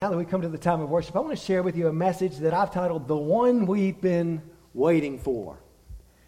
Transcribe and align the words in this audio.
Now 0.00 0.10
that 0.10 0.16
we 0.16 0.26
come 0.26 0.42
to 0.42 0.48
the 0.48 0.56
time 0.56 0.80
of 0.80 0.88
worship, 0.90 1.16
I 1.16 1.18
want 1.18 1.36
to 1.36 1.44
share 1.44 1.64
with 1.64 1.76
you 1.76 1.88
a 1.88 1.92
message 1.92 2.36
that 2.36 2.54
I've 2.54 2.72
titled 2.72 3.08
The 3.08 3.16
One 3.16 3.66
We've 3.66 4.00
Been 4.00 4.40
Waiting 4.72 5.18
For. 5.18 5.58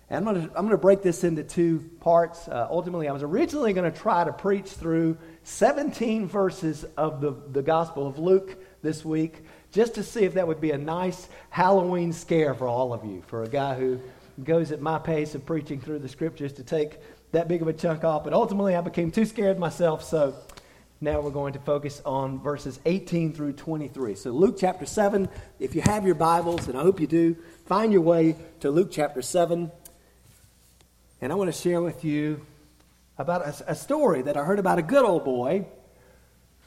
And 0.08 0.28
I'm 0.28 0.34
going 0.34 0.48
to, 0.48 0.56
I'm 0.56 0.64
going 0.64 0.70
to 0.70 0.76
break 0.76 1.02
this 1.02 1.22
into 1.22 1.44
two 1.44 1.88
parts. 2.00 2.48
Uh, 2.48 2.66
ultimately, 2.68 3.06
I 3.06 3.12
was 3.12 3.22
originally 3.22 3.72
going 3.72 3.88
to 3.88 3.96
try 3.96 4.24
to 4.24 4.32
preach 4.32 4.66
through 4.66 5.18
17 5.44 6.26
verses 6.26 6.84
of 6.96 7.20
the, 7.20 7.36
the 7.52 7.62
Gospel 7.62 8.08
of 8.08 8.18
Luke 8.18 8.56
this 8.82 9.04
week, 9.04 9.44
just 9.70 9.94
to 9.94 10.02
see 10.02 10.24
if 10.24 10.34
that 10.34 10.48
would 10.48 10.60
be 10.60 10.72
a 10.72 10.78
nice 10.78 11.28
Halloween 11.50 12.12
scare 12.12 12.54
for 12.54 12.66
all 12.66 12.92
of 12.92 13.04
you, 13.04 13.22
for 13.28 13.44
a 13.44 13.48
guy 13.48 13.76
who 13.76 14.00
goes 14.42 14.72
at 14.72 14.80
my 14.80 14.98
pace 14.98 15.36
of 15.36 15.46
preaching 15.46 15.80
through 15.80 16.00
the 16.00 16.08
scriptures 16.08 16.52
to 16.54 16.64
take 16.64 16.98
that 17.30 17.46
big 17.46 17.62
of 17.62 17.68
a 17.68 17.72
chunk 17.72 18.02
off. 18.02 18.24
But 18.24 18.32
ultimately, 18.32 18.74
I 18.74 18.80
became 18.80 19.12
too 19.12 19.26
scared 19.26 19.60
myself, 19.60 20.02
so 20.02 20.34
now 21.02 21.18
we're 21.18 21.30
going 21.30 21.54
to 21.54 21.58
focus 21.58 22.02
on 22.04 22.40
verses 22.40 22.78
18 22.84 23.32
through 23.32 23.54
23. 23.54 24.14
So, 24.16 24.32
Luke 24.32 24.56
chapter 24.58 24.84
7, 24.84 25.30
if 25.58 25.74
you 25.74 25.80
have 25.80 26.04
your 26.04 26.14
Bibles, 26.14 26.68
and 26.68 26.76
I 26.76 26.82
hope 26.82 27.00
you 27.00 27.06
do, 27.06 27.36
find 27.64 27.90
your 27.90 28.02
way 28.02 28.36
to 28.60 28.70
Luke 28.70 28.90
chapter 28.92 29.22
7. 29.22 29.72
And 31.22 31.32
I 31.32 31.34
want 31.36 31.48
to 31.48 31.58
share 31.58 31.80
with 31.80 32.04
you 32.04 32.44
about 33.16 33.46
a, 33.46 33.70
a 33.70 33.74
story 33.74 34.20
that 34.20 34.36
I 34.36 34.44
heard 34.44 34.58
about 34.58 34.78
a 34.78 34.82
good 34.82 35.02
old 35.02 35.24
boy 35.24 35.64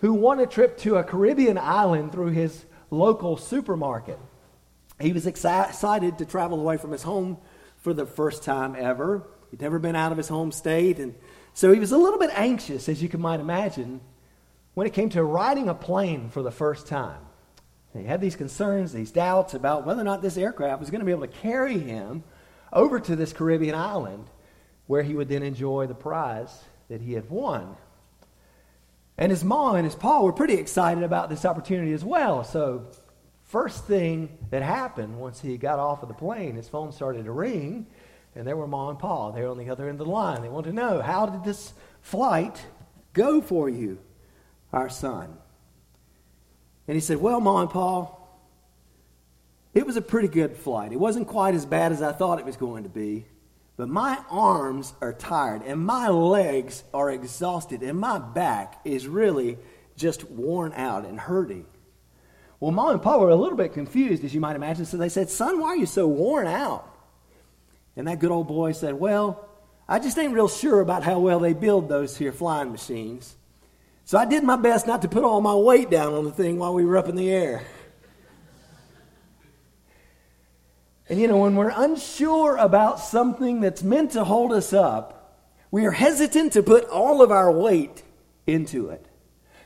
who 0.01 0.13
won 0.13 0.39
a 0.39 0.47
trip 0.47 0.79
to 0.79 0.95
a 0.95 1.03
Caribbean 1.03 1.59
island 1.59 2.11
through 2.11 2.31
his 2.31 2.65
local 2.89 3.37
supermarket. 3.37 4.17
He 4.99 5.13
was 5.13 5.27
excited 5.27 6.17
to 6.17 6.25
travel 6.25 6.59
away 6.59 6.77
from 6.77 6.91
his 6.91 7.03
home 7.03 7.37
for 7.77 7.93
the 7.93 8.07
first 8.07 8.43
time 8.43 8.75
ever. 8.79 9.27
He'd 9.51 9.61
never 9.61 9.77
been 9.77 9.95
out 9.95 10.11
of 10.11 10.17
his 10.17 10.27
home 10.27 10.51
state, 10.51 10.97
and 10.97 11.13
so 11.53 11.71
he 11.71 11.79
was 11.79 11.91
a 11.91 11.97
little 11.99 12.17
bit 12.17 12.31
anxious, 12.33 12.89
as 12.89 13.03
you 13.03 13.09
can 13.09 13.21
might 13.21 13.39
imagine, 13.39 14.01
when 14.73 14.87
it 14.87 14.93
came 14.93 15.09
to 15.09 15.23
riding 15.23 15.69
a 15.69 15.73
plane 15.73 16.29
for 16.29 16.41
the 16.41 16.51
first 16.51 16.87
time. 16.87 17.21
He 17.93 18.05
had 18.05 18.21
these 18.21 18.35
concerns, 18.35 18.91
these 18.91 19.11
doubts 19.11 19.53
about 19.53 19.85
whether 19.85 20.01
or 20.01 20.05
not 20.05 20.21
this 20.21 20.37
aircraft 20.37 20.79
was 20.79 20.89
going 20.89 20.99
to 20.99 21.05
be 21.05 21.11
able 21.11 21.27
to 21.27 21.27
carry 21.27 21.77
him 21.77 22.23
over 22.71 22.99
to 22.99 23.15
this 23.15 23.33
Caribbean 23.33 23.75
island 23.75 24.25
where 24.87 25.03
he 25.03 25.13
would 25.13 25.29
then 25.29 25.43
enjoy 25.43 25.85
the 25.85 25.93
prize 25.93 26.63
that 26.89 27.01
he 27.01 27.13
had 27.13 27.29
won. 27.29 27.75
And 29.17 29.31
his 29.31 29.43
mom 29.43 29.75
and 29.75 29.85
his 29.85 29.95
pa 29.95 30.21
were 30.21 30.33
pretty 30.33 30.55
excited 30.55 31.03
about 31.03 31.29
this 31.29 31.45
opportunity 31.45 31.93
as 31.93 32.03
well. 32.03 32.43
So, 32.43 32.87
first 33.43 33.85
thing 33.85 34.37
that 34.49 34.63
happened 34.63 35.19
once 35.19 35.39
he 35.39 35.57
got 35.57 35.77
off 35.77 36.01
of 36.01 36.09
the 36.09 36.15
plane, 36.15 36.55
his 36.55 36.67
phone 36.67 36.91
started 36.91 37.25
to 37.25 37.31
ring, 37.31 37.85
and 38.35 38.47
there 38.47 38.57
were 38.57 38.67
mom 38.67 38.89
and 38.89 38.99
pa. 38.99 39.29
They 39.29 39.43
were 39.43 39.49
on 39.49 39.59
the 39.59 39.69
other 39.69 39.87
end 39.87 40.01
of 40.01 40.07
the 40.07 40.11
line. 40.11 40.41
They 40.41 40.49
wanted 40.49 40.71
to 40.71 40.75
know 40.75 41.01
how 41.01 41.27
did 41.27 41.43
this 41.43 41.73
flight 42.01 42.65
go 43.13 43.39
for 43.39 43.69
you? 43.69 43.99
Our 44.73 44.89
son. 44.89 45.37
And 46.87 46.95
he 46.95 47.01
said, 47.01 47.17
Well, 47.17 47.39
Mom 47.39 47.61
and 47.61 47.69
Pa, 47.69 48.11
it 49.73 49.85
was 49.85 49.95
a 49.95 50.01
pretty 50.01 50.27
good 50.27 50.57
flight. 50.57 50.91
It 50.91 50.99
wasn't 50.99 51.27
quite 51.27 51.55
as 51.55 51.65
bad 51.65 51.91
as 51.91 52.01
I 52.01 52.11
thought 52.11 52.39
it 52.39 52.45
was 52.45 52.57
going 52.57 52.83
to 52.83 52.89
be, 52.89 53.25
but 53.77 53.87
my 53.87 54.21
arms 54.29 54.93
are 55.01 55.13
tired 55.13 55.61
and 55.63 55.79
my 55.79 56.09
legs 56.09 56.83
are 56.93 57.09
exhausted 57.09 57.81
and 57.81 57.97
my 57.97 58.19
back 58.19 58.81
is 58.83 59.07
really 59.07 59.57
just 59.95 60.29
worn 60.29 60.73
out 60.73 61.05
and 61.05 61.19
hurting. 61.19 61.65
Well, 62.59 62.71
Mom 62.71 62.91
and 62.91 63.01
Pa 63.01 63.17
were 63.17 63.29
a 63.29 63.35
little 63.35 63.57
bit 63.57 63.73
confused, 63.73 64.23
as 64.23 64.33
you 64.33 64.39
might 64.39 64.55
imagine, 64.55 64.85
so 64.85 64.97
they 64.97 65.09
said, 65.09 65.29
Son, 65.29 65.59
why 65.59 65.69
are 65.69 65.77
you 65.77 65.85
so 65.85 66.07
worn 66.07 66.47
out? 66.47 66.89
And 67.95 68.07
that 68.07 68.19
good 68.19 68.31
old 68.31 68.47
boy 68.47 68.71
said, 68.71 68.95
Well, 68.95 69.47
I 69.87 69.99
just 69.99 70.17
ain't 70.17 70.33
real 70.33 70.47
sure 70.47 70.79
about 70.79 71.03
how 71.03 71.19
well 71.19 71.39
they 71.39 71.53
build 71.53 71.89
those 71.89 72.17
here 72.17 72.31
flying 72.31 72.71
machines. 72.71 73.35
So 74.05 74.17
I 74.17 74.25
did 74.25 74.43
my 74.43 74.57
best 74.57 74.85
not 74.85 75.01
to 75.03 75.07
put 75.07 75.23
all 75.23 75.41
my 75.41 75.55
weight 75.55 75.89
down 75.89 76.13
on 76.13 76.25
the 76.25 76.31
thing 76.31 76.59
while 76.59 76.73
we 76.73 76.85
were 76.85 76.97
up 76.97 77.07
in 77.07 77.15
the 77.15 77.31
air. 77.31 77.63
And 81.09 81.19
you 81.19 81.27
know, 81.27 81.37
when 81.37 81.55
we're 81.55 81.73
unsure 81.75 82.57
about 82.57 82.99
something 82.99 83.61
that's 83.61 83.83
meant 83.83 84.11
to 84.11 84.23
hold 84.23 84.51
us 84.51 84.73
up, 84.73 85.37
we 85.71 85.85
are 85.85 85.91
hesitant 85.91 86.53
to 86.53 86.63
put 86.63 86.85
all 86.85 87.21
of 87.21 87.31
our 87.31 87.51
weight 87.51 88.03
into 88.45 88.89
it. 88.89 89.05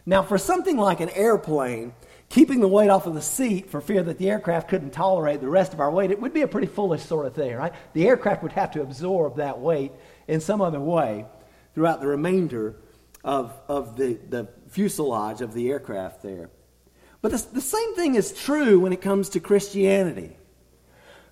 Now, 0.06 0.24
for 0.24 0.38
something 0.38 0.78
like 0.78 1.00
an 1.00 1.10
airplane, 1.10 1.94
keeping 2.30 2.60
the 2.60 2.68
weight 2.68 2.90
off 2.90 3.08
of 3.08 3.14
the 3.14 3.22
seat 3.22 3.70
for 3.70 3.82
fear 3.82 4.04
that 4.04 4.18
the 4.18 4.30
aircraft 4.30 4.70
couldn't 4.70 4.92
tolerate 4.92 5.42
the 5.42 5.50
rest 5.50 5.74
of 5.74 5.80
our 5.80 5.92
weight, 5.92 6.12
it 6.12 6.22
would 6.22 6.34
be 6.34 6.42
a 6.42 6.48
pretty 6.48 6.68
foolish 6.68 7.04
sort 7.04 7.26
of 7.26 7.34
thing, 7.34 7.56
right? 7.56 7.74
The 7.94 8.08
aircraft 8.08 8.44
would 8.44 8.54
have 8.54 8.72
to 8.72 8.82
absorb 8.82 9.38
that 9.38 9.60
weight 9.60 9.92
in 10.28 10.40
some 10.40 10.62
other 10.62 10.80
way 10.80 11.26
throughout 11.74 12.02
the 12.02 12.08
remainder 12.08 12.76
of, 13.28 13.54
of 13.68 13.98
the, 13.98 14.14
the 14.30 14.48
fuselage 14.70 15.42
of 15.42 15.54
the 15.54 15.70
aircraft 15.70 16.24
there. 16.24 16.50
But 17.22 17.34
the, 17.34 17.46
the 17.52 17.62
same 17.62 17.94
thing 17.94 18.16
is 18.16 18.32
true 18.32 18.80
when 18.80 18.94
it 18.94 19.02
comes 19.02 19.30
to 19.30 19.42
Christianity. 19.42 20.38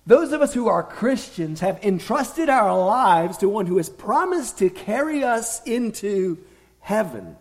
Those 0.06 0.32
of 0.32 0.42
us 0.42 0.52
who 0.52 0.68
are 0.68 0.82
Christians 0.82 1.60
have 1.60 1.82
entrusted 1.82 2.50
our 2.50 2.78
lives 2.78 3.38
to 3.38 3.48
one 3.48 3.64
who 3.64 3.78
has 3.78 3.88
promised 3.88 4.58
to 4.58 4.68
carry 4.68 5.24
us 5.24 5.62
into 5.64 6.36
heaven. 6.80 7.36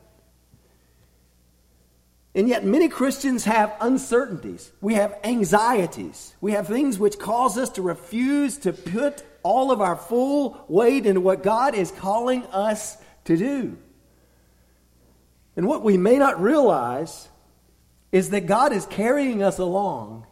And 2.34 2.48
yet, 2.48 2.66
many 2.66 2.88
Christians 2.88 3.44
have 3.44 3.76
uncertainties. 3.82 4.72
We 4.80 4.94
have 4.94 5.20
anxieties. 5.24 6.34
We 6.40 6.54
have 6.54 6.68
things 6.68 6.98
which 6.98 7.20
cause 7.20 7.58
us 7.58 7.70
to 7.72 7.82
refuse 7.82 8.58
to 8.60 8.72
put 8.72 9.24
all 9.44 9.72
of 9.72 9.82
our 9.82 9.98
full 9.98 10.64
weight 10.70 11.06
into 11.06 11.22
what 11.22 11.44
God 11.44 11.76
is 11.76 11.92
calling 11.92 12.46
us 12.48 12.98
to 13.26 13.38
do. 13.38 13.78
And 15.56 15.68
what 15.68 15.84
we 15.84 15.98
may 15.98 16.18
not 16.18 16.42
realize 16.42 17.30
is 18.12 18.30
that 18.32 18.46
God 18.46 18.74
is 18.74 18.86
carrying 18.86 19.42
us 19.42 19.58
along 19.58 20.26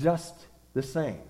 just 0.00 0.34
the 0.74 0.82
same. 0.82 1.20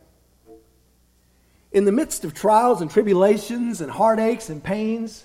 In 1.72 1.84
the 1.84 1.92
midst 1.92 2.24
of 2.24 2.34
trials 2.34 2.80
and 2.80 2.90
tribulations 2.90 3.80
and 3.80 3.90
heartaches 3.90 4.50
and 4.50 4.62
pains, 4.62 5.24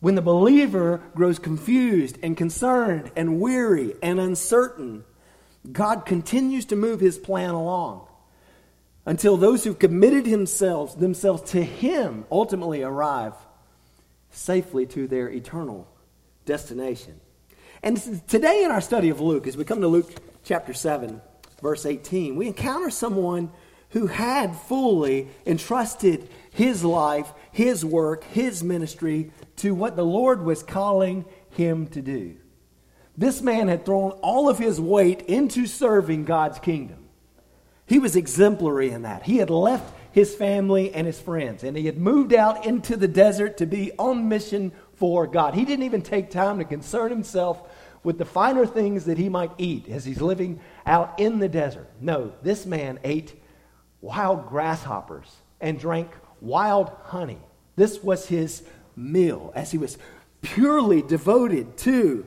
when 0.00 0.14
the 0.14 0.22
believer 0.22 1.02
grows 1.14 1.38
confused 1.38 2.18
and 2.22 2.36
concerned 2.36 3.10
and 3.16 3.40
weary 3.40 3.94
and 4.02 4.20
uncertain, 4.20 5.04
God 5.70 6.06
continues 6.06 6.66
to 6.66 6.76
move 6.76 7.00
his 7.00 7.18
plan 7.18 7.50
along 7.50 8.06
until 9.06 9.36
those 9.36 9.64
who've 9.64 9.78
committed 9.78 10.26
themselves, 10.26 10.94
themselves 10.94 11.50
to 11.52 11.62
him 11.62 12.26
ultimately 12.30 12.82
arrive 12.82 13.32
safely 14.30 14.84
to 14.86 15.08
their 15.08 15.30
eternal 15.30 15.88
destination. 16.44 17.18
And 17.82 18.26
today 18.26 18.64
in 18.64 18.70
our 18.70 18.80
study 18.80 19.08
of 19.08 19.20
Luke, 19.20 19.46
as 19.46 19.56
we 19.56 19.64
come 19.64 19.80
to 19.80 19.88
Luke 19.88 20.12
chapter 20.44 20.74
7, 20.74 21.20
verse 21.62 21.86
18, 21.86 22.34
we 22.36 22.48
encounter 22.48 22.90
someone 22.90 23.50
who 23.90 24.06
had 24.06 24.54
fully 24.54 25.28
entrusted 25.46 26.28
his 26.50 26.84
life, 26.84 27.32
his 27.52 27.84
work, 27.84 28.24
his 28.24 28.62
ministry 28.62 29.32
to 29.56 29.74
what 29.74 29.96
the 29.96 30.04
Lord 30.04 30.42
was 30.42 30.62
calling 30.62 31.24
him 31.50 31.86
to 31.88 32.02
do. 32.02 32.36
This 33.16 33.40
man 33.40 33.68
had 33.68 33.84
thrown 33.84 34.10
all 34.22 34.48
of 34.48 34.58
his 34.58 34.80
weight 34.80 35.22
into 35.22 35.66
serving 35.66 36.24
God's 36.24 36.58
kingdom. 36.58 37.08
He 37.86 37.98
was 37.98 38.16
exemplary 38.16 38.90
in 38.90 39.02
that. 39.02 39.22
He 39.22 39.38
had 39.38 39.50
left 39.50 39.94
his 40.12 40.34
family 40.34 40.92
and 40.92 41.06
his 41.06 41.20
friends, 41.20 41.64
and 41.64 41.76
he 41.76 41.86
had 41.86 41.98
moved 41.98 42.34
out 42.34 42.66
into 42.66 42.96
the 42.96 43.08
desert 43.08 43.56
to 43.58 43.66
be 43.66 43.92
on 43.98 44.28
mission 44.28 44.72
for 44.98 45.26
God. 45.26 45.54
He 45.54 45.64
didn't 45.64 45.84
even 45.84 46.02
take 46.02 46.30
time 46.30 46.58
to 46.58 46.64
concern 46.64 47.10
himself 47.10 47.62
with 48.02 48.18
the 48.18 48.24
finer 48.24 48.66
things 48.66 49.04
that 49.06 49.18
he 49.18 49.28
might 49.28 49.50
eat 49.58 49.88
as 49.88 50.04
he's 50.04 50.20
living 50.20 50.60
out 50.86 51.18
in 51.18 51.38
the 51.38 51.48
desert. 51.48 51.88
No, 52.00 52.32
this 52.42 52.66
man 52.66 52.98
ate 53.04 53.40
wild 54.00 54.48
grasshoppers 54.48 55.28
and 55.60 55.78
drank 55.78 56.10
wild 56.40 56.90
honey. 57.04 57.38
This 57.76 58.02
was 58.02 58.26
his 58.26 58.62
meal 58.96 59.52
as 59.54 59.70
he 59.70 59.78
was 59.78 59.98
purely 60.42 61.02
devoted 61.02 61.76
to 61.78 62.26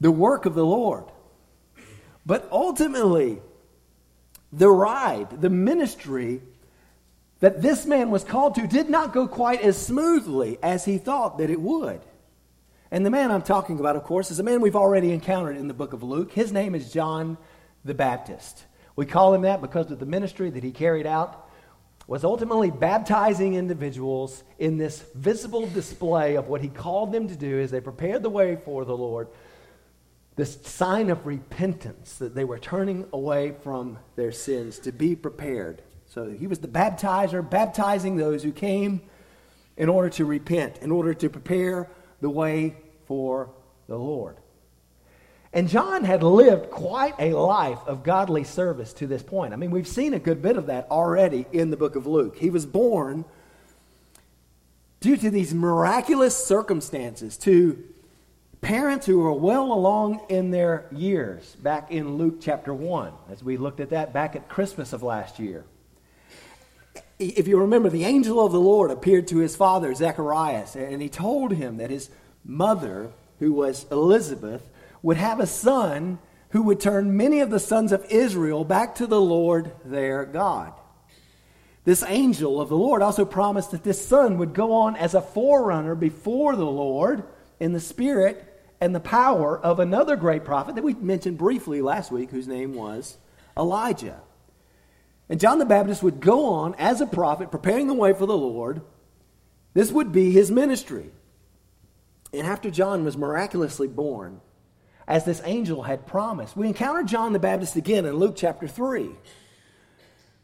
the 0.00 0.10
work 0.10 0.46
of 0.46 0.54
the 0.54 0.66
Lord. 0.66 1.04
But 2.26 2.48
ultimately, 2.50 3.40
the 4.52 4.70
ride, 4.70 5.40
the 5.40 5.50
ministry 5.50 6.42
that 7.42 7.60
this 7.60 7.84
man 7.86 8.12
was 8.12 8.22
called 8.22 8.54
to 8.54 8.68
did 8.68 8.88
not 8.88 9.12
go 9.12 9.26
quite 9.26 9.60
as 9.62 9.76
smoothly 9.76 10.58
as 10.62 10.84
he 10.84 10.96
thought 10.96 11.38
that 11.38 11.50
it 11.50 11.60
would. 11.60 12.00
And 12.92 13.04
the 13.04 13.10
man 13.10 13.32
I'm 13.32 13.42
talking 13.42 13.80
about, 13.80 13.96
of 13.96 14.04
course, 14.04 14.30
is 14.30 14.38
a 14.38 14.44
man 14.44 14.60
we've 14.60 14.76
already 14.76 15.10
encountered 15.10 15.56
in 15.56 15.66
the 15.66 15.74
book 15.74 15.92
of 15.92 16.04
Luke. 16.04 16.30
His 16.30 16.52
name 16.52 16.76
is 16.76 16.92
John 16.92 17.36
the 17.84 17.94
Baptist. 17.94 18.64
We 18.94 19.06
call 19.06 19.34
him 19.34 19.42
that 19.42 19.60
because 19.60 19.90
of 19.90 19.98
the 19.98 20.06
ministry 20.06 20.50
that 20.50 20.62
he 20.62 20.70
carried 20.70 21.04
out 21.04 21.50
was 22.06 22.22
ultimately 22.22 22.70
baptizing 22.70 23.54
individuals 23.54 24.44
in 24.60 24.78
this 24.78 25.02
visible 25.16 25.66
display 25.66 26.36
of 26.36 26.46
what 26.46 26.60
he 26.60 26.68
called 26.68 27.10
them 27.10 27.26
to 27.26 27.34
do 27.34 27.58
as 27.58 27.72
they 27.72 27.80
prepared 27.80 28.22
the 28.22 28.30
way 28.30 28.56
for 28.64 28.84
the 28.84 28.96
Lord. 28.96 29.26
This 30.36 30.62
sign 30.62 31.10
of 31.10 31.26
repentance 31.26 32.18
that 32.18 32.36
they 32.36 32.44
were 32.44 32.60
turning 32.60 33.04
away 33.12 33.56
from 33.64 33.98
their 34.14 34.30
sins 34.30 34.78
to 34.80 34.92
be 34.92 35.16
prepared 35.16 35.82
so 36.12 36.28
he 36.28 36.46
was 36.46 36.58
the 36.58 36.68
baptizer, 36.68 37.48
baptizing 37.48 38.16
those 38.16 38.42
who 38.42 38.52
came 38.52 39.00
in 39.78 39.88
order 39.88 40.10
to 40.10 40.26
repent, 40.26 40.76
in 40.82 40.90
order 40.90 41.14
to 41.14 41.30
prepare 41.30 41.88
the 42.20 42.28
way 42.28 42.76
for 43.06 43.48
the 43.88 43.96
Lord. 43.96 44.36
And 45.54 45.70
John 45.70 46.04
had 46.04 46.22
lived 46.22 46.70
quite 46.70 47.14
a 47.18 47.32
life 47.32 47.78
of 47.86 48.02
godly 48.02 48.44
service 48.44 48.92
to 48.94 49.06
this 49.06 49.22
point. 49.22 49.54
I 49.54 49.56
mean, 49.56 49.70
we've 49.70 49.88
seen 49.88 50.12
a 50.12 50.18
good 50.18 50.42
bit 50.42 50.58
of 50.58 50.66
that 50.66 50.86
already 50.90 51.46
in 51.50 51.70
the 51.70 51.78
book 51.78 51.96
of 51.96 52.06
Luke. 52.06 52.36
He 52.36 52.50
was 52.50 52.66
born 52.66 53.24
due 55.00 55.16
to 55.16 55.30
these 55.30 55.54
miraculous 55.54 56.36
circumstances 56.36 57.38
to 57.38 57.82
parents 58.60 59.06
who 59.06 59.18
were 59.18 59.32
well 59.32 59.72
along 59.72 60.26
in 60.28 60.50
their 60.50 60.88
years, 60.92 61.56
back 61.56 61.90
in 61.90 62.18
Luke 62.18 62.36
chapter 62.38 62.74
1, 62.74 63.12
as 63.30 63.42
we 63.42 63.56
looked 63.56 63.80
at 63.80 63.88
that 63.90 64.12
back 64.12 64.36
at 64.36 64.50
Christmas 64.50 64.92
of 64.92 65.02
last 65.02 65.38
year. 65.38 65.64
If 67.22 67.46
you 67.46 67.58
remember, 67.58 67.88
the 67.88 68.04
angel 68.04 68.44
of 68.44 68.52
the 68.52 68.60
Lord 68.60 68.90
appeared 68.90 69.28
to 69.28 69.38
his 69.38 69.54
father, 69.54 69.94
Zacharias, 69.94 70.74
and 70.74 71.00
he 71.00 71.08
told 71.08 71.52
him 71.52 71.76
that 71.76 71.90
his 71.90 72.10
mother, 72.44 73.12
who 73.38 73.52
was 73.52 73.86
Elizabeth, 73.90 74.68
would 75.02 75.16
have 75.16 75.38
a 75.38 75.46
son 75.46 76.18
who 76.50 76.62
would 76.62 76.80
turn 76.80 77.16
many 77.16 77.40
of 77.40 77.50
the 77.50 77.60
sons 77.60 77.92
of 77.92 78.04
Israel 78.10 78.64
back 78.64 78.96
to 78.96 79.06
the 79.06 79.20
Lord 79.20 79.72
their 79.84 80.24
God. 80.24 80.72
This 81.84 82.04
angel 82.06 82.60
of 82.60 82.68
the 82.68 82.76
Lord 82.76 83.02
also 83.02 83.24
promised 83.24 83.70
that 83.70 83.84
this 83.84 84.04
son 84.04 84.38
would 84.38 84.52
go 84.52 84.72
on 84.72 84.96
as 84.96 85.14
a 85.14 85.22
forerunner 85.22 85.94
before 85.94 86.54
the 86.54 86.64
Lord 86.64 87.24
in 87.58 87.72
the 87.72 87.80
spirit 87.80 88.48
and 88.80 88.94
the 88.94 89.00
power 89.00 89.58
of 89.58 89.78
another 89.78 90.16
great 90.16 90.44
prophet 90.44 90.74
that 90.74 90.84
we 90.84 90.94
mentioned 90.94 91.38
briefly 91.38 91.80
last 91.80 92.10
week, 92.10 92.30
whose 92.30 92.48
name 92.48 92.74
was 92.74 93.16
Elijah. 93.56 94.20
And 95.32 95.40
John 95.40 95.58
the 95.58 95.64
Baptist 95.64 96.02
would 96.02 96.20
go 96.20 96.44
on 96.44 96.74
as 96.74 97.00
a 97.00 97.06
prophet, 97.06 97.50
preparing 97.50 97.86
the 97.86 97.94
way 97.94 98.12
for 98.12 98.26
the 98.26 98.36
Lord. 98.36 98.82
This 99.72 99.90
would 99.90 100.12
be 100.12 100.30
his 100.30 100.50
ministry. 100.50 101.10
And 102.34 102.46
after 102.46 102.70
John 102.70 103.02
was 103.02 103.16
miraculously 103.16 103.88
born, 103.88 104.42
as 105.08 105.24
this 105.24 105.40
angel 105.46 105.84
had 105.84 106.06
promised. 106.06 106.54
We 106.54 106.68
encounter 106.68 107.02
John 107.02 107.32
the 107.32 107.38
Baptist 107.38 107.76
again 107.76 108.04
in 108.04 108.16
Luke 108.16 108.34
chapter 108.36 108.68
3. 108.68 109.08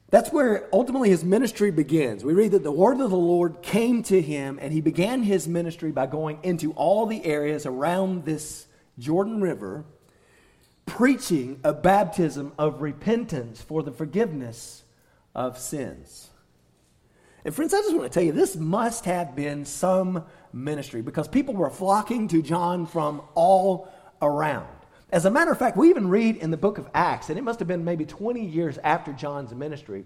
That's 0.08 0.32
where 0.32 0.67
ultimately 0.73 1.11
his 1.11 1.23
ministry 1.23 1.70
begins. 1.70 2.25
We 2.25 2.32
read 2.32 2.52
that 2.52 2.62
the 2.62 2.73
word 2.73 2.99
of 2.99 3.11
the 3.11 3.17
Lord 3.19 3.61
came 3.61 4.02
to 4.05 4.23
him, 4.23 4.58
and 4.58 4.73
he 4.73 4.81
began 4.81 5.23
his 5.23 5.46
ministry 5.46 5.93
by 5.93 6.06
going 6.06 6.38
into 6.43 6.73
all 6.73 7.05
the 7.05 7.26
areas 7.26 7.67
around 7.67 8.25
this 8.25 8.67
Jordan 8.99 9.43
River, 9.43 9.84
preaching 10.88 11.61
a 11.62 11.73
baptism 11.73 12.52
of 12.58 12.82
repentance 12.82 13.61
for 13.61 13.82
the 13.82 13.93
forgiveness 13.93 14.82
of 15.35 15.58
sins. 15.58 16.31
And 17.44 17.55
friends, 17.55 17.73
I 17.73 17.79
just 17.79 17.94
want 17.94 18.11
to 18.11 18.14
tell 18.14 18.23
you, 18.23 18.32
this 18.32 18.56
must 18.56 19.05
have 19.05 19.37
been 19.37 19.64
some 19.64 20.25
ministry 20.52 21.02
because 21.02 21.29
people 21.29 21.55
were 21.55 21.70
flocking 21.70 22.26
to 22.29 22.43
John 22.43 22.87
from 22.87 23.23
all 23.35 23.88
around. 24.20 24.67
As 25.11 25.25
a 25.25 25.31
matter 25.31 25.52
of 25.52 25.58
fact, 25.58 25.76
we 25.76 25.90
even 25.90 26.08
read 26.08 26.37
in 26.37 26.50
the 26.50 26.56
book 26.56 26.79
of 26.79 26.88
Acts, 26.93 27.31
and 27.31 27.38
it 27.38 27.43
must 27.43 27.61
have 27.61 27.69
been 27.69 27.84
maybe 27.84 28.05
20 28.05 28.44
years 28.44 28.79
after 28.82 29.12
John's 29.12 29.55
ministry, 29.55 30.05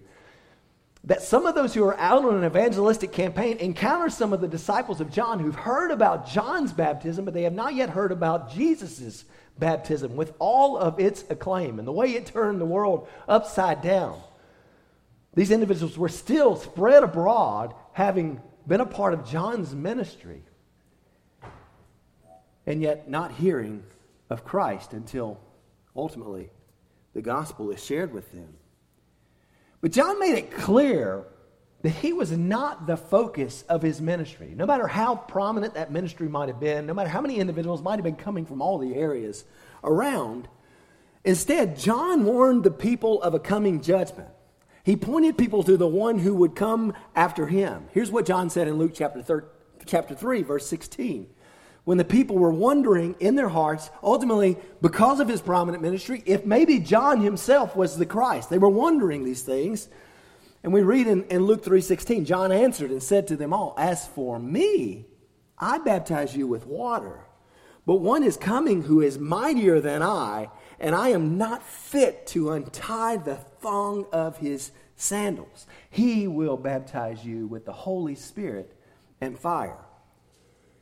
that 1.05 1.21
some 1.21 1.45
of 1.45 1.55
those 1.55 1.73
who 1.73 1.83
are 1.83 1.99
out 1.99 2.23
on 2.23 2.37
an 2.37 2.45
evangelistic 2.45 3.11
campaign 3.11 3.57
encounter 3.57 4.09
some 4.09 4.31
of 4.31 4.39
the 4.39 4.47
disciples 4.47 5.01
of 5.01 5.11
John 5.11 5.39
who've 5.39 5.55
heard 5.55 5.91
about 5.91 6.29
John's 6.29 6.71
baptism, 6.71 7.25
but 7.25 7.33
they 7.33 7.43
have 7.43 7.53
not 7.53 7.75
yet 7.75 7.89
heard 7.89 8.13
about 8.13 8.53
Jesus' 8.53 9.25
baptism 9.57 10.15
with 10.15 10.33
all 10.39 10.77
of 10.77 10.99
its 10.99 11.23
acclaim 11.29 11.79
and 11.79 11.87
the 11.87 11.91
way 11.91 12.11
it 12.11 12.25
turned 12.25 12.59
the 12.59 12.65
world 12.65 13.07
upside 13.27 13.81
down. 13.81 14.19
These 15.35 15.51
individuals 15.51 15.97
were 15.97 16.09
still 16.09 16.55
spread 16.55 17.03
abroad, 17.03 17.73
having 17.93 18.41
been 18.67 18.81
a 18.81 18.85
part 18.85 19.13
of 19.13 19.27
John's 19.27 19.73
ministry, 19.73 20.43
and 22.65 22.81
yet 22.81 23.09
not 23.09 23.31
hearing 23.31 23.83
of 24.29 24.45
Christ 24.45 24.93
until 24.93 25.39
ultimately 25.95 26.49
the 27.13 27.21
gospel 27.21 27.71
is 27.71 27.83
shared 27.83 28.13
with 28.13 28.31
them. 28.31 28.53
But 29.81 29.91
John 29.91 30.19
made 30.19 30.37
it 30.37 30.51
clear 30.51 31.25
that 31.83 31.89
he 31.89 32.13
was 32.13 32.31
not 32.31 32.87
the 32.87 32.97
focus 32.97 33.63
of 33.69 33.81
his 33.81 34.01
ministry. 34.01 34.53
No 34.55 34.65
matter 34.65 34.87
how 34.87 35.15
prominent 35.15 35.75
that 35.75 35.91
ministry 35.91 36.29
might 36.29 36.47
have 36.47 36.59
been, 36.59 36.85
no 36.85 36.93
matter 36.93 37.09
how 37.09 37.21
many 37.21 37.37
individuals 37.37 37.81
might 37.81 37.95
have 37.95 38.03
been 38.03 38.15
coming 38.15 38.45
from 38.45 38.61
all 38.61 38.77
the 38.77 38.95
areas 38.95 39.43
around, 39.83 40.47
instead, 41.25 41.77
John 41.77 42.23
warned 42.23 42.63
the 42.63 42.71
people 42.71 43.21
of 43.21 43.33
a 43.33 43.39
coming 43.39 43.81
judgment. 43.81 44.29
He 44.83 44.95
pointed 44.95 45.37
people 45.37 45.61
to 45.63 45.77
the 45.77 45.87
one 45.87 46.19
who 46.19 46.33
would 46.35 46.55
come 46.55 46.93
after 47.15 47.47
him. 47.47 47.87
Here's 47.91 48.11
what 48.11 48.25
John 48.25 48.49
said 48.49 48.67
in 48.69 48.77
Luke 48.77 48.93
chapter, 48.95 49.21
3, 49.21 49.41
chapter 49.85 50.15
3 50.15 50.41
verse 50.43 50.65
16 50.67 51.27
when 51.85 51.97
the 51.97 52.05
people 52.05 52.37
were 52.37 52.53
wondering 52.53 53.13
in 53.19 53.35
their 53.35 53.49
hearts, 53.49 53.89
ultimately, 54.01 54.57
because 54.81 55.19
of 55.19 55.27
his 55.27 55.41
prominent 55.41 55.83
ministry, 55.83 56.23
if 56.25 56.45
maybe 56.45 56.79
John 56.79 57.19
himself 57.19 57.75
was 57.75 57.97
the 57.97 58.05
Christ. 58.05 58.49
They 58.49 58.57
were 58.57 58.69
wondering 58.69 59.25
these 59.25 59.41
things. 59.41 59.89
And 60.63 60.71
we 60.71 60.81
read 60.81 61.07
in, 61.07 61.25
in 61.25 61.45
Luke 61.45 61.63
3.16, 61.63 62.25
John 62.25 62.51
answered 62.51 62.89
and 62.89 63.03
said 63.03 63.27
to 63.27 63.35
them 63.35 63.53
all, 63.53 63.75
As 63.77 64.07
for 64.07 64.39
me, 64.39 65.05
I 65.57 65.77
baptize 65.77 66.35
you 66.35 66.47
with 66.47 66.65
water. 66.65 67.25
But 67.85 67.95
one 67.95 68.23
is 68.23 68.37
coming 68.37 68.83
who 68.83 69.01
is 69.01 69.19
mightier 69.19 69.81
than 69.81 70.01
I, 70.01 70.49
and 70.79 70.95
I 70.95 71.09
am 71.09 71.37
not 71.37 71.63
fit 71.63 72.25
to 72.27 72.51
untie 72.51 73.17
the 73.17 73.35
thong 73.35 74.05
of 74.13 74.37
his 74.37 74.71
sandals. 74.95 75.67
He 75.89 76.27
will 76.27 76.55
baptize 76.55 77.25
you 77.25 77.47
with 77.47 77.65
the 77.65 77.73
Holy 77.73 78.15
Spirit 78.15 78.73
and 79.19 79.37
fire. 79.37 79.83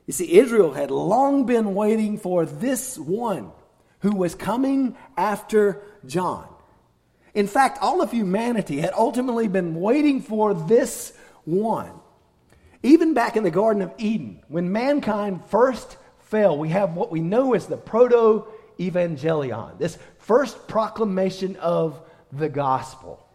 You 0.06 0.14
see, 0.14 0.38
Israel 0.38 0.74
had 0.74 0.92
long 0.92 1.46
been 1.46 1.74
waiting 1.74 2.20
for 2.20 2.46
this 2.46 3.00
one 3.00 3.52
who 4.00 4.16
was 4.16 4.36
coming 4.36 4.96
after 5.18 5.82
John. 6.06 6.51
In 7.34 7.48
fact, 7.48 7.80
all 7.82 8.02
of 8.02 8.12
humanity 8.12 8.80
had 8.82 8.94
ultimately 8.94 9.48
been 9.48 9.76
waiting 9.76 10.22
for 10.22 10.54
this 10.54 11.14
one. 11.46 11.92
Even 12.84 13.14
back 13.14 13.38
in 13.38 13.44
the 13.44 13.52
Garden 13.52 13.82
of 13.82 13.94
Eden, 13.98 14.42
when 14.48 14.72
mankind 14.72 15.46
first 15.46 15.98
fell, 16.20 16.58
we 16.58 16.70
have 16.70 16.96
what 16.96 17.12
we 17.12 17.22
know 17.22 17.54
as 17.54 17.68
the 17.68 17.78
proto 17.78 18.46
evangelion, 18.80 19.78
this 19.78 19.98
first 20.18 20.68
proclamation 20.68 21.56
of 21.58 22.02
the 22.32 22.50
gospel, 22.50 23.26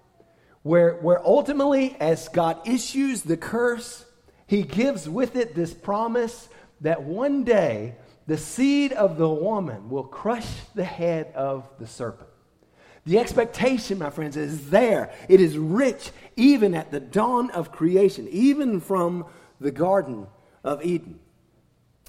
where, 0.63 0.95
where 0.97 1.25
ultimately, 1.25 1.97
as 2.01 2.29
God 2.29 2.67
issues 2.67 3.23
the 3.23 3.37
curse, 3.37 4.05
he 4.47 4.63
gives 4.63 5.09
with 5.09 5.37
it 5.37 5.55
this 5.55 5.73
promise 5.73 6.49
that 6.81 7.03
one 7.03 7.45
day 7.45 7.95
the 8.27 8.37
seed 8.37 8.93
of 8.93 9.17
the 9.17 9.29
woman 9.29 9.89
will 9.89 10.05
crush 10.05 10.49
the 10.75 10.85
head 10.85 11.33
of 11.35 11.69
the 11.79 11.87
serpent. 11.87 12.25
The 13.06 13.20
expectation, 13.20 13.99
my 13.99 14.11
friends, 14.11 14.37
is 14.37 14.69
there. 14.69 15.12
It 15.28 15.40
is 15.40 15.57
rich 15.57 16.11
even 16.35 16.75
at 16.75 16.90
the 16.90 16.99
dawn 16.99 17.50
of 17.52 17.71
creation, 17.71 18.26
even 18.28 18.81
from 18.81 19.26
the 19.61 19.71
Garden 19.71 20.26
of 20.64 20.85
Eden. 20.85 21.21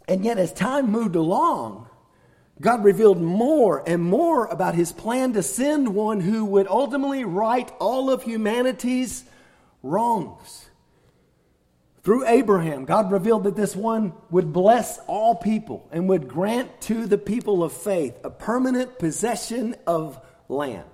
And 0.07 0.25
yet, 0.25 0.39
as 0.39 0.51
time 0.51 0.89
moved 0.89 1.15
along, 1.15 1.87
God 2.59 2.83
revealed 2.83 3.21
more 3.21 3.83
and 3.87 4.03
more 4.03 4.47
about 4.47 4.73
his 4.73 4.91
plan 4.91 5.33
to 5.33 5.43
send 5.43 5.93
one 5.93 6.19
who 6.19 6.43
would 6.45 6.67
ultimately 6.67 7.23
right 7.23 7.71
all 7.79 8.09
of 8.09 8.23
humanity's 8.23 9.23
wrongs. 9.83 10.65
Through 12.01 12.25
Abraham, 12.25 12.85
God 12.85 13.11
revealed 13.11 13.43
that 13.43 13.55
this 13.55 13.75
one 13.75 14.13
would 14.31 14.51
bless 14.51 14.97
all 15.07 15.35
people 15.35 15.87
and 15.91 16.09
would 16.09 16.27
grant 16.27 16.81
to 16.81 17.05
the 17.05 17.17
people 17.19 17.63
of 17.63 17.73
faith 17.73 18.17
a 18.23 18.31
permanent 18.31 18.97
possession 18.97 19.75
of 19.85 20.19
land. 20.49 20.89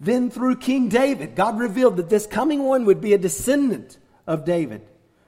Then 0.00 0.30
through 0.30 0.56
King 0.56 0.88
David, 0.88 1.36
God 1.36 1.58
revealed 1.58 1.96
that 1.96 2.10
this 2.10 2.26
coming 2.26 2.64
one 2.64 2.84
would 2.86 3.00
be 3.00 3.12
a 3.12 3.18
descendant 3.18 3.98
of 4.26 4.44
David 4.44 4.82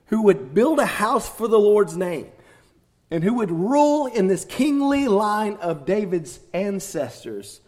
who 0.07 0.23
would 0.23 0.55
build 0.55 0.79
a 0.79 0.87
house 0.87 1.29
for 1.29 1.49
the 1.49 1.59
Lord's 1.59 1.97
name 1.97 2.29
and 3.11 3.23
who 3.23 3.35
would 3.35 3.51
rule 3.51 4.07
in 4.07 4.27
this 4.27 4.45
kingly 4.45 5.09
line 5.09 5.57
of 5.57 5.87
David's 5.87 6.41
ancestors 6.53 7.61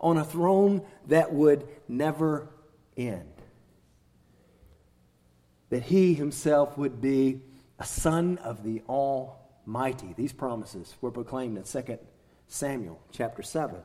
on 0.00 0.18
a 0.18 0.24
throne 0.24 0.82
that 1.06 1.32
would 1.32 1.66
never 1.88 2.48
end 2.96 3.30
that 5.70 5.84
he 5.84 6.14
himself 6.14 6.76
would 6.76 7.00
be 7.00 7.40
a 7.78 7.84
son 7.84 8.38
of 8.38 8.62
the 8.62 8.82
Almighty. 8.88 10.12
These 10.16 10.32
promises 10.32 10.94
were 11.00 11.10
proclaimed 11.10 11.56
in 11.56 11.64
2 11.64 11.98
Samuel 12.48 13.00
chapter 13.12 13.42
7. 13.42 13.76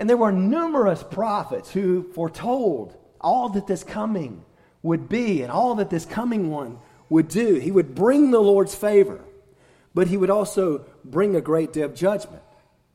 And 0.00 0.08
there 0.08 0.16
were 0.16 0.32
numerous 0.32 1.02
prophets 1.02 1.70
who 1.70 2.10
foretold 2.14 2.96
all 3.20 3.50
that 3.50 3.66
this 3.66 3.84
coming 3.84 4.42
would 4.82 5.10
be 5.10 5.42
and 5.42 5.52
all 5.52 5.74
that 5.74 5.90
this 5.90 6.06
coming 6.06 6.50
one 6.50 6.78
would 7.10 7.28
do. 7.28 7.56
He 7.56 7.70
would 7.70 7.94
bring 7.94 8.30
the 8.30 8.40
Lord's 8.40 8.74
favor, 8.74 9.20
but 9.92 10.06
he 10.06 10.16
would 10.16 10.30
also 10.30 10.86
bring 11.04 11.36
a 11.36 11.42
great 11.42 11.74
day 11.74 11.82
of 11.82 11.94
judgment, 11.94 12.42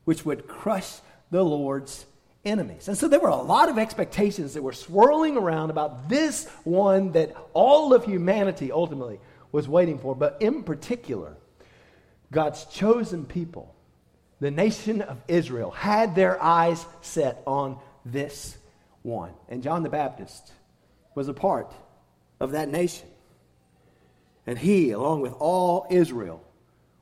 which 0.04 0.24
would 0.24 0.48
crush 0.48 0.96
the 1.30 1.44
Lord's 1.44 2.06
enemies. 2.44 2.88
And 2.88 2.98
so 2.98 3.06
there 3.06 3.20
were 3.20 3.28
a 3.28 3.36
lot 3.36 3.68
of 3.68 3.78
expectations 3.78 4.54
that 4.54 4.62
were 4.62 4.72
swirling 4.72 5.36
around 5.36 5.70
about 5.70 6.08
this 6.08 6.48
one 6.64 7.12
that 7.12 7.36
all 7.52 7.94
of 7.94 8.04
humanity 8.04 8.72
ultimately 8.72 9.20
was 9.52 9.68
waiting 9.68 10.00
for, 10.00 10.16
but 10.16 10.38
in 10.40 10.64
particular, 10.64 11.36
God's 12.32 12.64
chosen 12.64 13.26
people 13.26 13.75
the 14.40 14.50
nation 14.50 15.00
of 15.00 15.20
Israel 15.28 15.70
had 15.70 16.14
their 16.14 16.42
eyes 16.42 16.84
set 17.00 17.42
on 17.46 17.78
this 18.04 18.56
one. 19.02 19.32
And 19.48 19.62
John 19.62 19.82
the 19.82 19.88
Baptist 19.88 20.52
was 21.14 21.28
a 21.28 21.34
part 21.34 21.72
of 22.38 22.52
that 22.52 22.68
nation. 22.68 23.08
And 24.46 24.58
he, 24.58 24.90
along 24.90 25.22
with 25.22 25.34
all 25.38 25.86
Israel, 25.90 26.42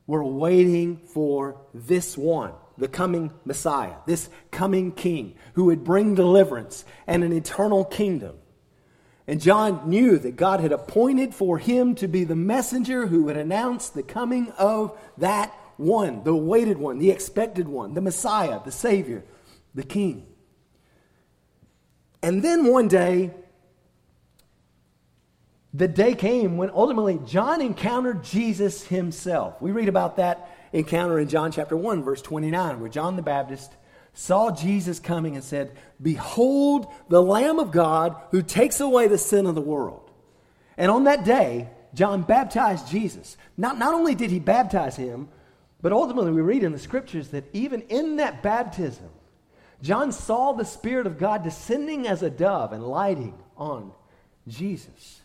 were 0.07 0.23
waiting 0.23 0.97
for 0.97 1.61
this 1.73 2.17
one, 2.17 2.53
the 2.77 2.87
coming 2.87 3.31
Messiah, 3.43 3.95
this 4.05 4.29
coming 4.51 4.91
king 4.91 5.35
who 5.53 5.65
would 5.65 5.83
bring 5.83 6.15
deliverance 6.15 6.85
and 7.05 7.23
an 7.23 7.33
eternal 7.33 7.83
kingdom. 7.83 8.37
And 9.27 9.41
John 9.41 9.89
knew 9.89 10.19
that 10.19 10.35
God 10.35 10.59
had 10.59 10.71
appointed 10.71 11.33
for 11.33 11.57
him 11.57 11.95
to 11.95 12.07
be 12.07 12.23
the 12.23 12.35
messenger 12.35 13.07
who 13.07 13.23
would 13.23 13.37
announce 13.37 13.89
the 13.89 14.03
coming 14.03 14.51
of 14.51 14.97
that 15.17 15.53
one, 15.77 16.23
the 16.23 16.31
awaited 16.31 16.77
one, 16.77 16.99
the 16.99 17.11
expected 17.11 17.67
one, 17.67 17.93
the 17.93 18.01
Messiah, 18.01 18.59
the 18.63 18.71
Savior, 18.71 19.23
the 19.73 19.83
King. 19.83 20.25
And 22.21 22.41
then 22.41 22.71
one 22.71 22.87
day, 22.87 23.31
the 25.73 25.87
day 25.87 26.15
came 26.15 26.57
when 26.57 26.71
ultimately 26.73 27.19
John 27.25 27.61
encountered 27.61 28.23
Jesus 28.23 28.83
himself. 28.83 29.61
We 29.61 29.71
read 29.71 29.89
about 29.89 30.17
that 30.17 30.49
encounter 30.71 31.19
in 31.19 31.27
John 31.27 31.51
chapter 31.51 31.75
1, 31.75 32.03
verse 32.03 32.21
29, 32.21 32.79
where 32.79 32.89
John 32.89 33.15
the 33.15 33.21
Baptist 33.21 33.73
saw 34.13 34.51
Jesus 34.51 34.99
coming 34.99 35.35
and 35.35 35.43
said, 35.43 35.75
Behold 36.01 36.87
the 37.09 37.21
Lamb 37.21 37.59
of 37.59 37.71
God 37.71 38.15
who 38.31 38.41
takes 38.41 38.79
away 38.79 39.07
the 39.07 39.17
sin 39.17 39.45
of 39.45 39.55
the 39.55 39.61
world. 39.61 40.09
And 40.77 40.89
on 40.89 41.03
that 41.03 41.25
day, 41.25 41.69
John 41.93 42.21
baptized 42.21 42.87
Jesus. 42.87 43.37
Not, 43.57 43.77
not 43.77 43.93
only 43.93 44.15
did 44.15 44.31
he 44.31 44.39
baptize 44.39 44.95
him, 44.95 45.29
but 45.85 45.93
ultimately 45.93 46.31
we 46.31 46.41
read 46.41 46.63
in 46.63 46.71
the 46.71 46.79
scriptures 46.79 47.27
that 47.27 47.43
even 47.53 47.81
in 47.89 48.15
that 48.15 48.41
baptism, 48.41 49.07
John 49.83 50.11
saw 50.11 50.51
the 50.51 50.65
Spirit 50.65 51.05
of 51.05 51.19
God 51.19 51.43
descending 51.43 52.07
as 52.07 52.23
a 52.23 52.29
dove 52.31 52.73
and 52.73 52.83
lighting 52.83 53.37
on 53.55 53.91
Jesus. 54.47 55.21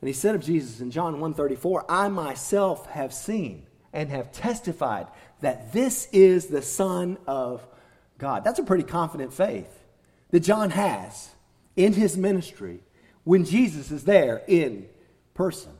And 0.00 0.08
he 0.08 0.12
said 0.12 0.34
of 0.34 0.44
Jesus 0.44 0.80
in 0.80 0.90
John 0.90 1.20
1:34, 1.20 1.84
I 1.88 2.08
myself 2.08 2.86
have 2.86 3.14
seen 3.14 3.64
and 3.92 4.10
have 4.10 4.32
testified 4.32 5.06
that 5.40 5.72
this 5.72 6.08
is 6.10 6.46
the 6.46 6.62
Son 6.62 7.16
of 7.28 7.64
God. 8.18 8.42
That's 8.42 8.58
a 8.58 8.64
pretty 8.64 8.82
confident 8.82 9.32
faith 9.32 9.84
that 10.32 10.40
John 10.40 10.70
has 10.70 11.28
in 11.76 11.92
his 11.92 12.16
ministry 12.16 12.80
when 13.22 13.44
Jesus 13.44 13.92
is 13.92 14.02
there 14.02 14.42
in 14.48 14.88
person. 15.32 15.70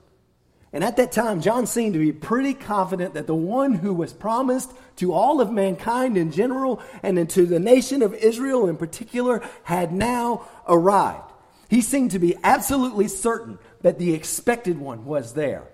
And 0.73 0.85
at 0.85 0.97
that 0.99 1.11
time, 1.11 1.41
John 1.41 1.67
seemed 1.67 1.95
to 1.95 1.99
be 1.99 2.13
pretty 2.13 2.55
confident 2.55 3.15
that 3.15 3.27
the 3.27 3.35
one 3.35 3.75
who 3.75 3.93
was 3.93 4.13
promised 4.13 4.73
to 4.97 5.13
all 5.13 5.41
of 5.41 5.51
mankind 5.51 6.17
in 6.17 6.31
general 6.31 6.81
and 7.03 7.29
to 7.31 7.45
the 7.45 7.59
nation 7.59 8.03
of 8.03 8.15
Israel 8.15 8.69
in 8.69 8.77
particular 8.77 9.43
had 9.65 9.93
now 9.93 10.47
arrived. 10.69 11.33
He 11.69 11.81
seemed 11.81 12.13
to 12.13 12.19
be 12.19 12.37
absolutely 12.45 13.09
certain 13.09 13.59
that 13.83 13.99
the 13.99 14.15
expected 14.15 14.79
one 14.79 15.05
was 15.05 15.35
there 15.35 15.69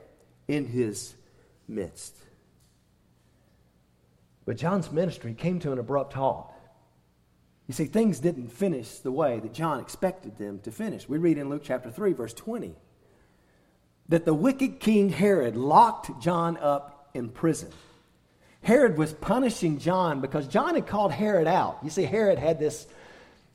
in 0.49 0.67
his 0.67 1.15
midst. 1.69 2.17
But 4.47 4.57
John's 4.57 4.91
ministry 4.91 5.35
came 5.35 5.59
to 5.61 5.73
an 5.73 5.79
abrupt 5.79 6.13
halt. 6.13 6.53
You 7.67 7.75
see, 7.75 7.87
things 7.87 8.21
didn't 8.21 8.53
finish 8.53 8.99
the 8.99 9.11
way 9.11 9.41
that 9.41 9.53
John 9.53 9.81
expected 9.81 10.39
them 10.39 10.61
to 10.61 10.71
finish. 10.71 11.09
We 11.09 11.19
read 11.19 11.37
in 11.37 11.51
Luke 11.51 11.63
chapter 11.65 11.91
3, 11.91 12.13
verse 12.13 12.33
20, 12.33 12.77
that 14.09 14.25
the 14.25 14.35
wicked 14.35 14.81
king 14.81 15.09
Herod 15.09 15.57
locked 15.57 16.21
John 16.23 16.57
up 16.59 17.11
in 17.15 17.29
prison. 17.29 17.71
Herod 18.63 18.99
was 18.99 19.13
punishing 19.13 19.79
John 19.79 20.21
because 20.21 20.49
John 20.49 20.75
had 20.75 20.87
called 20.87 21.13
Herod 21.13 21.47
out. 21.47 21.79
You 21.83 21.91
see, 21.91 22.05
Herod 22.05 22.39
had 22.39 22.59
this 22.59 22.87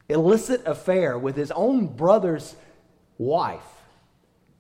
illicit 0.08 0.64
affair 0.66 1.18
with 1.18 1.36
his 1.36 1.52
own 1.52 1.88
brother's 1.88 2.56
wife. 3.18 3.60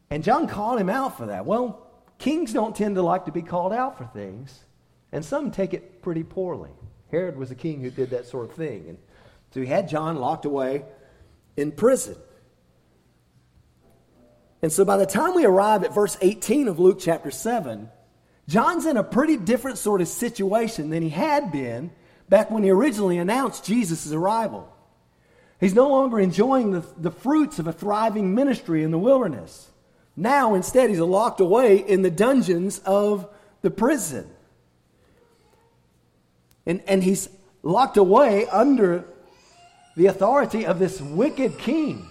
And 0.10 0.24
John 0.24 0.48
called 0.48 0.80
him 0.80 0.90
out 0.90 1.18
for 1.18 1.28
that. 1.28 1.46
Well, 1.46 1.88
kings 2.18 2.54
don't 2.54 2.76
tend 2.76 2.96
to 2.96 3.02
like 3.02 3.26
to 3.26 3.32
be 3.32 3.42
called 3.42 3.74
out 3.74 3.98
for 3.98 4.06
things, 4.06 4.60
and 5.12 5.24
some 5.24 5.52
take 5.52 5.74
it 5.74 6.02
pretty 6.02 6.24
poorly. 6.24 6.72
Herod 7.12 7.38
was 7.38 7.52
a 7.52 7.56
king 7.56 7.82
who 7.82 7.90
did 7.90 8.10
that 8.12 8.26
sort 8.26 8.50
of 8.50 8.56
thing. 8.56 8.86
And 8.90 8.98
so 9.54 9.62
he 9.62 9.66
had 9.68 9.90
John 9.90 10.18
locked 10.18 10.46
away 10.46 10.84
in 11.58 11.72
prison. 11.72 12.16
And 14.62 14.72
so 14.72 14.86
by 14.86 14.98
the 14.98 15.06
time 15.06 15.36
we 15.36 15.46
arrive 15.46 15.84
at 15.84 15.94
verse 15.94 16.18
18 16.22 16.68
of 16.68 16.80
Luke 16.80 17.00
chapter 17.00 17.32
7, 17.32 17.90
John's 18.48 18.86
in 18.86 18.98
a 18.98 19.04
pretty 19.04 19.38
different 19.38 19.78
sort 19.78 20.02
of 20.02 20.08
situation 20.08 20.90
than 20.90 21.02
he 21.02 21.10
had 21.10 21.52
been 21.52 21.92
back 22.30 22.52
when 22.52 22.64
he 22.64 22.70
originally 22.70 23.18
announced 23.18 23.66
Jesus' 23.66 24.12
arrival. 24.12 24.72
He's 25.60 25.74
no 25.74 25.90
longer 25.90 26.20
enjoying 26.20 26.72
the, 26.72 26.84
the 26.98 27.12
fruits 27.12 27.60
of 27.60 27.68
a 27.68 27.74
thriving 27.74 28.34
ministry 28.36 28.84
in 28.84 28.92
the 28.92 28.98
wilderness. 28.98 29.70
Now, 30.16 30.56
instead, 30.56 30.90
he's 30.90 31.00
locked 31.00 31.40
away 31.40 31.78
in 31.78 32.02
the 32.02 32.12
dungeons 32.12 32.80
of 32.80 33.28
the 33.62 33.72
prison. 33.72 34.30
And, 36.66 36.82
and 36.88 37.04
he's 37.04 37.30
locked 37.64 37.98
away 37.98 38.48
under 38.48 39.06
the 39.96 40.08
authority 40.08 40.66
of 40.66 40.80
this 40.80 41.00
wicked 41.02 41.58
king. 41.58 42.08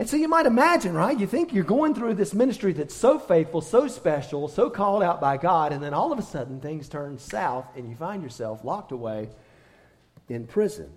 And 0.00 0.08
so 0.08 0.16
you 0.16 0.28
might 0.28 0.46
imagine, 0.46 0.94
right? 0.94 1.20
You 1.20 1.26
think 1.26 1.52
you're 1.52 1.62
going 1.62 1.94
through 1.94 2.14
this 2.14 2.32
ministry 2.32 2.72
that's 2.72 2.94
so 2.94 3.18
faithful, 3.18 3.60
so 3.60 3.86
special, 3.86 4.48
so 4.48 4.70
called 4.70 5.02
out 5.02 5.20
by 5.20 5.36
God, 5.36 5.74
and 5.74 5.82
then 5.82 5.92
all 5.92 6.10
of 6.10 6.18
a 6.18 6.22
sudden 6.22 6.58
things 6.58 6.88
turn 6.88 7.18
south 7.18 7.66
and 7.76 7.86
you 7.86 7.94
find 7.94 8.22
yourself 8.22 8.64
locked 8.64 8.92
away 8.92 9.28
in 10.30 10.46
prison. 10.46 10.90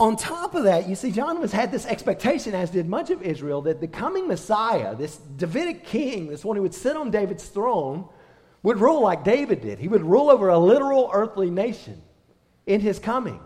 On 0.00 0.16
top 0.16 0.56
of 0.56 0.64
that, 0.64 0.88
you 0.88 0.96
see, 0.96 1.12
John 1.12 1.40
has 1.40 1.52
had 1.52 1.70
this 1.70 1.86
expectation, 1.86 2.52
as 2.52 2.70
did 2.70 2.88
much 2.88 3.10
of 3.10 3.22
Israel, 3.22 3.62
that 3.62 3.80
the 3.80 3.86
coming 3.86 4.26
Messiah, 4.26 4.96
this 4.96 5.16
Davidic 5.16 5.84
king, 5.84 6.26
this 6.26 6.44
one 6.44 6.56
who 6.56 6.62
would 6.62 6.74
sit 6.74 6.96
on 6.96 7.12
David's 7.12 7.46
throne, 7.46 8.08
would 8.64 8.80
rule 8.80 9.02
like 9.02 9.22
David 9.22 9.60
did. 9.60 9.78
He 9.78 9.86
would 9.86 10.02
rule 10.02 10.30
over 10.30 10.48
a 10.48 10.58
literal 10.58 11.10
earthly 11.12 11.48
nation 11.48 12.02
in 12.66 12.80
his 12.80 12.98
coming. 12.98 13.38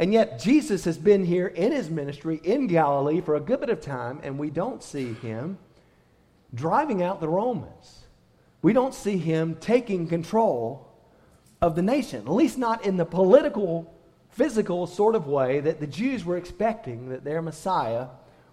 And 0.00 0.14
yet, 0.14 0.38
Jesus 0.38 0.86
has 0.86 0.96
been 0.96 1.26
here 1.26 1.46
in 1.46 1.72
his 1.72 1.90
ministry 1.90 2.40
in 2.42 2.68
Galilee 2.68 3.20
for 3.20 3.34
a 3.34 3.40
good 3.40 3.60
bit 3.60 3.68
of 3.68 3.82
time, 3.82 4.18
and 4.22 4.38
we 4.38 4.48
don't 4.48 4.82
see 4.82 5.12
him 5.12 5.58
driving 6.54 7.02
out 7.02 7.20
the 7.20 7.28
Romans. 7.28 8.06
We 8.62 8.72
don't 8.72 8.94
see 8.94 9.18
him 9.18 9.56
taking 9.60 10.08
control 10.08 10.88
of 11.60 11.76
the 11.76 11.82
nation, 11.82 12.20
at 12.20 12.32
least 12.32 12.56
not 12.56 12.86
in 12.86 12.96
the 12.96 13.04
political 13.04 13.94
physical 14.30 14.86
sort 14.86 15.14
of 15.14 15.26
way 15.26 15.60
that 15.60 15.80
the 15.80 15.86
Jews 15.86 16.24
were 16.24 16.38
expecting 16.38 17.10
that 17.10 17.22
their 17.22 17.42
Messiah 17.42 18.06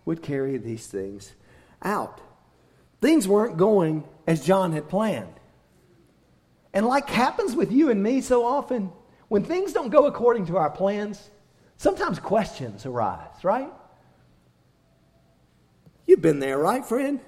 would 0.04 0.22
carry 0.22 0.58
these 0.58 0.88
things 0.88 1.34
out. 1.82 2.20
Things 3.00 3.26
weren't 3.26 3.56
going 3.56 4.04
as 4.28 4.46
John 4.46 4.74
had 4.74 4.90
planned. 4.90 5.40
And 6.74 6.86
like 6.86 7.10
happens 7.10 7.56
with 7.56 7.72
you 7.72 7.90
and 7.90 8.04
me 8.04 8.20
so 8.20 8.46
often, 8.46 8.92
when 9.30 9.46
things 9.46 9.72
don't 9.72 9.92
go 9.92 10.08
according 10.08 10.48
to 10.48 10.58
our 10.58 10.70
plans, 10.70 11.30
sometimes 11.78 12.20
questions 12.20 12.86
arise, 12.86 13.44
right? 13.44 13.72
You've 16.06 16.22
been 16.22 16.40
there, 16.40 16.58
right, 16.58 16.86
friend? 16.86 17.20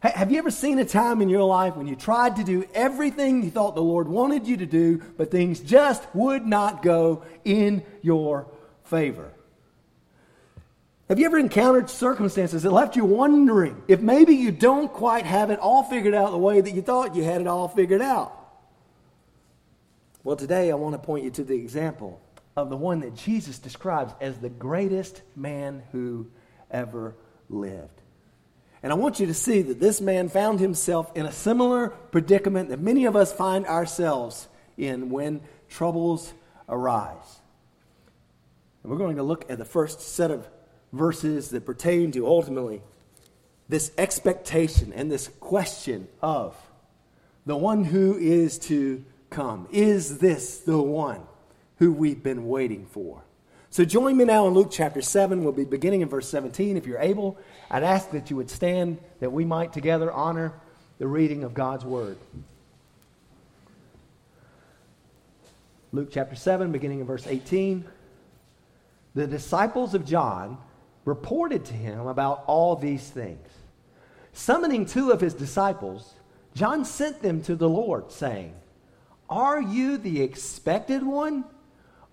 Have 0.00 0.30
you 0.30 0.36
ever 0.36 0.50
seen 0.50 0.78
a 0.78 0.84
time 0.84 1.22
in 1.22 1.30
your 1.30 1.44
life 1.44 1.76
when 1.76 1.86
you 1.86 1.96
tried 1.96 2.36
to 2.36 2.44
do 2.44 2.66
everything 2.74 3.42
you 3.42 3.50
thought 3.50 3.74
the 3.74 3.82
Lord 3.82 4.06
wanted 4.06 4.46
you 4.46 4.58
to 4.58 4.66
do, 4.66 4.98
but 5.16 5.30
things 5.30 5.60
just 5.60 6.06
would 6.14 6.44
not 6.46 6.82
go 6.82 7.22
in 7.42 7.82
your 8.02 8.46
favor? 8.84 9.32
Have 11.08 11.18
you 11.18 11.24
ever 11.24 11.38
encountered 11.38 11.88
circumstances 11.88 12.62
that 12.64 12.70
left 12.70 12.96
you 12.96 13.06
wondering 13.06 13.82
if 13.88 14.00
maybe 14.00 14.34
you 14.34 14.50
don't 14.50 14.92
quite 14.92 15.24
have 15.24 15.50
it 15.50 15.58
all 15.58 15.82
figured 15.82 16.14
out 16.14 16.32
the 16.32 16.38
way 16.38 16.60
that 16.60 16.72
you 16.72 16.82
thought 16.82 17.14
you 17.14 17.24
had 17.24 17.40
it 17.40 17.46
all 17.46 17.68
figured 17.68 18.02
out? 18.02 18.32
Well, 20.22 20.36
today 20.36 20.70
I 20.70 20.74
want 20.74 20.94
to 20.94 20.98
point 20.98 21.24
you 21.24 21.30
to 21.30 21.44
the 21.44 21.54
example 21.54 22.20
of 22.56 22.70
the 22.70 22.76
one 22.76 23.00
that 23.00 23.16
Jesus 23.16 23.58
describes 23.58 24.12
as 24.20 24.38
the 24.38 24.48
greatest 24.48 25.22
man 25.34 25.82
who 25.92 26.26
ever 26.70 27.14
lived. 27.48 28.00
And 28.82 28.92
I 28.92 28.96
want 28.96 29.18
you 29.18 29.26
to 29.26 29.34
see 29.34 29.62
that 29.62 29.80
this 29.80 30.00
man 30.00 30.28
found 30.28 30.60
himself 30.60 31.10
in 31.16 31.24
a 31.24 31.32
similar 31.32 31.88
predicament 31.88 32.68
that 32.68 32.80
many 32.80 33.06
of 33.06 33.16
us 33.16 33.32
find 33.32 33.66
ourselves 33.66 34.46
in 34.76 35.08
when 35.08 35.40
troubles 35.68 36.32
arise. 36.68 37.40
And 38.82 38.92
we're 38.92 38.98
going 38.98 39.16
to 39.16 39.22
look 39.22 39.50
at 39.50 39.58
the 39.58 39.64
first 39.64 40.00
set 40.00 40.30
of 40.30 40.46
verses 40.92 41.48
that 41.50 41.64
pertain 41.64 42.12
to 42.12 42.26
ultimately 42.26 42.82
this 43.68 43.90
expectation 43.96 44.92
and 44.92 45.10
this 45.10 45.28
question 45.40 46.06
of 46.20 46.54
the 47.46 47.56
one 47.56 47.84
who 47.84 48.16
is 48.18 48.58
to 48.58 49.04
come. 49.30 49.66
Is 49.72 50.18
this 50.18 50.58
the 50.58 50.80
one 50.80 51.22
who 51.78 51.92
we've 51.92 52.22
been 52.22 52.48
waiting 52.48 52.86
for? 52.86 53.22
So 53.70 53.84
join 53.84 54.16
me 54.16 54.24
now 54.24 54.46
in 54.46 54.54
Luke 54.54 54.68
chapter 54.70 55.02
7. 55.02 55.42
We'll 55.42 55.52
be 55.52 55.64
beginning 55.64 56.02
in 56.02 56.08
verse 56.08 56.28
17. 56.28 56.76
If 56.76 56.86
you're 56.86 57.00
able, 57.00 57.36
I'd 57.70 57.82
ask 57.82 58.10
that 58.12 58.30
you 58.30 58.36
would 58.36 58.48
stand 58.48 58.98
that 59.18 59.32
we 59.32 59.44
might 59.44 59.72
together 59.72 60.12
honor 60.12 60.52
the 60.98 61.08
reading 61.08 61.42
of 61.42 61.54
God's 61.54 61.84
word. 61.84 62.16
Luke 65.92 66.08
chapter 66.12 66.36
7, 66.36 66.70
beginning 66.70 67.00
in 67.00 67.06
verse 67.06 67.26
18. 67.26 67.84
The 69.14 69.26
disciples 69.26 69.94
of 69.94 70.04
John 70.04 70.58
reported 71.04 71.64
to 71.66 71.74
him 71.74 72.06
about 72.06 72.44
all 72.46 72.76
these 72.76 73.08
things. 73.08 73.48
Summoning 74.32 74.86
two 74.86 75.10
of 75.10 75.20
his 75.20 75.34
disciples, 75.34 76.14
John 76.54 76.84
sent 76.84 77.22
them 77.22 77.42
to 77.42 77.54
the 77.54 77.68
Lord, 77.68 78.10
saying, 78.10 78.54
Are 79.28 79.60
you 79.60 79.96
the 79.96 80.22
expected 80.22 81.02
one, 81.02 81.44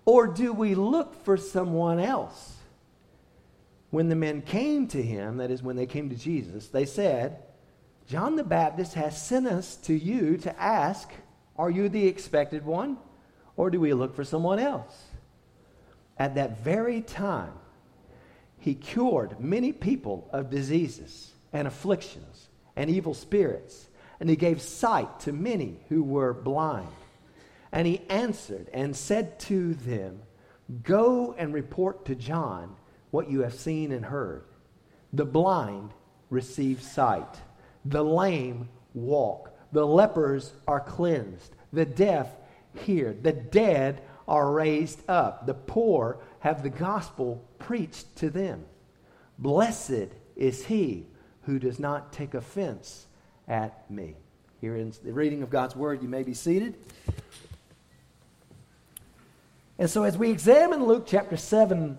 or 0.04 0.26
do 0.26 0.52
we 0.52 0.74
look 0.74 1.24
for 1.24 1.36
someone 1.36 2.00
else? 2.00 2.56
When 3.90 4.08
the 4.08 4.16
men 4.16 4.42
came 4.42 4.88
to 4.88 5.02
him, 5.02 5.36
that 5.36 5.50
is, 5.50 5.62
when 5.62 5.76
they 5.76 5.86
came 5.86 6.08
to 6.10 6.16
Jesus, 6.16 6.68
they 6.68 6.86
said, 6.86 7.42
John 8.08 8.36
the 8.36 8.44
Baptist 8.44 8.94
has 8.94 9.20
sent 9.20 9.46
us 9.46 9.76
to 9.76 9.94
you 9.94 10.38
to 10.38 10.60
ask, 10.60 11.10
Are 11.56 11.70
you 11.70 11.88
the 11.88 12.06
expected 12.06 12.64
one, 12.64 12.96
or 13.56 13.70
do 13.70 13.78
we 13.78 13.92
look 13.92 14.14
for 14.14 14.24
someone 14.24 14.58
else? 14.58 15.04
At 16.18 16.34
that 16.34 16.62
very 16.62 17.00
time, 17.00 17.52
he 18.58 18.74
cured 18.74 19.40
many 19.40 19.72
people 19.72 20.28
of 20.32 20.50
diseases 20.50 21.32
and 21.52 21.68
afflictions 21.68 22.48
and 22.76 22.88
evil 22.88 23.14
spirits, 23.14 23.88
and 24.20 24.30
he 24.30 24.36
gave 24.36 24.62
sight 24.62 25.20
to 25.20 25.32
many 25.32 25.80
who 25.88 26.02
were 26.02 26.32
blind. 26.32 26.88
And 27.72 27.86
he 27.86 28.02
answered 28.08 28.68
and 28.72 28.94
said 28.94 29.40
to 29.40 29.74
them, 29.74 30.20
Go 30.82 31.34
and 31.36 31.52
report 31.52 32.04
to 32.06 32.14
John 32.14 32.76
what 33.10 33.30
you 33.30 33.40
have 33.40 33.54
seen 33.54 33.92
and 33.92 34.04
heard. 34.04 34.44
The 35.12 35.24
blind 35.24 35.90
receive 36.30 36.82
sight, 36.82 37.40
the 37.84 38.04
lame 38.04 38.68
walk, 38.94 39.50
the 39.72 39.86
lepers 39.86 40.52
are 40.66 40.80
cleansed, 40.80 41.54
the 41.72 41.84
deaf 41.84 42.28
hear, 42.74 43.14
the 43.20 43.32
dead 43.32 44.02
are 44.26 44.50
raised 44.50 45.00
up, 45.08 45.46
the 45.46 45.54
poor 45.54 46.18
have 46.40 46.62
the 46.62 46.70
gospel 46.70 47.44
preached 47.58 48.16
to 48.16 48.30
them. 48.30 48.64
Blessed 49.38 50.08
is 50.36 50.66
he 50.66 51.06
who 51.42 51.58
does 51.58 51.78
not 51.78 52.12
take 52.12 52.34
offense 52.34 53.06
at 53.48 53.90
me. 53.90 54.16
Here 54.60 54.76
in 54.76 54.92
the 55.04 55.12
reading 55.12 55.42
of 55.42 55.50
God's 55.50 55.74
word, 55.74 56.02
you 56.02 56.08
may 56.08 56.22
be 56.22 56.34
seated. 56.34 56.76
And 59.82 59.90
so, 59.90 60.04
as 60.04 60.16
we 60.16 60.30
examine 60.30 60.86
Luke 60.86 61.06
chapter 61.08 61.36
7, 61.36 61.98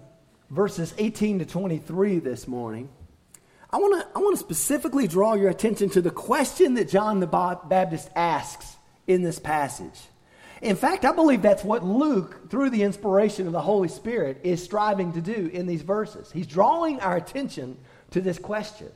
verses 0.49 0.93
18 0.97 1.39
to 1.39 1.45
23 1.45 2.19
this 2.19 2.47
morning, 2.47 2.87
I 3.69 3.75
want 3.75 4.01
to 4.01 4.07
I 4.15 4.19
want 4.19 4.37
to 4.37 4.39
specifically 4.39 5.05
draw 5.05 5.33
your 5.33 5.49
attention 5.49 5.89
to 5.89 6.01
the 6.01 6.09
question 6.09 6.75
that 6.75 6.87
John 6.87 7.19
the 7.19 7.27
Baptist 7.27 8.09
asks 8.15 8.77
in 9.05 9.21
this 9.21 9.37
passage. 9.37 9.99
In 10.61 10.77
fact, 10.77 11.03
I 11.03 11.11
believe 11.11 11.41
that's 11.41 11.65
what 11.65 11.83
Luke, 11.83 12.49
through 12.49 12.69
the 12.69 12.83
inspiration 12.83 13.47
of 13.47 13.51
the 13.51 13.59
Holy 13.59 13.89
Spirit, 13.89 14.39
is 14.43 14.63
striving 14.63 15.11
to 15.11 15.21
do 15.21 15.49
in 15.51 15.67
these 15.67 15.81
verses. 15.81 16.31
He's 16.31 16.47
drawing 16.47 17.01
our 17.01 17.17
attention 17.17 17.77
to 18.11 18.21
this 18.21 18.39
question. 18.39 18.93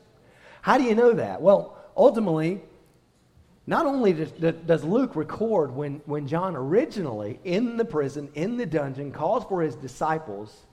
How 0.62 0.77
do 0.77 0.86
you 0.86 0.96
know 0.96 1.12
that? 1.12 1.41
Well, 1.41 1.77
ultimately, 1.98 2.62
not 3.69 3.86
only 3.86 4.13
does, 4.13 4.83
Luke 4.86 5.17
record 5.17 5.75
when, 5.75 6.01
when 6.05 6.25
John 6.25 6.55
originally, 6.55 7.38
in 7.43 7.75
the 7.75 7.83
prison, 7.83 8.29
in 8.33 8.55
the 8.55 8.65
dungeon, 8.65 9.12
calls 9.12 9.43
for 9.43 9.62
his 9.62 9.75
disciples 9.75 10.65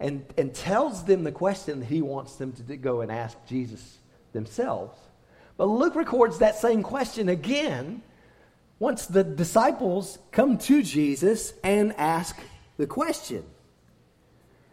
and, 0.00 0.24
and 0.38 0.54
tells 0.54 1.04
them 1.04 1.24
the 1.24 1.32
question 1.32 1.80
that 1.80 1.86
he 1.86 2.00
wants 2.00 2.36
them 2.36 2.52
to 2.52 2.76
go 2.78 3.02
and 3.02 3.12
ask 3.12 3.36
Jesus 3.46 3.98
themselves, 4.32 4.98
but 5.58 5.66
Luke 5.66 5.94
records 5.94 6.38
that 6.38 6.56
same 6.56 6.82
question 6.82 7.28
again 7.28 8.02
once 8.78 9.06
the 9.06 9.24
disciples 9.24 10.18
come 10.30 10.56
to 10.56 10.82
Jesus 10.82 11.52
and 11.62 11.94
ask 11.96 12.38
the 12.76 12.86
question. 12.86 13.44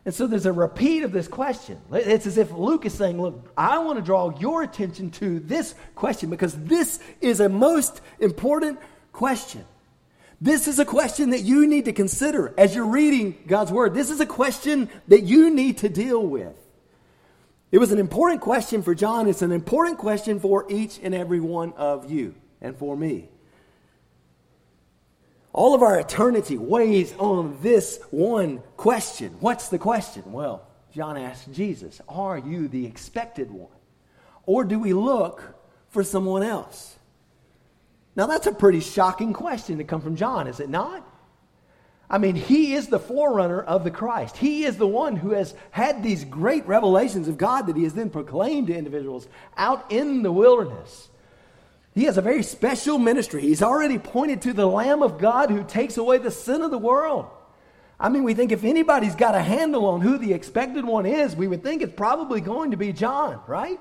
And 0.05 0.13
so 0.13 0.27
there's 0.27 0.45
a 0.45 0.53
repeat 0.53 1.01
of 1.01 1.11
this 1.11 1.27
question. 1.27 1.81
It's 1.91 2.27
as 2.27 2.37
if 2.37 2.51
Luke 2.51 2.85
is 2.85 2.93
saying, 2.93 3.19
Look, 3.19 3.51
I 3.57 3.79
want 3.79 3.97
to 3.97 4.05
draw 4.05 4.37
your 4.39 4.61
attention 4.61 5.09
to 5.11 5.39
this 5.39 5.73
question 5.95 6.29
because 6.29 6.55
this 6.55 6.99
is 7.21 7.39
a 7.39 7.49
most 7.49 8.01
important 8.19 8.79
question. 9.11 9.65
This 10.39 10.67
is 10.67 10.77
a 10.77 10.85
question 10.85 11.31
that 11.31 11.41
you 11.41 11.65
need 11.65 11.85
to 11.85 11.93
consider 11.93 12.53
as 12.57 12.75
you're 12.75 12.85
reading 12.85 13.35
God's 13.47 13.71
Word. 13.71 13.95
This 13.95 14.11
is 14.11 14.19
a 14.19 14.25
question 14.27 14.89
that 15.07 15.23
you 15.23 15.49
need 15.49 15.79
to 15.79 15.89
deal 15.89 16.21
with. 16.21 16.55
It 17.71 17.79
was 17.79 17.91
an 17.91 17.99
important 17.99 18.41
question 18.41 18.83
for 18.83 18.93
John. 18.93 19.27
It's 19.27 19.41
an 19.41 19.51
important 19.51 19.97
question 19.97 20.39
for 20.39 20.65
each 20.69 20.99
and 21.01 21.15
every 21.15 21.39
one 21.39 21.73
of 21.73 22.11
you 22.11 22.35
and 22.61 22.75
for 22.77 22.95
me. 22.95 23.29
All 25.55 25.73
of 25.73 25.83
our 25.83 25.97
eternity 25.97 26.57
weighs 26.57 27.15
on 27.17 27.57
this 27.61 28.01
one 28.11 28.61
question. 28.75 29.37
What's 29.39 29.69
the 29.69 29.79
question? 29.79 30.33
Well, 30.33 30.67
John 30.93 31.15
asked 31.15 31.53
Jesus, 31.53 32.01
Are 32.09 32.37
you 32.37 32.67
the 32.67 32.85
expected 32.85 33.49
one? 33.49 33.71
Or 34.45 34.65
do 34.65 34.77
we 34.77 34.91
look 34.91 35.55
for 35.87 36.03
someone 36.03 36.43
else? 36.43 36.99
Now, 38.17 38.27
that's 38.27 38.47
a 38.47 38.51
pretty 38.51 38.81
shocking 38.81 39.31
question 39.31 39.77
to 39.77 39.85
come 39.85 40.01
from 40.01 40.17
John, 40.17 40.47
is 40.47 40.59
it 40.59 40.67
not? 40.67 41.07
I 42.09 42.17
mean, 42.17 42.35
he 42.35 42.73
is 42.73 42.87
the 42.89 42.99
forerunner 42.99 43.61
of 43.61 43.85
the 43.85 43.91
Christ. 43.91 44.35
He 44.35 44.65
is 44.65 44.75
the 44.75 44.85
one 44.85 45.15
who 45.15 45.31
has 45.31 45.55
had 45.71 46.03
these 46.03 46.25
great 46.25 46.67
revelations 46.67 47.29
of 47.29 47.37
God 47.37 47.67
that 47.67 47.77
he 47.77 47.83
has 47.83 47.93
then 47.93 48.09
proclaimed 48.09 48.67
to 48.67 48.75
individuals 48.75 49.25
out 49.55 49.89
in 49.89 50.21
the 50.21 50.33
wilderness. 50.33 51.07
He 51.95 52.03
has 52.03 52.17
a 52.17 52.21
very 52.21 52.43
special 52.43 52.99
ministry. 52.99 53.41
He's 53.41 53.61
already 53.61 53.97
pointed 53.97 54.41
to 54.43 54.53
the 54.53 54.65
Lamb 54.65 55.01
of 55.01 55.17
God 55.17 55.49
who 55.49 55.63
takes 55.63 55.97
away 55.97 56.17
the 56.17 56.29
sin 56.29 56.61
of 56.61 56.69
the 56.69 56.77
world. 56.77 57.27
I 57.97 58.09
mean, 58.09 58.23
we 58.23 58.33
think 58.33 58.51
if 58.51 58.65
anybody's 58.65 59.15
got 59.15 59.33
a 59.33 59.41
handle 59.41 59.85
on 59.85 60.01
who 60.01 60.17
the 60.17 60.33
expected 60.33 60.83
one 60.83 61.05
is, 61.05 61.35
we 61.35 61.47
would 61.47 61.63
think 61.63 61.81
it's 61.81 61.95
probably 61.95 62.41
going 62.41 62.71
to 62.71 62.77
be 62.77 62.91
John, 62.91 63.39
right? 63.47 63.79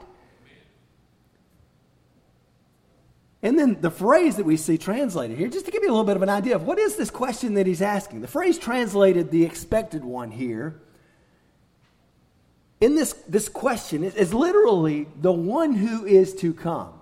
And 3.42 3.58
then 3.58 3.80
the 3.80 3.90
phrase 3.90 4.36
that 4.36 4.46
we 4.46 4.56
see 4.56 4.78
translated 4.78 5.36
here, 5.36 5.48
just 5.48 5.66
to 5.66 5.72
give 5.72 5.82
you 5.82 5.88
a 5.88 5.90
little 5.90 6.04
bit 6.04 6.16
of 6.16 6.22
an 6.22 6.28
idea 6.28 6.54
of 6.54 6.62
what 6.62 6.78
is 6.78 6.94
this 6.94 7.10
question 7.10 7.54
that 7.54 7.66
he's 7.66 7.82
asking. 7.82 8.20
The 8.20 8.28
phrase 8.28 8.58
translated 8.58 9.32
the 9.32 9.44
expected 9.44 10.04
one 10.04 10.30
here 10.30 10.80
in 12.80 12.94
this, 12.94 13.12
this 13.28 13.48
question 13.48 14.04
is, 14.04 14.14
is 14.14 14.34
literally 14.34 15.06
the 15.20 15.32
one 15.32 15.72
who 15.72 16.04
is 16.04 16.34
to 16.36 16.52
come. 16.52 16.92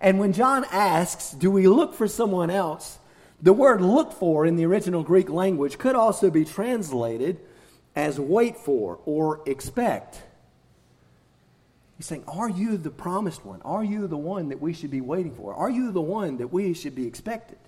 And 0.00 0.18
when 0.18 0.32
John 0.32 0.64
asks, 0.70 1.30
Do 1.30 1.50
we 1.50 1.68
look 1.68 1.94
for 1.94 2.08
someone 2.08 2.50
else? 2.50 2.98
The 3.40 3.52
word 3.52 3.80
look 3.80 4.12
for 4.12 4.46
in 4.46 4.56
the 4.56 4.64
original 4.64 5.02
Greek 5.02 5.28
language 5.28 5.78
could 5.78 5.94
also 5.94 6.30
be 6.30 6.44
translated 6.44 7.38
as 7.94 8.18
wait 8.18 8.56
for 8.56 8.98
or 9.04 9.40
expect. 9.46 10.22
He's 11.96 12.06
saying, 12.06 12.24
Are 12.28 12.48
you 12.48 12.76
the 12.76 12.90
promised 12.90 13.44
one? 13.44 13.62
Are 13.62 13.84
you 13.84 14.06
the 14.06 14.16
one 14.16 14.50
that 14.50 14.60
we 14.60 14.72
should 14.72 14.90
be 14.90 15.00
waiting 15.00 15.34
for? 15.34 15.54
Are 15.54 15.70
you 15.70 15.92
the 15.92 16.00
one 16.00 16.38
that 16.38 16.52
we 16.52 16.74
should 16.74 16.94
be 16.94 17.06
expected? 17.06 17.58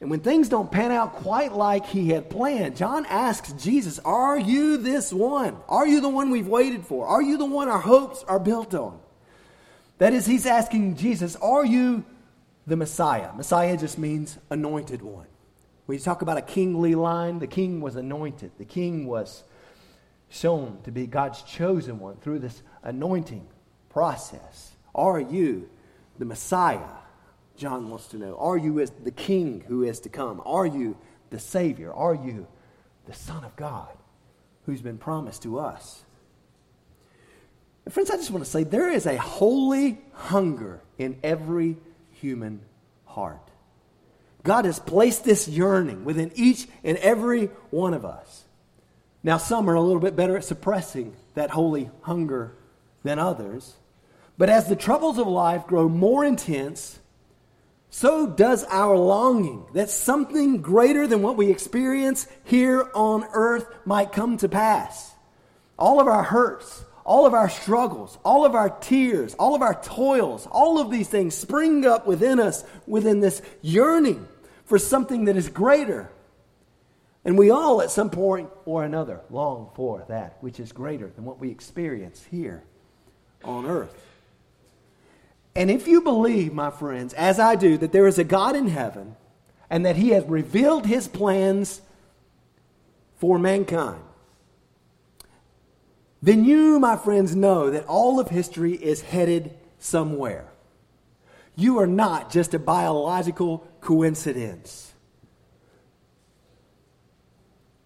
And 0.00 0.10
when 0.10 0.20
things 0.20 0.48
don't 0.48 0.72
pan 0.72 0.92
out 0.92 1.16
quite 1.16 1.52
like 1.52 1.84
he 1.84 2.08
had 2.08 2.30
planned, 2.30 2.76
John 2.76 3.04
asks 3.04 3.52
Jesus, 3.52 3.98
Are 3.98 4.38
you 4.38 4.78
this 4.78 5.12
one? 5.12 5.58
Are 5.68 5.86
you 5.86 6.00
the 6.00 6.08
one 6.08 6.30
we've 6.30 6.48
waited 6.48 6.86
for? 6.86 7.06
Are 7.06 7.20
you 7.20 7.36
the 7.36 7.44
one 7.44 7.68
our 7.68 7.80
hopes 7.80 8.24
are 8.24 8.38
built 8.38 8.74
on? 8.74 8.98
That 10.00 10.14
is, 10.14 10.24
he's 10.24 10.46
asking 10.46 10.96
Jesus, 10.96 11.36
Are 11.36 11.64
you 11.64 12.04
the 12.66 12.74
Messiah? 12.74 13.34
Messiah 13.34 13.76
just 13.76 13.98
means 13.98 14.38
anointed 14.48 15.02
one. 15.02 15.26
When 15.84 15.98
you 15.98 16.02
talk 16.02 16.22
about 16.22 16.38
a 16.38 16.42
kingly 16.42 16.94
line, 16.94 17.38
the 17.38 17.46
king 17.46 17.82
was 17.82 17.96
anointed. 17.96 18.52
The 18.56 18.64
king 18.64 19.06
was 19.06 19.44
shown 20.30 20.78
to 20.84 20.90
be 20.90 21.06
God's 21.06 21.42
chosen 21.42 21.98
one 21.98 22.16
through 22.16 22.38
this 22.38 22.62
anointing 22.82 23.46
process. 23.90 24.72
Are 24.94 25.20
you 25.20 25.68
the 26.18 26.24
Messiah? 26.24 26.96
John 27.58 27.90
wants 27.90 28.06
to 28.08 28.16
know. 28.16 28.38
Are 28.38 28.56
you 28.56 28.82
the 29.04 29.10
king 29.10 29.64
who 29.68 29.82
is 29.82 30.00
to 30.00 30.08
come? 30.08 30.40
Are 30.46 30.64
you 30.64 30.96
the 31.28 31.38
Savior? 31.38 31.92
Are 31.92 32.14
you 32.14 32.46
the 33.04 33.12
Son 33.12 33.44
of 33.44 33.54
God 33.54 33.90
who's 34.64 34.80
been 34.80 34.96
promised 34.96 35.42
to 35.42 35.58
us? 35.58 36.04
Friends, 37.90 38.10
I 38.10 38.16
just 38.16 38.30
want 38.30 38.44
to 38.44 38.50
say 38.50 38.62
there 38.62 38.90
is 38.90 39.06
a 39.06 39.16
holy 39.16 40.00
hunger 40.12 40.80
in 40.98 41.18
every 41.22 41.76
human 42.12 42.60
heart. 43.04 43.50
God 44.42 44.64
has 44.64 44.78
placed 44.78 45.24
this 45.24 45.48
yearning 45.48 46.04
within 46.04 46.30
each 46.34 46.66
and 46.84 46.96
every 46.98 47.46
one 47.70 47.94
of 47.94 48.04
us. 48.04 48.44
Now, 49.22 49.36
some 49.36 49.68
are 49.68 49.74
a 49.74 49.80
little 49.80 50.00
bit 50.00 50.16
better 50.16 50.36
at 50.36 50.44
suppressing 50.44 51.14
that 51.34 51.50
holy 51.50 51.90
hunger 52.02 52.54
than 53.02 53.18
others. 53.18 53.74
But 54.38 54.48
as 54.48 54.68
the 54.68 54.76
troubles 54.76 55.18
of 55.18 55.26
life 55.26 55.66
grow 55.66 55.88
more 55.88 56.24
intense, 56.24 56.98
so 57.90 58.26
does 58.26 58.64
our 58.64 58.96
longing 58.96 59.66
that 59.74 59.90
something 59.90 60.62
greater 60.62 61.06
than 61.06 61.22
what 61.22 61.36
we 61.36 61.50
experience 61.50 62.26
here 62.44 62.88
on 62.94 63.26
earth 63.32 63.66
might 63.84 64.12
come 64.12 64.36
to 64.38 64.48
pass. 64.48 65.12
All 65.78 66.00
of 66.00 66.06
our 66.06 66.22
hurts, 66.22 66.84
all 67.10 67.26
of 67.26 67.34
our 67.34 67.50
struggles, 67.50 68.16
all 68.24 68.44
of 68.44 68.54
our 68.54 68.70
tears, 68.70 69.34
all 69.34 69.56
of 69.56 69.62
our 69.62 69.74
toils, 69.82 70.46
all 70.46 70.78
of 70.78 70.92
these 70.92 71.08
things 71.08 71.34
spring 71.34 71.84
up 71.84 72.06
within 72.06 72.38
us 72.38 72.62
within 72.86 73.18
this 73.18 73.42
yearning 73.62 74.28
for 74.64 74.78
something 74.78 75.24
that 75.24 75.36
is 75.36 75.48
greater 75.48 76.08
And 77.24 77.36
we 77.36 77.50
all, 77.50 77.82
at 77.82 77.90
some 77.90 78.10
point 78.10 78.50
or 78.64 78.84
another, 78.84 79.20
long 79.30 79.70
for 79.74 80.04
that 80.08 80.36
which 80.40 80.58
is 80.58 80.72
greater 80.72 81.08
than 81.08 81.24
what 81.24 81.38
we 81.38 81.50
experience 81.50 82.24
here 82.30 82.62
on 83.44 83.66
earth. 83.66 84.06
And 85.54 85.70
if 85.70 85.86
you 85.86 86.00
believe, 86.00 86.52
my 86.54 86.70
friends, 86.70 87.12
as 87.14 87.38
I 87.38 87.56
do, 87.56 87.76
that 87.78 87.92
there 87.92 88.06
is 88.06 88.18
a 88.18 88.24
God 88.24 88.56
in 88.56 88.68
heaven 88.68 89.16
and 89.68 89.84
that 89.84 89.96
He 89.96 90.10
has 90.10 90.24
revealed 90.24 90.86
His 90.86 91.08
plans 91.08 91.82
for 93.16 93.38
mankind, 93.38 94.02
then 96.22 96.44
you, 96.44 96.78
my 96.78 96.96
friends, 96.96 97.34
know 97.34 97.70
that 97.70 97.86
all 97.86 98.20
of 98.20 98.28
history 98.28 98.74
is 98.74 99.00
headed 99.00 99.54
somewhere. 99.78 100.46
You 101.56 101.78
are 101.78 101.86
not 101.86 102.30
just 102.30 102.54
a 102.54 102.58
biological 102.58 103.66
coincidence. 103.80 104.92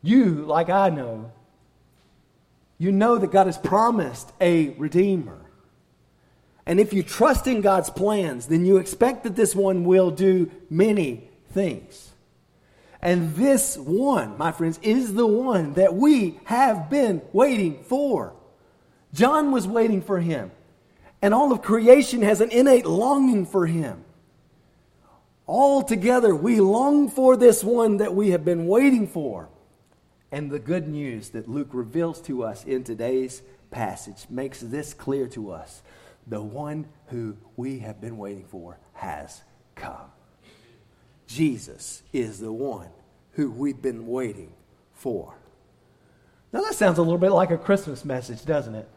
You, 0.02 0.44
like 0.44 0.68
I 0.68 0.90
know, 0.90 1.32
you 2.76 2.92
know 2.92 3.18
that 3.18 3.30
God 3.30 3.46
has 3.46 3.56
promised 3.56 4.32
a 4.40 4.70
Redeemer. 4.70 5.40
And 6.66 6.80
if 6.80 6.92
you 6.92 7.02
trust 7.02 7.46
in 7.46 7.60
God's 7.60 7.90
plans, 7.90 8.46
then 8.46 8.64
you 8.64 8.78
expect 8.78 9.24
that 9.24 9.36
this 9.36 9.54
one 9.54 9.84
will 9.84 10.10
do 10.10 10.50
many 10.68 11.28
things. 11.52 12.13
And 13.04 13.34
this 13.34 13.76
one, 13.76 14.38
my 14.38 14.50
friends, 14.50 14.80
is 14.82 15.12
the 15.12 15.26
one 15.26 15.74
that 15.74 15.94
we 15.94 16.40
have 16.44 16.88
been 16.88 17.20
waiting 17.34 17.84
for. 17.84 18.32
John 19.12 19.52
was 19.52 19.68
waiting 19.68 20.00
for 20.00 20.20
him. 20.20 20.50
And 21.20 21.34
all 21.34 21.52
of 21.52 21.60
creation 21.60 22.22
has 22.22 22.40
an 22.40 22.50
innate 22.50 22.86
longing 22.86 23.44
for 23.44 23.66
him. 23.66 24.04
All 25.46 25.82
together, 25.82 26.34
we 26.34 26.60
long 26.60 27.10
for 27.10 27.36
this 27.36 27.62
one 27.62 27.98
that 27.98 28.14
we 28.14 28.30
have 28.30 28.44
been 28.44 28.66
waiting 28.66 29.06
for. 29.06 29.50
And 30.32 30.50
the 30.50 30.58
good 30.58 30.88
news 30.88 31.28
that 31.30 31.46
Luke 31.46 31.68
reveals 31.72 32.22
to 32.22 32.42
us 32.42 32.64
in 32.64 32.84
today's 32.84 33.42
passage 33.70 34.24
makes 34.30 34.60
this 34.60 34.94
clear 34.94 35.28
to 35.28 35.50
us 35.50 35.82
the 36.26 36.40
one 36.40 36.86
who 37.08 37.36
we 37.54 37.80
have 37.80 38.00
been 38.00 38.16
waiting 38.16 38.46
for 38.46 38.78
has 38.94 39.42
come. 39.74 40.13
Jesus 41.26 42.02
is 42.12 42.38
the 42.38 42.52
one 42.52 42.88
who 43.32 43.50
we've 43.50 43.80
been 43.80 44.06
waiting 44.06 44.52
for. 44.92 45.34
Now, 46.52 46.62
that 46.62 46.74
sounds 46.74 46.98
a 46.98 47.02
little 47.02 47.18
bit 47.18 47.32
like 47.32 47.50
a 47.50 47.58
Christmas 47.58 48.04
message, 48.04 48.44
doesn't 48.44 48.74
it? 48.74 48.88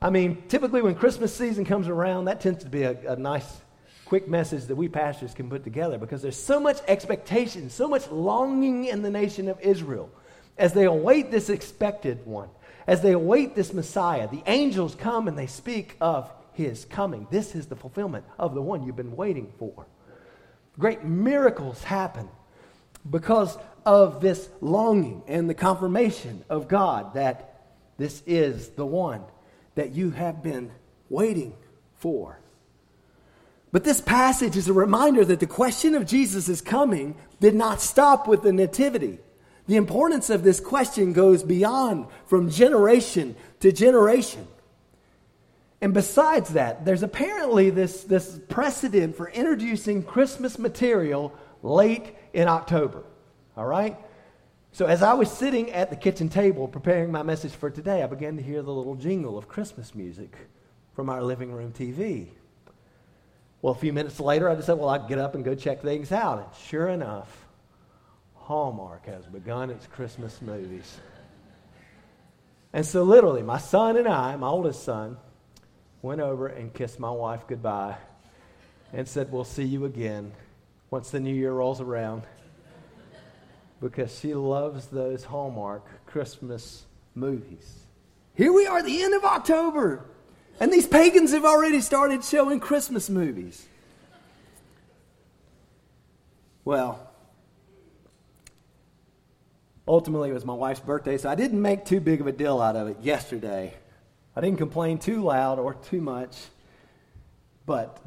I 0.00 0.10
mean, 0.10 0.42
typically 0.48 0.82
when 0.82 0.94
Christmas 0.94 1.34
season 1.34 1.64
comes 1.64 1.88
around, 1.88 2.26
that 2.26 2.40
tends 2.40 2.64
to 2.64 2.70
be 2.70 2.82
a, 2.82 3.12
a 3.12 3.16
nice, 3.16 3.60
quick 4.04 4.28
message 4.28 4.64
that 4.66 4.74
we 4.74 4.88
pastors 4.88 5.32
can 5.32 5.48
put 5.48 5.64
together 5.64 5.96
because 5.96 6.20
there's 6.20 6.36
so 6.36 6.60
much 6.60 6.78
expectation, 6.88 7.70
so 7.70 7.88
much 7.88 8.10
longing 8.10 8.86
in 8.86 9.00
the 9.02 9.10
nation 9.10 9.48
of 9.48 9.58
Israel 9.60 10.10
as 10.58 10.74
they 10.74 10.84
await 10.84 11.30
this 11.30 11.48
expected 11.48 12.26
one 12.26 12.48
as 12.86 13.00
they 13.02 13.12
await 13.12 13.54
this 13.54 13.72
Messiah, 13.72 14.28
the 14.28 14.42
angels 14.46 14.94
come 14.94 15.28
and 15.28 15.38
they 15.38 15.46
speak 15.46 15.96
of 16.00 16.30
his 16.52 16.84
coming. 16.84 17.26
This 17.30 17.54
is 17.54 17.66
the 17.66 17.76
fulfillment 17.76 18.24
of 18.38 18.54
the 18.54 18.62
one 18.62 18.84
you've 18.84 18.96
been 18.96 19.16
waiting 19.16 19.52
for. 19.58 19.86
Great 20.78 21.04
miracles 21.04 21.82
happen 21.84 22.28
because 23.08 23.58
of 23.84 24.20
this 24.20 24.48
longing 24.60 25.22
and 25.26 25.48
the 25.48 25.54
confirmation 25.54 26.44
of 26.48 26.68
God 26.68 27.14
that 27.14 27.60
this 27.98 28.22
is 28.26 28.70
the 28.70 28.86
one 28.86 29.22
that 29.74 29.92
you 29.92 30.10
have 30.10 30.42
been 30.42 30.70
waiting 31.08 31.54
for. 31.96 32.38
But 33.70 33.84
this 33.84 34.00
passage 34.00 34.56
is 34.56 34.68
a 34.68 34.72
reminder 34.72 35.24
that 35.24 35.40
the 35.40 35.46
question 35.46 35.94
of 35.94 36.06
Jesus' 36.06 36.60
coming 36.60 37.16
did 37.40 37.54
not 37.54 37.80
stop 37.80 38.28
with 38.28 38.42
the 38.42 38.52
Nativity. 38.52 39.18
The 39.66 39.76
importance 39.76 40.28
of 40.28 40.42
this 40.42 40.60
question 40.60 41.12
goes 41.12 41.42
beyond 41.42 42.06
from 42.26 42.50
generation 42.50 43.34
to 43.60 43.72
generation. 43.72 44.46
And 45.82 45.92
besides 45.92 46.50
that, 46.50 46.84
there's 46.84 47.02
apparently 47.02 47.70
this, 47.70 48.04
this 48.04 48.38
precedent 48.48 49.16
for 49.16 49.28
introducing 49.28 50.04
Christmas 50.04 50.56
material 50.56 51.36
late 51.60 52.14
in 52.32 52.46
October. 52.46 53.02
All 53.56 53.66
right? 53.66 53.98
So, 54.70 54.86
as 54.86 55.02
I 55.02 55.14
was 55.14 55.30
sitting 55.30 55.72
at 55.72 55.90
the 55.90 55.96
kitchen 55.96 56.28
table 56.28 56.68
preparing 56.68 57.10
my 57.10 57.24
message 57.24 57.50
for 57.50 57.68
today, 57.68 58.00
I 58.00 58.06
began 58.06 58.36
to 58.36 58.42
hear 58.42 58.62
the 58.62 58.72
little 58.72 58.94
jingle 58.94 59.36
of 59.36 59.48
Christmas 59.48 59.92
music 59.92 60.36
from 60.94 61.10
our 61.10 61.20
living 61.20 61.52
room 61.52 61.72
TV. 61.72 62.28
Well, 63.60 63.72
a 63.72 63.76
few 63.76 63.92
minutes 63.92 64.20
later, 64.20 64.48
I 64.48 64.54
decided, 64.54 64.80
well, 64.80 64.88
I'd 64.88 65.08
get 65.08 65.18
up 65.18 65.34
and 65.34 65.44
go 65.44 65.56
check 65.56 65.82
things 65.82 66.12
out. 66.12 66.38
And 66.38 66.46
sure 66.68 66.88
enough, 66.88 67.44
Hallmark 68.34 69.06
has 69.06 69.26
begun 69.26 69.68
its 69.68 69.88
Christmas 69.88 70.40
movies. 70.40 70.96
And 72.72 72.86
so, 72.86 73.02
literally, 73.02 73.42
my 73.42 73.58
son 73.58 73.96
and 73.96 74.06
I, 74.06 74.36
my 74.36 74.46
oldest 74.46 74.84
son, 74.84 75.16
went 76.02 76.20
over 76.20 76.48
and 76.48 76.74
kissed 76.74 76.98
my 76.98 77.10
wife 77.10 77.46
goodbye 77.46 77.96
and 78.92 79.08
said, 79.08 79.32
We'll 79.32 79.44
see 79.44 79.64
you 79.64 79.84
again 79.84 80.32
once 80.90 81.10
the 81.10 81.20
new 81.20 81.34
year 81.34 81.52
rolls 81.52 81.80
around. 81.80 82.22
Because 83.80 84.16
she 84.18 84.34
loves 84.34 84.86
those 84.88 85.24
Hallmark 85.24 86.06
Christmas 86.06 86.84
movies. 87.14 87.78
Here 88.34 88.52
we 88.52 88.66
are 88.66 88.82
the 88.82 89.02
end 89.02 89.14
of 89.14 89.24
October, 89.24 90.04
and 90.60 90.72
these 90.72 90.86
pagans 90.86 91.32
have 91.32 91.44
already 91.44 91.80
started 91.80 92.24
showing 92.24 92.60
Christmas 92.60 93.10
movies. 93.10 93.66
Well, 96.64 97.10
ultimately 99.86 100.30
it 100.30 100.32
was 100.32 100.44
my 100.44 100.54
wife's 100.54 100.80
birthday, 100.80 101.18
so 101.18 101.28
I 101.28 101.34
didn't 101.34 101.60
make 101.60 101.84
too 101.84 102.00
big 102.00 102.20
of 102.20 102.28
a 102.28 102.32
deal 102.32 102.60
out 102.60 102.76
of 102.76 102.86
it 102.86 102.98
yesterday. 103.02 103.74
I 104.34 104.40
didn't 104.40 104.58
complain 104.58 104.98
too 104.98 105.22
loud 105.22 105.58
or 105.58 105.74
too 105.74 106.00
much, 106.00 106.36
but 107.66 107.98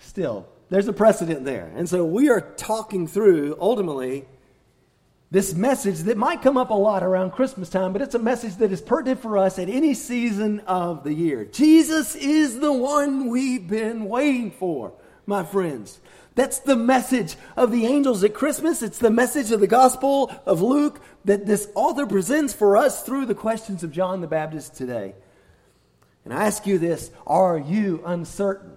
still, 0.00 0.48
there's 0.70 0.88
a 0.88 0.92
precedent 0.92 1.44
there. 1.44 1.72
And 1.74 1.88
so 1.88 2.04
we 2.04 2.28
are 2.30 2.40
talking 2.40 3.06
through, 3.06 3.56
ultimately, 3.60 4.26
this 5.30 5.54
message 5.54 6.00
that 6.00 6.16
might 6.16 6.42
come 6.42 6.56
up 6.56 6.70
a 6.70 6.74
lot 6.74 7.02
around 7.02 7.32
Christmas 7.32 7.68
time, 7.68 7.92
but 7.92 8.02
it's 8.02 8.14
a 8.14 8.18
message 8.18 8.56
that 8.56 8.72
is 8.72 8.80
pertinent 8.80 9.20
for 9.20 9.38
us 9.38 9.58
at 9.58 9.68
any 9.68 9.94
season 9.94 10.60
of 10.60 11.04
the 11.04 11.12
year. 11.12 11.44
Jesus 11.44 12.14
is 12.14 12.58
the 12.58 12.72
one 12.72 13.28
we've 13.28 13.68
been 13.68 14.06
waiting 14.06 14.50
for, 14.50 14.94
my 15.26 15.44
friends. 15.44 16.00
That's 16.34 16.60
the 16.60 16.76
message 16.76 17.36
of 17.56 17.72
the 17.72 17.84
angels 17.84 18.24
at 18.24 18.32
Christmas. 18.32 18.82
It's 18.82 18.98
the 18.98 19.10
message 19.10 19.52
of 19.52 19.60
the 19.60 19.66
Gospel 19.66 20.32
of 20.46 20.62
Luke 20.62 21.00
that 21.24 21.46
this 21.46 21.68
author 21.74 22.06
presents 22.06 22.54
for 22.54 22.76
us 22.76 23.02
through 23.02 23.26
the 23.26 23.34
questions 23.34 23.82
of 23.82 23.92
John 23.92 24.20
the 24.20 24.28
Baptist 24.28 24.76
today. 24.76 25.14
And 26.28 26.38
I 26.38 26.44
ask 26.44 26.66
you 26.66 26.78
this 26.78 27.10
Are 27.26 27.56
you 27.56 28.02
uncertain, 28.04 28.72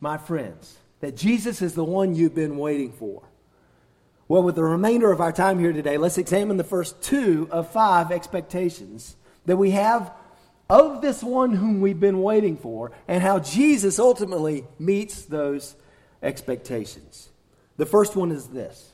my 0.00 0.16
friends, 0.16 0.74
that 1.00 1.18
Jesus 1.18 1.60
is 1.60 1.74
the 1.74 1.84
one 1.84 2.14
you've 2.14 2.34
been 2.34 2.56
waiting 2.56 2.92
for? 2.92 3.22
Well, 4.26 4.42
with 4.42 4.54
the 4.54 4.64
remainder 4.64 5.12
of 5.12 5.20
our 5.20 5.32
time 5.32 5.58
here 5.58 5.74
today, 5.74 5.98
let's 5.98 6.16
examine 6.16 6.56
the 6.56 6.64
first 6.64 7.02
two 7.02 7.46
of 7.50 7.70
five 7.70 8.10
expectations 8.10 9.16
that 9.44 9.58
we 9.58 9.72
have 9.72 10.14
of 10.70 11.02
this 11.02 11.22
one 11.22 11.52
whom 11.52 11.82
we've 11.82 12.00
been 12.00 12.22
waiting 12.22 12.56
for 12.56 12.92
and 13.06 13.22
how 13.22 13.38
Jesus 13.38 13.98
ultimately 13.98 14.64
meets 14.78 15.26
those 15.26 15.76
expectations. 16.22 17.28
The 17.76 17.84
first 17.84 18.16
one 18.16 18.32
is 18.32 18.46
this 18.46 18.92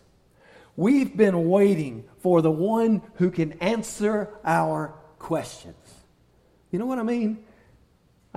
We've 0.75 1.17
been 1.17 1.49
waiting 1.49 2.09
for 2.19 2.43
the 2.43 2.51
one 2.51 3.03
who 3.15 3.31
can 3.31 3.53
answer 3.61 4.31
our 4.45 4.95
questions. 5.21 5.77
You 6.73 6.81
know 6.81 6.87
what 6.87 6.99
I 6.99 7.05
mean? 7.05 7.45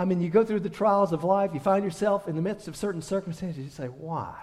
I 0.02 0.06
mean, 0.06 0.20
you 0.20 0.30
go 0.30 0.44
through 0.44 0.62
the 0.62 0.70
trials 0.70 1.14
of 1.14 1.24
life, 1.24 1.52
you 1.54 1.60
find 1.60 1.84
yourself 1.84 2.28
in 2.28 2.36
the 2.36 2.42
midst 2.42 2.68
of 2.68 2.76
certain 2.76 3.04
circumstances, 3.04 3.64
you 3.64 3.70
say, 3.70 3.86
Why? 3.86 4.34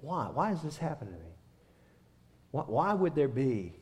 Why? 0.00 0.28
Why 0.32 0.52
is 0.52 0.62
this 0.62 0.76
happening 0.76 1.14
to 1.14 1.20
me? 1.20 1.32
Why, 2.52 2.62
why 2.62 2.94
would 2.94 3.16
there 3.16 3.26
be 3.26 3.72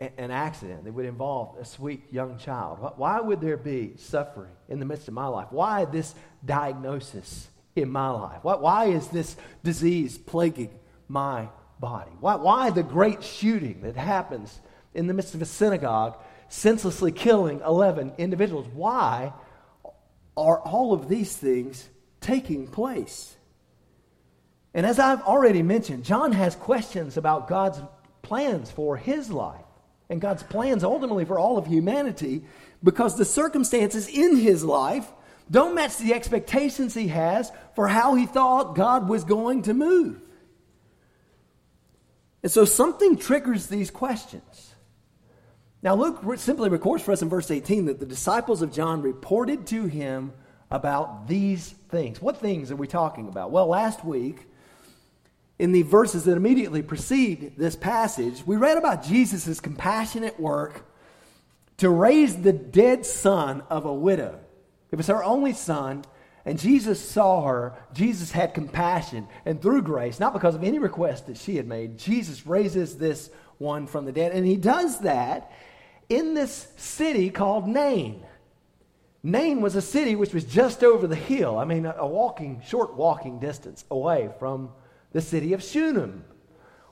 a, 0.00 0.18
an 0.18 0.30
accident 0.30 0.84
that 0.84 0.94
would 0.94 1.04
involve 1.04 1.58
a 1.58 1.66
sweet 1.66 2.04
young 2.10 2.38
child? 2.38 2.78
Why, 2.80 2.92
why 2.96 3.20
would 3.20 3.42
there 3.42 3.58
be 3.58 3.92
suffering 3.98 4.52
in 4.70 4.80
the 4.80 4.86
midst 4.86 5.08
of 5.08 5.14
my 5.14 5.26
life? 5.26 5.48
Why 5.50 5.84
this 5.84 6.14
diagnosis? 6.44 7.48
in 7.74 7.90
my 7.90 8.10
life? 8.10 8.40
Why, 8.42 8.56
why 8.56 8.84
is 8.86 9.08
this 9.08 9.36
disease 9.62 10.18
plaguing 10.18 10.78
my 11.08 11.48
body? 11.80 12.10
Why, 12.20 12.36
why 12.36 12.70
the 12.70 12.82
great 12.82 13.22
shooting 13.22 13.82
that 13.82 13.96
happens 13.96 14.60
in 14.94 15.06
the 15.06 15.14
midst 15.14 15.34
of 15.34 15.42
a 15.42 15.46
synagogue, 15.46 16.18
senselessly 16.48 17.12
killing 17.12 17.60
11 17.60 18.12
individuals? 18.18 18.66
Why 18.74 19.32
are 20.36 20.58
all 20.58 20.92
of 20.92 21.08
these 21.08 21.36
things 21.36 21.88
taking 22.20 22.66
place? 22.66 23.36
And 24.74 24.86
as 24.86 24.98
I've 24.98 25.22
already 25.22 25.62
mentioned, 25.62 26.04
John 26.04 26.32
has 26.32 26.54
questions 26.56 27.16
about 27.16 27.48
God's 27.48 27.80
plans 28.22 28.70
for 28.70 28.96
his 28.96 29.30
life 29.30 29.64
and 30.08 30.20
God's 30.20 30.42
plans 30.42 30.84
ultimately 30.84 31.24
for 31.24 31.38
all 31.38 31.58
of 31.58 31.66
humanity 31.66 32.44
because 32.82 33.16
the 33.16 33.24
circumstances 33.24 34.08
in 34.08 34.36
his 34.36 34.64
life 34.64 35.10
don't 35.50 35.74
match 35.74 35.98
the 35.98 36.14
expectations 36.14 36.94
he 36.94 37.08
has 37.08 37.52
for 37.74 37.88
how 37.88 38.14
he 38.14 38.26
thought 38.26 38.74
God 38.74 39.08
was 39.08 39.24
going 39.24 39.62
to 39.62 39.74
move. 39.74 40.20
And 42.42 42.50
so 42.50 42.64
something 42.64 43.16
triggers 43.16 43.66
these 43.66 43.90
questions. 43.90 44.71
Now, 45.82 45.96
Luke 45.96 46.38
simply 46.38 46.68
records 46.68 47.02
for 47.02 47.10
us 47.10 47.22
in 47.22 47.28
verse 47.28 47.50
18 47.50 47.86
that 47.86 47.98
the 47.98 48.06
disciples 48.06 48.62
of 48.62 48.72
John 48.72 49.02
reported 49.02 49.66
to 49.68 49.86
him 49.86 50.32
about 50.70 51.26
these 51.26 51.70
things. 51.88 52.22
What 52.22 52.38
things 52.38 52.70
are 52.70 52.76
we 52.76 52.86
talking 52.86 53.26
about? 53.28 53.50
Well, 53.50 53.66
last 53.66 54.04
week, 54.04 54.46
in 55.58 55.72
the 55.72 55.82
verses 55.82 56.24
that 56.24 56.36
immediately 56.36 56.82
precede 56.82 57.54
this 57.56 57.74
passage, 57.74 58.46
we 58.46 58.56
read 58.56 58.78
about 58.78 59.02
Jesus' 59.02 59.60
compassionate 59.60 60.38
work 60.38 60.86
to 61.78 61.90
raise 61.90 62.36
the 62.36 62.52
dead 62.52 63.04
son 63.04 63.62
of 63.68 63.84
a 63.84 63.92
widow. 63.92 64.38
It 64.92 64.96
was 64.96 65.08
her 65.08 65.24
only 65.24 65.52
son, 65.52 66.04
and 66.44 66.60
Jesus 66.60 67.00
saw 67.00 67.44
her. 67.44 67.74
Jesus 67.92 68.30
had 68.30 68.54
compassion, 68.54 69.26
and 69.44 69.60
through 69.60 69.82
grace, 69.82 70.20
not 70.20 70.32
because 70.32 70.54
of 70.54 70.62
any 70.62 70.78
request 70.78 71.26
that 71.26 71.38
she 71.38 71.56
had 71.56 71.66
made, 71.66 71.98
Jesus 71.98 72.46
raises 72.46 72.98
this 72.98 73.30
one 73.58 73.88
from 73.88 74.04
the 74.04 74.12
dead. 74.12 74.32
And 74.32 74.46
he 74.46 74.56
does 74.56 75.00
that 75.00 75.50
in 76.16 76.34
this 76.34 76.68
city 76.76 77.30
called 77.30 77.66
Nain. 77.66 78.24
Nain 79.22 79.60
was 79.60 79.76
a 79.76 79.82
city 79.82 80.16
which 80.16 80.34
was 80.34 80.44
just 80.44 80.82
over 80.82 81.06
the 81.06 81.16
hill, 81.16 81.58
I 81.58 81.64
mean, 81.64 81.86
a 81.86 82.06
walking, 82.06 82.60
short 82.66 82.94
walking 82.94 83.38
distance 83.38 83.84
away 83.90 84.30
from 84.38 84.70
the 85.12 85.20
city 85.20 85.52
of 85.52 85.62
Shunem, 85.62 86.24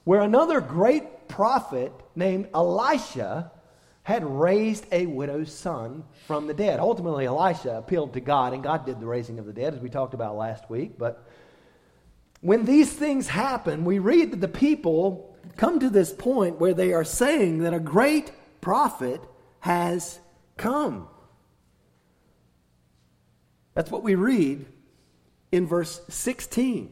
where 0.04 0.20
another 0.20 0.60
great 0.60 1.28
prophet 1.28 1.92
named 2.14 2.48
Elisha 2.54 3.50
had 4.02 4.24
raised 4.24 4.86
a 4.92 5.06
widow's 5.06 5.52
son 5.52 6.04
from 6.26 6.46
the 6.46 6.54
dead. 6.54 6.80
Ultimately, 6.80 7.26
Elisha 7.26 7.76
appealed 7.76 8.12
to 8.14 8.20
God, 8.20 8.52
and 8.52 8.62
God 8.62 8.86
did 8.86 9.00
the 9.00 9.06
raising 9.06 9.38
of 9.38 9.46
the 9.46 9.52
dead, 9.52 9.74
as 9.74 9.80
we 9.80 9.90
talked 9.90 10.14
about 10.14 10.36
last 10.36 10.70
week. 10.70 10.98
But 10.98 11.24
when 12.40 12.64
these 12.64 12.92
things 12.92 13.28
happen, 13.28 13.84
we 13.84 13.98
read 13.98 14.32
that 14.32 14.40
the 14.40 14.48
people 14.48 15.36
come 15.56 15.80
to 15.80 15.90
this 15.90 16.12
point 16.12 16.58
where 16.58 16.74
they 16.74 16.92
are 16.92 17.04
saying 17.04 17.58
that 17.58 17.74
a 17.74 17.80
great 17.80 18.32
prophet 18.60 19.20
has 19.60 20.20
come. 20.56 21.08
That's 23.74 23.90
what 23.90 24.02
we 24.02 24.14
read 24.14 24.66
in 25.52 25.66
verse 25.66 26.00
16. 26.08 26.90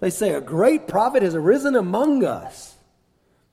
They 0.00 0.10
say, 0.10 0.34
A 0.34 0.40
great 0.40 0.88
prophet 0.88 1.22
has 1.22 1.34
arisen 1.34 1.76
among 1.76 2.24
us. 2.24 2.76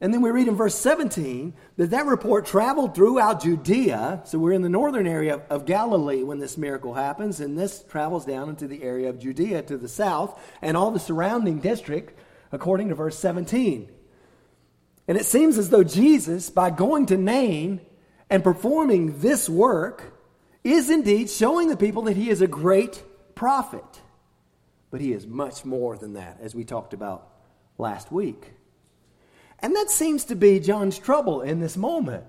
And 0.02 0.14
then 0.14 0.22
we 0.22 0.32
read 0.32 0.50
in 0.50 0.56
verse 0.56 0.78
17 0.78 1.54
that 1.78 1.92
that 1.92 2.06
report 2.06 2.46
traveled 2.46 2.94
throughout 2.94 3.42
Judea. 3.42 4.22
So 4.26 4.38
we're 4.38 4.52
in 4.52 4.62
the 4.62 4.68
northern 4.68 5.08
area 5.08 5.44
of 5.50 5.66
Galilee 5.66 6.24
when 6.24 6.40
this 6.40 6.58
miracle 6.58 6.94
happens, 6.96 7.40
and 7.40 7.58
this 7.58 7.84
travels 7.84 8.26
down 8.26 8.50
into 8.50 8.68
the 8.68 8.84
area 8.84 9.10
of 9.10 9.18
Judea 9.18 9.62
to 9.62 9.78
the 9.78 9.88
south 9.88 10.38
and 10.62 10.76
all 10.76 10.92
the 10.92 11.00
surrounding 11.00 11.60
district, 11.60 12.20
according 12.52 12.90
to 12.90 12.96
verse 12.96 13.18
17. 13.18 13.93
And 15.08 15.18
it 15.18 15.26
seems 15.26 15.58
as 15.58 15.70
though 15.70 15.84
Jesus, 15.84 16.50
by 16.50 16.70
going 16.70 17.08
to 17.08 17.18
Nain 17.18 17.82
and 18.30 18.44
performing 18.44 19.20
this 19.20 19.50
work, 19.50 20.14
is 20.64 20.90
indeed 20.90 21.30
showing 21.30 21.68
the 21.68 21.78
people 21.78 22.04
that 22.04 22.16
he 22.16 22.30
is 22.30 22.42
a 22.42 22.48
great 22.48 23.04
prophet. 23.36 23.84
But 24.92 25.02
he 25.02 25.12
is 25.12 25.28
much 25.28 25.66
more 25.66 25.98
than 25.98 26.14
that, 26.14 26.38
as 26.42 26.56
we 26.56 26.64
talked 26.64 26.94
about 26.94 27.28
last 27.78 28.12
week. 28.12 28.52
And 29.60 29.76
that 29.76 29.90
seems 29.90 30.26
to 30.26 30.36
be 30.36 30.60
John's 30.60 31.00
trouble 31.00 31.42
in 31.42 31.60
this 31.60 31.76
moment. 31.76 32.26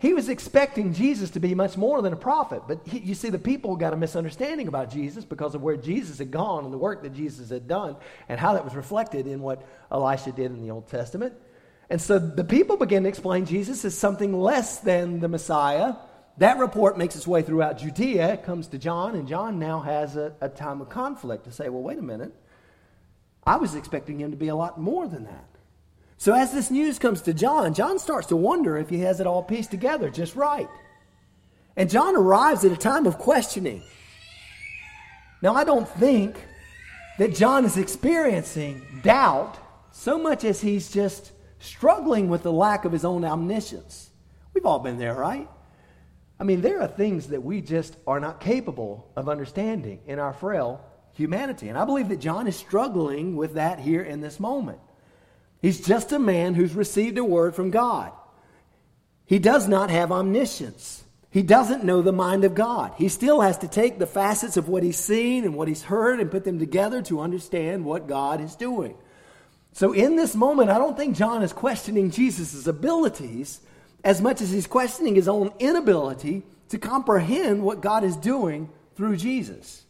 He 0.00 0.14
was 0.14 0.28
expecting 0.28 0.92
Jesus 0.92 1.30
to 1.30 1.40
be 1.40 1.56
much 1.56 1.76
more 1.76 2.02
than 2.02 2.12
a 2.12 2.16
prophet, 2.16 2.62
but 2.68 2.86
he, 2.86 3.00
you 3.00 3.14
see, 3.16 3.30
the 3.30 3.38
people 3.38 3.74
got 3.74 3.92
a 3.92 3.96
misunderstanding 3.96 4.68
about 4.68 4.92
Jesus 4.92 5.24
because 5.24 5.56
of 5.56 5.62
where 5.62 5.76
Jesus 5.76 6.18
had 6.18 6.30
gone 6.30 6.64
and 6.64 6.72
the 6.72 6.78
work 6.78 7.02
that 7.02 7.14
Jesus 7.14 7.50
had 7.50 7.66
done 7.66 7.96
and 8.28 8.38
how 8.38 8.52
that 8.52 8.64
was 8.64 8.76
reflected 8.76 9.26
in 9.26 9.40
what 9.40 9.66
Elisha 9.90 10.30
did 10.30 10.52
in 10.52 10.62
the 10.62 10.70
Old 10.70 10.86
Testament. 10.86 11.34
And 11.90 12.00
so 12.00 12.18
the 12.18 12.44
people 12.44 12.76
begin 12.76 13.04
to 13.04 13.08
explain 13.08 13.46
Jesus 13.46 13.84
as 13.84 13.96
something 13.96 14.38
less 14.38 14.78
than 14.78 15.20
the 15.20 15.28
Messiah 15.28 15.94
that 16.38 16.58
report 16.58 16.96
makes 16.96 17.16
its 17.16 17.26
way 17.26 17.42
throughout 17.42 17.78
Judea, 17.78 18.34
it 18.34 18.44
comes 18.44 18.68
to 18.68 18.78
John, 18.78 19.16
and 19.16 19.26
John 19.26 19.58
now 19.58 19.80
has 19.80 20.16
a, 20.16 20.32
a 20.40 20.48
time 20.48 20.80
of 20.80 20.88
conflict 20.88 21.44
to 21.44 21.52
say, 21.52 21.68
well, 21.68 21.82
wait 21.82 21.98
a 21.98 22.02
minute. 22.02 22.32
I 23.44 23.56
was 23.56 23.74
expecting 23.74 24.20
him 24.20 24.30
to 24.30 24.36
be 24.36 24.48
a 24.48 24.54
lot 24.54 24.80
more 24.80 25.08
than 25.08 25.24
that. 25.24 25.48
So 26.16 26.34
as 26.34 26.52
this 26.52 26.70
news 26.70 26.98
comes 26.98 27.22
to 27.22 27.34
John, 27.34 27.74
John 27.74 27.98
starts 27.98 28.28
to 28.28 28.36
wonder 28.36 28.76
if 28.76 28.88
he 28.88 29.00
has 29.00 29.20
it 29.20 29.26
all 29.26 29.42
pieced 29.42 29.70
together 29.72 30.10
just 30.10 30.36
right. 30.36 30.68
And 31.76 31.90
John 31.90 32.16
arrives 32.16 32.64
at 32.64 32.72
a 32.72 32.76
time 32.76 33.06
of 33.06 33.18
questioning. 33.18 33.82
Now, 35.42 35.54
I 35.54 35.64
don't 35.64 35.88
think 35.88 36.36
that 37.18 37.34
John 37.34 37.64
is 37.64 37.76
experiencing 37.76 38.82
doubt 39.02 39.58
so 39.90 40.18
much 40.18 40.44
as 40.44 40.60
he's 40.60 40.90
just 40.90 41.32
struggling 41.60 42.28
with 42.28 42.42
the 42.42 42.52
lack 42.52 42.84
of 42.84 42.92
his 42.92 43.04
own 43.04 43.24
omniscience. 43.24 44.10
We've 44.54 44.66
all 44.66 44.78
been 44.78 44.98
there, 44.98 45.14
right? 45.14 45.48
I 46.40 46.44
mean, 46.44 46.60
there 46.60 46.80
are 46.80 46.88
things 46.88 47.28
that 47.28 47.42
we 47.42 47.60
just 47.60 47.96
are 48.06 48.20
not 48.20 48.40
capable 48.40 49.10
of 49.16 49.28
understanding 49.28 50.00
in 50.06 50.18
our 50.18 50.32
frail 50.32 50.84
humanity. 51.12 51.68
And 51.68 51.76
I 51.76 51.84
believe 51.84 52.08
that 52.08 52.20
John 52.20 52.46
is 52.46 52.56
struggling 52.56 53.36
with 53.36 53.54
that 53.54 53.80
here 53.80 54.02
in 54.02 54.20
this 54.20 54.38
moment. 54.38 54.78
He's 55.60 55.84
just 55.84 56.12
a 56.12 56.18
man 56.18 56.54
who's 56.54 56.74
received 56.74 57.18
a 57.18 57.24
word 57.24 57.56
from 57.56 57.70
God. 57.70 58.12
He 59.26 59.40
does 59.40 59.66
not 59.66 59.90
have 59.90 60.12
omniscience. 60.12 61.04
He 61.30 61.42
doesn't 61.42 61.84
know 61.84 62.00
the 62.00 62.12
mind 62.12 62.44
of 62.44 62.54
God. 62.54 62.94
He 62.96 63.08
still 63.08 63.40
has 63.40 63.58
to 63.58 63.68
take 63.68 63.98
the 63.98 64.06
facets 64.06 64.56
of 64.56 64.68
what 64.68 64.82
he's 64.82 64.96
seen 64.96 65.44
and 65.44 65.54
what 65.54 65.68
he's 65.68 65.82
heard 65.82 66.20
and 66.20 66.30
put 66.30 66.44
them 66.44 66.58
together 66.58 67.02
to 67.02 67.20
understand 67.20 67.84
what 67.84 68.06
God 68.06 68.40
is 68.40 68.54
doing. 68.54 68.96
So, 69.72 69.92
in 69.92 70.16
this 70.16 70.34
moment, 70.34 70.70
I 70.70 70.78
don't 70.78 70.96
think 70.96 71.16
John 71.16 71.42
is 71.42 71.52
questioning 71.52 72.10
Jesus' 72.10 72.66
abilities 72.66 73.60
as 74.04 74.20
much 74.20 74.40
as 74.40 74.50
he's 74.50 74.66
questioning 74.66 75.14
his 75.14 75.28
own 75.28 75.52
inability 75.58 76.42
to 76.70 76.78
comprehend 76.78 77.62
what 77.62 77.80
God 77.80 78.04
is 78.04 78.16
doing 78.16 78.68
through 78.96 79.16
Jesus. 79.16 79.84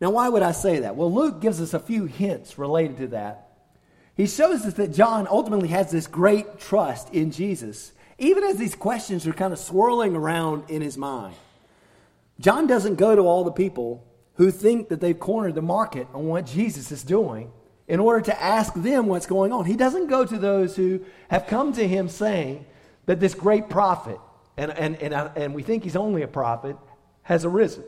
Now, 0.00 0.10
why 0.10 0.28
would 0.28 0.42
I 0.42 0.52
say 0.52 0.80
that? 0.80 0.96
Well, 0.96 1.12
Luke 1.12 1.40
gives 1.40 1.60
us 1.60 1.74
a 1.74 1.78
few 1.78 2.06
hints 2.06 2.58
related 2.58 2.96
to 2.98 3.06
that. 3.08 3.52
He 4.16 4.26
shows 4.26 4.66
us 4.66 4.74
that 4.74 4.92
John 4.92 5.26
ultimately 5.30 5.68
has 5.68 5.90
this 5.90 6.06
great 6.06 6.58
trust 6.58 7.12
in 7.14 7.30
Jesus, 7.30 7.92
even 8.18 8.44
as 8.44 8.56
these 8.56 8.74
questions 8.74 9.26
are 9.26 9.32
kind 9.32 9.52
of 9.52 9.58
swirling 9.58 10.14
around 10.14 10.68
in 10.68 10.82
his 10.82 10.98
mind. 10.98 11.34
John 12.40 12.66
doesn't 12.66 12.96
go 12.96 13.14
to 13.14 13.22
all 13.22 13.44
the 13.44 13.52
people 13.52 14.04
who 14.34 14.50
think 14.50 14.88
that 14.88 15.00
they've 15.00 15.18
cornered 15.18 15.54
the 15.54 15.62
market 15.62 16.08
on 16.12 16.26
what 16.26 16.46
Jesus 16.46 16.90
is 16.90 17.02
doing 17.02 17.52
in 17.88 18.00
order 18.00 18.20
to 18.20 18.42
ask 18.42 18.74
them 18.74 19.06
what's 19.06 19.26
going 19.26 19.52
on. 19.52 19.64
He 19.64 19.76
doesn't 19.76 20.06
go 20.06 20.24
to 20.24 20.38
those 20.38 20.76
who 20.76 21.04
have 21.28 21.46
come 21.46 21.72
to 21.74 21.86
him 21.86 22.08
saying, 22.08 22.64
that 23.06 23.20
this 23.20 23.34
great 23.34 23.68
prophet, 23.68 24.18
and, 24.56 24.70
and, 24.72 24.96
and, 24.96 25.14
uh, 25.14 25.30
and 25.34 25.54
we 25.54 25.62
think 25.62 25.84
he's 25.84 25.96
only 25.96 26.22
a 26.22 26.28
prophet, 26.28 26.76
has 27.22 27.44
arisen 27.44 27.84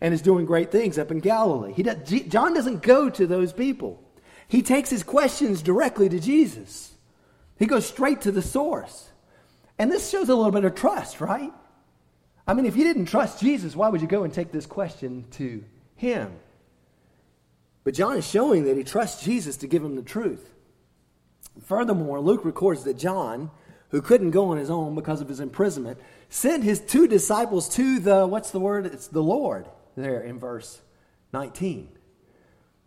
and 0.00 0.14
is 0.14 0.22
doing 0.22 0.46
great 0.46 0.70
things 0.70 0.98
up 0.98 1.10
in 1.10 1.20
Galilee. 1.20 1.72
He 1.72 1.82
does, 1.82 1.96
John 2.28 2.54
doesn't 2.54 2.82
go 2.82 3.10
to 3.10 3.26
those 3.26 3.52
people. 3.52 4.02
He 4.46 4.62
takes 4.62 4.90
his 4.90 5.02
questions 5.02 5.62
directly 5.62 6.08
to 6.08 6.20
Jesus. 6.20 6.94
He 7.58 7.66
goes 7.66 7.86
straight 7.86 8.22
to 8.22 8.32
the 8.32 8.42
source. 8.42 9.10
And 9.78 9.90
this 9.90 10.08
shows 10.08 10.28
a 10.28 10.34
little 10.34 10.52
bit 10.52 10.64
of 10.64 10.74
trust, 10.74 11.20
right? 11.20 11.52
I 12.46 12.54
mean, 12.54 12.64
if 12.64 12.76
you 12.76 12.84
didn't 12.84 13.06
trust 13.06 13.40
Jesus, 13.40 13.76
why 13.76 13.88
would 13.88 14.00
you 14.00 14.06
go 14.08 14.24
and 14.24 14.32
take 14.32 14.52
this 14.52 14.66
question 14.66 15.26
to 15.32 15.64
him? 15.96 16.32
But 17.88 17.94
John 17.94 18.18
is 18.18 18.28
showing 18.28 18.64
that 18.64 18.76
he 18.76 18.84
trusts 18.84 19.24
Jesus 19.24 19.56
to 19.56 19.66
give 19.66 19.82
him 19.82 19.96
the 19.96 20.02
truth. 20.02 20.50
Furthermore, 21.64 22.20
Luke 22.20 22.44
records 22.44 22.84
that 22.84 22.98
John 22.98 23.50
who 23.92 24.02
couldn't 24.02 24.32
go 24.32 24.50
on 24.50 24.58
his 24.58 24.68
own 24.68 24.94
because 24.94 25.22
of 25.22 25.28
his 25.30 25.40
imprisonment, 25.40 25.98
sent 26.28 26.64
his 26.64 26.80
two 26.80 27.08
disciples 27.08 27.66
to 27.76 27.98
the, 27.98 28.26
what's 28.26 28.50
the 28.50 28.60
word? 28.60 28.84
It's 28.84 29.06
the 29.06 29.22
Lord 29.22 29.70
there 29.96 30.20
in 30.20 30.38
verse 30.38 30.82
19. 31.32 31.88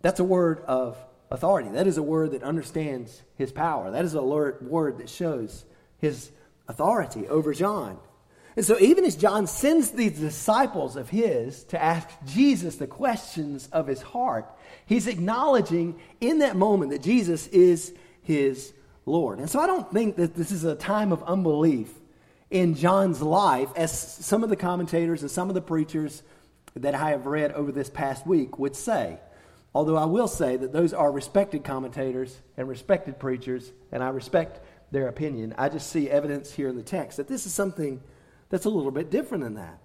That's 0.03 0.19
a 0.19 0.23
word 0.23 0.59
of 0.67 0.95
authority. 1.31 1.69
That 1.69 1.87
is 1.87 1.97
a 1.97 2.03
word 2.03 2.33
that 2.33 2.43
understands 2.43 3.23
his 3.33 3.51
power. 3.51 3.89
That 3.89 4.05
is 4.05 4.13
a 4.13 4.21
word 4.21 4.99
that 4.99 5.09
shows 5.09 5.65
his 5.97 6.29
authority 6.67 7.27
over 7.27 7.55
John. 7.55 7.97
And 8.55 8.65
so, 8.65 8.77
even 8.79 9.05
as 9.05 9.15
John 9.15 9.47
sends 9.47 9.91
these 9.91 10.19
disciples 10.19 10.97
of 10.97 11.09
his 11.09 11.63
to 11.65 11.81
ask 11.81 12.09
Jesus 12.27 12.75
the 12.75 12.85
questions 12.85 13.69
of 13.71 13.87
his 13.87 14.01
heart, 14.01 14.45
he's 14.91 15.07
acknowledging 15.07 15.97
in 16.19 16.39
that 16.39 16.57
moment 16.57 16.91
that 16.91 17.01
Jesus 17.01 17.47
is 17.47 17.93
his 18.23 18.73
Lord. 19.05 19.39
And 19.39 19.49
so 19.49 19.59
I 19.59 19.65
don't 19.65 19.89
think 19.89 20.17
that 20.17 20.35
this 20.35 20.51
is 20.51 20.65
a 20.65 20.75
time 20.75 21.13
of 21.13 21.23
unbelief 21.23 21.89
in 22.49 22.75
John's 22.75 23.21
life, 23.21 23.69
as 23.77 23.97
some 23.97 24.43
of 24.43 24.49
the 24.49 24.57
commentators 24.57 25.21
and 25.21 25.31
some 25.31 25.47
of 25.47 25.55
the 25.55 25.61
preachers 25.61 26.23
that 26.75 26.93
I 26.93 27.11
have 27.11 27.25
read 27.25 27.53
over 27.53 27.71
this 27.71 27.89
past 27.89 28.27
week 28.27 28.59
would 28.59 28.75
say. 28.75 29.17
Although 29.73 29.95
I 29.95 30.03
will 30.03 30.27
say 30.27 30.57
that 30.57 30.73
those 30.73 30.93
are 30.93 31.09
respected 31.09 31.63
commentators 31.63 32.41
and 32.57 32.67
respected 32.67 33.17
preachers, 33.17 33.71
and 33.93 34.03
I 34.03 34.09
respect 34.09 34.59
their 34.91 35.07
opinion. 35.07 35.55
I 35.57 35.69
just 35.69 35.89
see 35.89 36.09
evidence 36.09 36.51
here 36.51 36.67
in 36.67 36.75
the 36.75 36.83
text 36.83 37.15
that 37.15 37.29
this 37.29 37.45
is 37.45 37.53
something 37.53 38.01
that's 38.49 38.65
a 38.65 38.69
little 38.69 38.91
bit 38.91 39.09
different 39.09 39.45
than 39.45 39.53
that. 39.53 39.79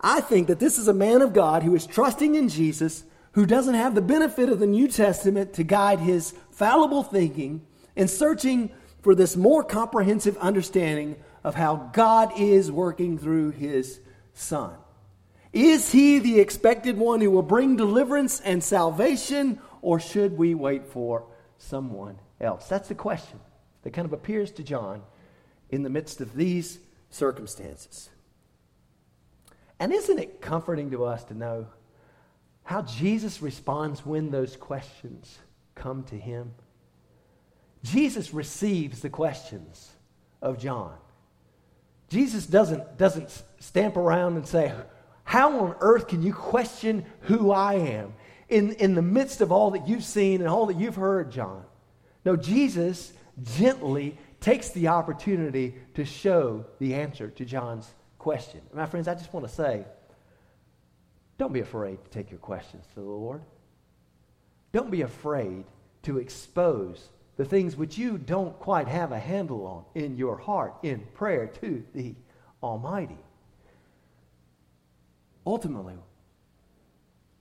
I 0.00 0.22
think 0.22 0.48
that 0.48 0.58
this 0.58 0.78
is 0.78 0.88
a 0.88 0.94
man 0.94 1.20
of 1.20 1.34
God 1.34 1.62
who 1.62 1.74
is 1.74 1.86
trusting 1.86 2.34
in 2.34 2.48
Jesus, 2.48 3.04
who 3.32 3.46
doesn't 3.46 3.74
have 3.74 3.94
the 3.94 4.02
benefit 4.02 4.48
of 4.48 4.58
the 4.58 4.66
New 4.66 4.88
Testament 4.88 5.54
to 5.54 5.64
guide 5.64 6.00
his 6.00 6.34
fallible 6.50 7.02
thinking 7.02 7.66
and 7.96 8.08
searching 8.08 8.70
for 9.02 9.14
this 9.14 9.36
more 9.36 9.64
comprehensive 9.64 10.36
understanding 10.38 11.16
of 11.42 11.54
how 11.54 11.90
God 11.92 12.32
is 12.38 12.70
working 12.70 13.18
through 13.18 13.50
his 13.50 14.00
Son. 14.34 14.74
Is 15.52 15.92
he 15.92 16.18
the 16.18 16.40
expected 16.40 16.96
one 16.96 17.20
who 17.20 17.30
will 17.30 17.42
bring 17.42 17.76
deliverance 17.76 18.40
and 18.40 18.62
salvation, 18.62 19.60
or 19.82 20.00
should 20.00 20.38
we 20.38 20.54
wait 20.54 20.86
for 20.86 21.26
someone 21.58 22.18
else? 22.40 22.68
That's 22.68 22.88
the 22.88 22.94
question 22.94 23.40
that 23.82 23.92
kind 23.92 24.06
of 24.06 24.12
appears 24.12 24.50
to 24.52 24.62
John 24.62 25.02
in 25.68 25.82
the 25.82 25.90
midst 25.90 26.20
of 26.20 26.34
these 26.34 26.78
circumstances. 27.10 28.08
And 29.78 29.92
isn't 29.92 30.18
it 30.18 30.40
comforting 30.40 30.90
to 30.92 31.04
us 31.04 31.24
to 31.24 31.34
know 31.34 31.66
how 32.64 32.82
Jesus 32.82 33.42
responds 33.42 34.06
when 34.06 34.30
those 34.30 34.56
questions 34.56 35.38
come 35.74 36.04
to 36.04 36.16
him? 36.16 36.54
Jesus 37.82 38.32
receives 38.32 39.00
the 39.00 39.10
questions 39.10 39.90
of 40.40 40.58
John. 40.58 40.94
Jesus 42.08 42.46
doesn't, 42.46 42.98
doesn't 42.98 43.42
stamp 43.58 43.96
around 43.96 44.36
and 44.36 44.46
say, 44.46 44.72
How 45.24 45.60
on 45.60 45.76
earth 45.80 46.08
can 46.08 46.22
you 46.22 46.32
question 46.32 47.04
who 47.22 47.50
I 47.50 47.74
am 47.74 48.12
in, 48.48 48.72
in 48.74 48.94
the 48.94 49.02
midst 49.02 49.40
of 49.40 49.50
all 49.50 49.70
that 49.72 49.88
you've 49.88 50.04
seen 50.04 50.40
and 50.40 50.48
all 50.48 50.66
that 50.66 50.78
you've 50.78 50.96
heard, 50.96 51.32
John? 51.32 51.64
No, 52.24 52.36
Jesus 52.36 53.12
gently 53.42 54.16
takes 54.40 54.70
the 54.70 54.88
opportunity 54.88 55.74
to 55.94 56.04
show 56.04 56.64
the 56.78 56.94
answer 56.94 57.30
to 57.30 57.44
John's 57.44 57.90
question. 58.18 58.60
My 58.72 58.86
friends, 58.86 59.08
I 59.08 59.14
just 59.14 59.32
want 59.32 59.48
to 59.48 59.52
say 59.52 59.84
don't 61.42 61.52
be 61.52 61.58
afraid 61.58 61.98
to 62.04 62.10
take 62.10 62.30
your 62.30 62.38
questions 62.38 62.84
to 62.94 63.00
the 63.00 63.00
Lord. 63.00 63.42
Don't 64.70 64.92
be 64.92 65.02
afraid 65.02 65.64
to 66.04 66.18
expose 66.18 67.08
the 67.36 67.44
things 67.44 67.74
which 67.74 67.98
you 67.98 68.16
don't 68.16 68.56
quite 68.60 68.86
have 68.86 69.10
a 69.10 69.18
handle 69.18 69.66
on 69.66 70.00
in 70.00 70.16
your 70.16 70.36
heart 70.36 70.72
in 70.84 71.00
prayer 71.14 71.48
to 71.48 71.82
the 71.96 72.14
Almighty. 72.62 73.18
Ultimately, 75.44 75.96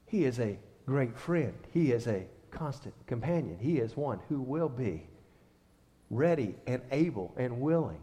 He 0.08 0.26
is 0.26 0.40
a 0.40 0.58
great 0.88 1.16
friend. 1.16 1.54
He 1.72 1.92
is 1.92 2.08
a 2.08 2.26
constant 2.50 2.96
companion. 3.06 3.60
He 3.60 3.78
is 3.78 3.96
one 3.96 4.20
who 4.30 4.42
will 4.42 4.70
be 4.70 5.06
ready 6.10 6.56
and 6.66 6.82
able 6.90 7.36
and 7.38 7.62
willing 7.62 8.02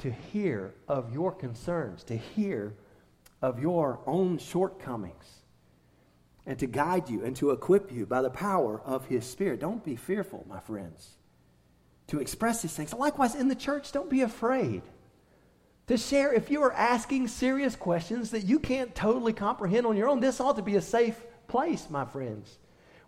to 0.00 0.12
hear 0.12 0.74
of 0.88 1.10
your 1.10 1.32
concerns, 1.32 2.04
to 2.04 2.18
hear 2.18 2.74
of 3.42 3.60
your 3.60 4.00
own 4.06 4.38
shortcomings, 4.38 5.24
and 6.46 6.58
to 6.58 6.66
guide 6.66 7.08
you 7.08 7.24
and 7.24 7.36
to 7.36 7.50
equip 7.50 7.92
you 7.92 8.06
by 8.06 8.22
the 8.22 8.30
power 8.30 8.80
of 8.84 9.06
His 9.06 9.24
Spirit. 9.24 9.60
Don't 9.60 9.84
be 9.84 9.96
fearful, 9.96 10.44
my 10.48 10.60
friends, 10.60 11.16
to 12.08 12.20
express 12.20 12.62
these 12.62 12.74
things. 12.74 12.92
Likewise, 12.92 13.34
in 13.34 13.48
the 13.48 13.54
church, 13.54 13.92
don't 13.92 14.10
be 14.10 14.22
afraid 14.22 14.82
to 15.86 15.96
share. 15.96 16.32
If 16.32 16.50
you 16.50 16.62
are 16.62 16.72
asking 16.72 17.28
serious 17.28 17.76
questions 17.76 18.30
that 18.30 18.44
you 18.44 18.58
can't 18.58 18.94
totally 18.94 19.32
comprehend 19.32 19.86
on 19.86 19.96
your 19.96 20.08
own, 20.08 20.20
this 20.20 20.40
ought 20.40 20.56
to 20.56 20.62
be 20.62 20.76
a 20.76 20.82
safe 20.82 21.20
place, 21.46 21.88
my 21.90 22.04
friends 22.04 22.58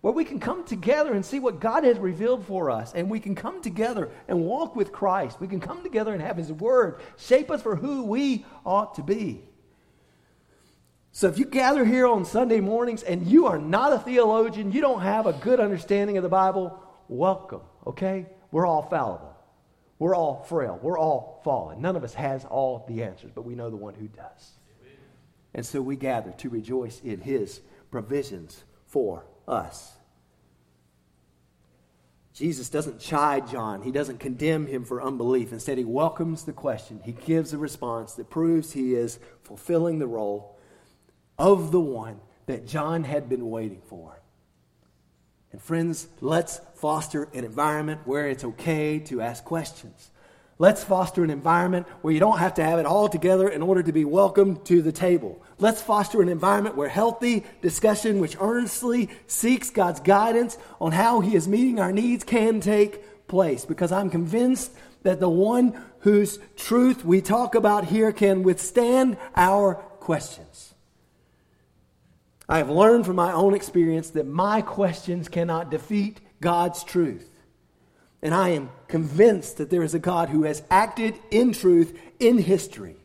where 0.03 0.13
we 0.13 0.25
can 0.25 0.41
come 0.41 0.65
together 0.65 1.15
and 1.15 1.25
see 1.25 1.39
what 1.39 1.61
God 1.61 1.85
has 1.85 1.97
revealed 1.97 2.45
for 2.45 2.71
us, 2.71 2.93
and 2.93 3.09
we 3.09 3.21
can 3.21 3.37
come 3.37 3.63
together 3.63 4.11
and 4.27 4.45
walk 4.45 4.75
with 4.75 4.93
Christ. 4.93 5.41
We 5.41 5.47
can 5.47 5.61
come 5.61 5.83
together 5.85 6.13
and 6.13 6.21
have 6.21 6.37
His 6.37 6.53
Word 6.53 7.01
shape 7.17 7.51
us 7.53 7.63
for 7.63 7.77
who 7.77 8.03
we 8.03 8.45
ought 8.67 8.97
to 8.97 9.03
be. 9.03 9.45
So, 11.15 11.29
if 11.29 11.39
you 11.39 11.45
gather 11.45 11.85
here 11.85 12.07
on 12.07 12.25
Sunday 12.25 12.61
mornings 12.61 13.03
and 13.03 13.27
you 13.27 13.47
are 13.47 13.59
not 13.59 13.93
a 13.93 13.99
theologian, 13.99 14.73
you 14.73 14.81
don't 14.81 15.03
have 15.03 15.27
a 15.27 15.35
good 15.35 15.61
understanding 15.61 16.17
of 16.17 16.23
the 16.23 16.31
Bible, 16.31 16.83
welcome, 17.07 17.61
okay? 17.87 18.27
We're 18.51 18.67
all 18.67 18.83
fallible. 18.83 19.37
We're 19.99 20.17
all 20.17 20.43
frail. 20.49 20.81
We're 20.83 20.99
all 20.99 21.43
fallen. 21.45 21.83
None 21.83 21.97
of 21.97 22.03
us 22.03 22.15
has 22.15 22.47
all 22.47 22.87
the 22.89 23.03
answers, 23.03 23.31
but 23.35 23.43
we 23.43 23.55
know 23.55 23.69
the 23.69 23.77
one 23.77 23.93
who 23.93 24.09
does. 24.09 24.53
And 25.53 25.67
so 25.67 25.83
we 25.83 25.97
gather 25.97 26.33
to 26.39 26.49
rejoice 26.49 27.03
in 27.05 27.21
His 27.21 27.61
provisions 27.91 28.65
for 28.87 29.27
us. 29.47 29.93
Jesus 32.33 32.71
doesn't 32.71 33.01
chide 33.01 33.49
John. 33.51 33.83
He 33.83 33.93
doesn't 33.93 34.19
condemn 34.19 34.67
him 34.67 34.87
for 34.87 35.03
unbelief. 35.03 35.53
Instead, 35.53 35.77
he 35.77 35.85
welcomes 35.85 36.45
the 36.45 36.55
question. 36.55 37.01
He 37.05 37.13
gives 37.13 37.53
a 37.53 37.59
response 37.59 38.15
that 38.15 38.31
proves 38.31 38.73
he 38.73 38.95
is 38.95 39.19
fulfilling 39.43 39.99
the 39.99 40.07
role 40.07 40.52
of 41.39 41.73
the 41.73 41.81
one 41.81 42.21
that 42.47 42.67
John 42.67 43.05
had 43.05 43.29
been 43.29 43.49
waiting 43.51 43.83
for. 43.89 44.21
And, 45.53 45.61
friends, 45.61 46.09
let's 46.21 46.61
foster 46.75 47.29
an 47.35 47.45
environment 47.45 48.01
where 48.05 48.29
it's 48.29 48.45
okay 48.45 48.99
to 49.01 49.21
ask 49.21 49.45
questions. 49.45 50.11
Let's 50.59 50.85
foster 50.85 51.25
an 51.25 51.31
environment 51.31 51.87
where 52.03 52.15
you 52.15 52.21
don't 52.21 52.39
have 52.39 52.55
to 52.55 52.65
have 52.65 52.79
it 52.79 52.87
all 52.87 53.09
together 53.09 53.49
in 53.49 53.63
order 53.63 53.83
to 53.83 53.93
be 53.93 54.05
welcomed 54.05 54.65
to 54.67 54.81
the 54.81 54.93
table. 54.93 55.43
Let's 55.59 55.83
foster 55.83 56.23
an 56.23 56.29
environment 56.29 56.77
where 56.77 56.89
healthy 56.89 57.45
discussion, 57.61 58.21
which 58.21 58.37
earnestly 58.41 59.11
seeks 59.27 59.71
God's 59.71 60.01
guidance 60.01 60.57
on 60.81 60.93
how 60.93 61.21
He 61.21 61.35
is 61.35 61.49
meeting 61.49 61.81
our 61.81 61.93
needs, 61.93 62.25
can 62.25 62.61
take 62.61 63.27
place. 63.27 63.65
Because 63.65 63.93
I'm 63.93 64.09
convinced 64.09 64.73
that 65.03 65.21
the 65.21 65.29
one 65.29 65.83
whose 66.01 66.39
truth 66.57 67.05
we 67.05 67.21
talk 67.21 67.55
about 67.55 67.87
here 67.87 68.13
can 68.13 68.43
withstand 68.43 69.17
our 69.35 69.75
questions. 69.75 70.72
I 72.49 72.59
have 72.59 72.71
learned 72.71 73.07
from 73.07 73.17
my 73.17 73.33
own 73.33 73.55
experience 73.55 74.11
that 74.11 74.27
my 74.27 74.63
questions 74.63 75.29
cannot 75.29 75.71
defeat 75.71 76.21
God's 76.41 76.85
truth. 76.85 77.29
And 78.23 78.35
I 78.35 78.51
am 78.51 78.71
convinced 78.89 79.57
that 79.57 79.71
there 79.71 79.83
is 79.83 79.95
a 79.95 79.99
God 79.99 80.29
who 80.29 80.45
has 80.45 80.63
acted 80.71 81.15
in 81.31 81.53
truth 81.53 81.99
in 82.21 82.39
history. 82.39 82.97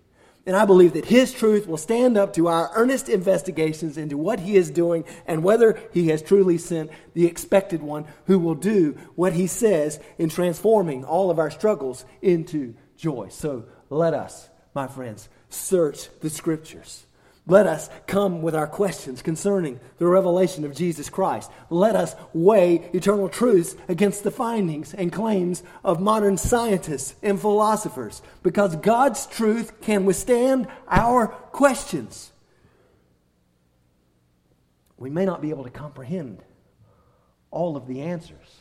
And 0.45 0.56
I 0.56 0.65
believe 0.65 0.93
that 0.93 1.06
his 1.06 1.34
truth 1.34 1.67
will 1.67 1.78
stand 1.78 2.17
up 2.17 2.34
to 2.34 2.47
our 2.47 2.71
earnest 2.73 3.10
investigations 3.10 3.97
into 3.97 4.17
what 4.17 4.39
he 4.39 4.56
is 4.56 4.71
doing 4.71 5.04
and 5.26 5.43
whether 5.43 5.78
he 5.91 6.08
has 6.08 6.21
truly 6.21 6.58
sent 6.58 6.89
the 7.13 7.26
expected 7.26 7.82
one 7.82 8.06
who 8.28 8.39
will 8.39 8.56
do 8.56 8.97
what 9.15 9.34
he 9.34 9.47
says 9.47 10.00
in 10.17 10.30
transforming 10.30 11.04
all 11.04 11.30
of 11.30 11.38
our 11.38 11.52
struggles 11.52 12.06
into 12.21 12.76
joy. 12.95 13.28
So 13.30 13.65
let 13.89 14.13
us, 14.13 14.50
my 14.73 14.88
friends, 14.88 15.28
search 15.50 16.08
the 16.21 16.30
scriptures. 16.30 17.07
Let 17.50 17.66
us 17.66 17.90
come 18.08 18.42
with 18.42 18.56
our 18.56 18.68
questions 18.68 19.22
concerning 19.22 19.80
the 20.00 20.08
revelation 20.08 20.66
of 20.66 20.76
Jesus 20.76 21.10
Christ. 21.10 21.50
Let 21.70 21.96
us 21.96 22.14
weigh 22.34 22.90
eternal 22.92 23.30
truths 23.30 23.78
against 23.88 24.26
the 24.26 24.32
findings 24.32 24.94
and 24.94 25.14
claims 25.14 25.64
of 25.82 26.02
modern 26.02 26.36
scientists 26.36 27.16
and 27.24 27.40
philosophers 27.40 28.22
because 28.44 28.76
God's 28.76 29.26
truth 29.28 29.80
can 29.80 30.04
withstand 30.04 30.68
our 30.90 31.28
questions. 31.28 32.34
We 34.98 35.10
may 35.10 35.24
not 35.24 35.42
be 35.42 35.52
able 35.52 35.64
to 35.64 35.70
comprehend 35.70 36.44
all 37.50 37.78
of 37.78 37.88
the 37.88 38.02
answers 38.02 38.58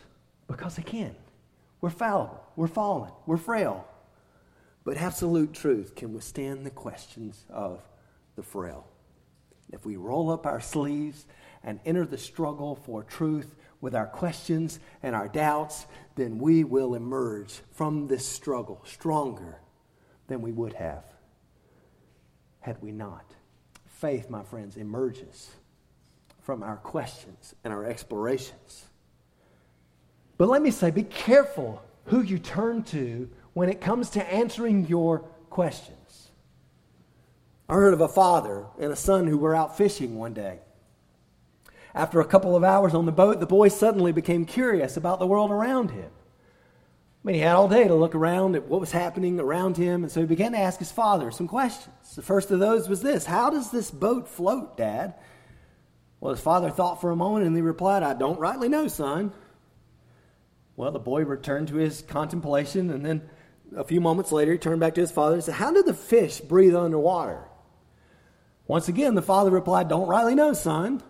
because 0.46 0.78
can. 0.78 1.16
We're 1.80 1.90
fallible, 1.90 2.40
we're 2.54 2.68
fallen, 2.68 3.10
we're 3.26 3.36
frail. 3.36 3.84
But 4.84 4.96
absolute 4.96 5.52
truth 5.52 5.96
can 5.96 6.14
withstand 6.14 6.64
the 6.64 6.70
questions 6.70 7.44
of 7.50 7.80
the 8.36 8.42
frail. 8.42 8.86
If 9.72 9.84
we 9.84 9.96
roll 9.96 10.30
up 10.30 10.46
our 10.46 10.60
sleeves 10.60 11.26
and 11.64 11.80
enter 11.84 12.04
the 12.04 12.18
struggle 12.18 12.76
for 12.76 13.02
truth 13.02 13.56
with 13.80 13.94
our 13.94 14.06
questions 14.06 14.78
and 15.02 15.14
our 15.14 15.28
doubts, 15.28 15.86
then 16.14 16.38
we 16.38 16.64
will 16.64 16.94
emerge 16.94 17.60
from 17.72 18.06
this 18.06 18.24
struggle 18.24 18.80
stronger 18.84 19.60
than 20.28 20.42
we 20.42 20.52
would 20.52 20.74
have 20.74 21.04
had 22.60 22.82
we 22.82 22.90
not. 22.90 23.24
Faith, 23.86 24.28
my 24.28 24.42
friends, 24.42 24.76
emerges 24.76 25.50
from 26.42 26.62
our 26.62 26.76
questions 26.76 27.54
and 27.64 27.72
our 27.72 27.84
explorations. 27.84 28.86
But 30.36 30.48
let 30.48 30.62
me 30.62 30.70
say, 30.70 30.90
be 30.90 31.04
careful 31.04 31.82
who 32.06 32.22
you 32.22 32.38
turn 32.38 32.82
to 32.84 33.30
when 33.52 33.68
it 33.68 33.80
comes 33.80 34.10
to 34.10 34.32
answering 34.32 34.86
your 34.86 35.20
questions. 35.48 35.95
I 37.68 37.74
heard 37.74 37.94
of 37.94 38.00
a 38.00 38.08
father 38.08 38.66
and 38.78 38.92
a 38.92 38.96
son 38.96 39.26
who 39.26 39.38
were 39.38 39.54
out 39.54 39.76
fishing 39.76 40.16
one 40.16 40.34
day. 40.34 40.60
After 41.94 42.20
a 42.20 42.26
couple 42.26 42.54
of 42.54 42.62
hours 42.62 42.94
on 42.94 43.06
the 43.06 43.12
boat, 43.12 43.40
the 43.40 43.46
boy 43.46 43.68
suddenly 43.68 44.12
became 44.12 44.44
curious 44.44 44.96
about 44.96 45.18
the 45.18 45.26
world 45.26 45.50
around 45.50 45.90
him. 45.90 46.10
I 46.10 47.26
mean, 47.26 47.34
he 47.34 47.40
had 47.40 47.56
all 47.56 47.68
day 47.68 47.88
to 47.88 47.94
look 47.94 48.14
around 48.14 48.54
at 48.54 48.68
what 48.68 48.80
was 48.80 48.92
happening 48.92 49.40
around 49.40 49.76
him, 49.76 50.04
and 50.04 50.12
so 50.12 50.20
he 50.20 50.26
began 50.26 50.52
to 50.52 50.58
ask 50.58 50.78
his 50.78 50.92
father 50.92 51.30
some 51.30 51.48
questions. 51.48 52.14
The 52.14 52.22
first 52.22 52.50
of 52.50 52.60
those 52.60 52.88
was 52.88 53.02
this 53.02 53.26
How 53.26 53.50
does 53.50 53.70
this 53.70 53.90
boat 53.90 54.28
float, 54.28 54.76
Dad? 54.76 55.14
Well, 56.20 56.34
his 56.34 56.42
father 56.42 56.70
thought 56.70 57.00
for 57.00 57.10
a 57.10 57.16
moment 57.16 57.46
and 57.46 57.56
he 57.56 57.62
replied, 57.62 58.02
I 58.02 58.14
don't 58.14 58.38
rightly 58.38 58.68
know, 58.68 58.88
son. 58.88 59.32
Well, 60.76 60.92
the 60.92 60.98
boy 60.98 61.24
returned 61.24 61.68
to 61.68 61.76
his 61.76 62.02
contemplation, 62.02 62.90
and 62.90 63.04
then 63.04 63.28
a 63.74 63.84
few 63.84 64.00
moments 64.00 64.30
later, 64.30 64.52
he 64.52 64.58
turned 64.58 64.80
back 64.80 64.94
to 64.94 65.00
his 65.00 65.10
father 65.10 65.34
and 65.34 65.44
said, 65.44 65.54
How 65.54 65.72
do 65.72 65.82
the 65.82 65.94
fish 65.94 66.40
breathe 66.40 66.76
underwater? 66.76 67.48
Once 68.68 68.88
again, 68.88 69.14
the 69.14 69.22
father 69.22 69.50
replied, 69.50 69.88
Don't 69.88 70.08
rightly 70.08 70.34
know, 70.34 70.52
son. 70.52 71.02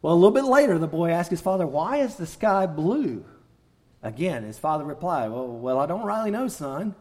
Well, 0.00 0.14
a 0.14 0.16
little 0.16 0.30
bit 0.30 0.44
later, 0.44 0.78
the 0.78 0.86
boy 0.86 1.10
asked 1.10 1.30
his 1.30 1.40
father, 1.40 1.66
Why 1.66 1.98
is 1.98 2.16
the 2.16 2.26
sky 2.26 2.66
blue? 2.66 3.24
Again, 4.02 4.44
his 4.44 4.58
father 4.58 4.84
replied, 4.84 5.30
Well, 5.30 5.48
well 5.48 5.78
I 5.78 5.86
don't 5.86 6.06
really 6.06 6.30
know, 6.30 6.48
son. 6.48 6.94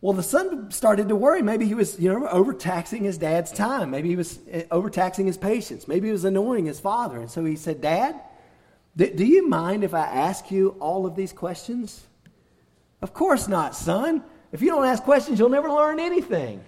Well, 0.00 0.12
the 0.12 0.22
son 0.22 0.70
started 0.70 1.08
to 1.08 1.16
worry. 1.16 1.40
Maybe 1.40 1.66
he 1.66 1.74
was, 1.74 1.98
you 1.98 2.12
know, 2.12 2.28
overtaxing 2.28 3.04
his 3.04 3.16
dad's 3.16 3.50
time. 3.50 3.90
Maybe 3.90 4.10
he 4.10 4.16
was 4.16 4.38
eh, 4.50 4.64
overtaxing 4.70 5.26
his 5.26 5.38
patience. 5.38 5.88
Maybe 5.88 6.08
he 6.08 6.12
was 6.12 6.26
annoying 6.26 6.66
his 6.66 6.78
father. 6.78 7.18
And 7.18 7.30
so 7.30 7.42
he 7.42 7.56
said, 7.56 7.80
Dad, 7.80 8.20
do 8.96 9.24
you 9.24 9.48
mind 9.48 9.82
if 9.82 9.94
I 9.94 10.02
ask 10.02 10.50
you 10.50 10.76
all 10.78 11.06
of 11.06 11.16
these 11.16 11.32
questions? 11.32 12.06
Of 13.00 13.14
course 13.14 13.48
not, 13.48 13.74
son. 13.74 14.22
If 14.52 14.62
you 14.62 14.68
don't 14.68 14.84
ask 14.84 15.02
questions, 15.02 15.38
you'll 15.38 15.48
never 15.48 15.70
learn 15.70 15.98
anything. 15.98 16.62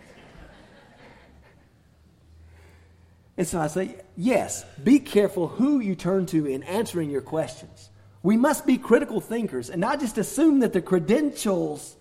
And 3.37 3.47
so 3.47 3.61
I 3.61 3.67
say, 3.67 3.97
yes, 4.17 4.65
be 4.83 4.99
careful 4.99 5.49
who 5.49 5.81
you 5.81 5.95
turn 5.95 6.27
to 6.27 6.47
in 6.47 6.63
answering 6.63 7.11
your 7.11 7.21
questions. 7.21 7.91
We 8.23 8.37
must 8.37 8.67
be 8.67 8.79
critical 8.79 9.21
thinkers 9.21 9.69
and 9.71 9.81
not 9.81 10.01
just 10.01 10.19
assume 10.19 10.61
that 10.61 10.73
the 10.73 10.81
credentials 10.81 11.97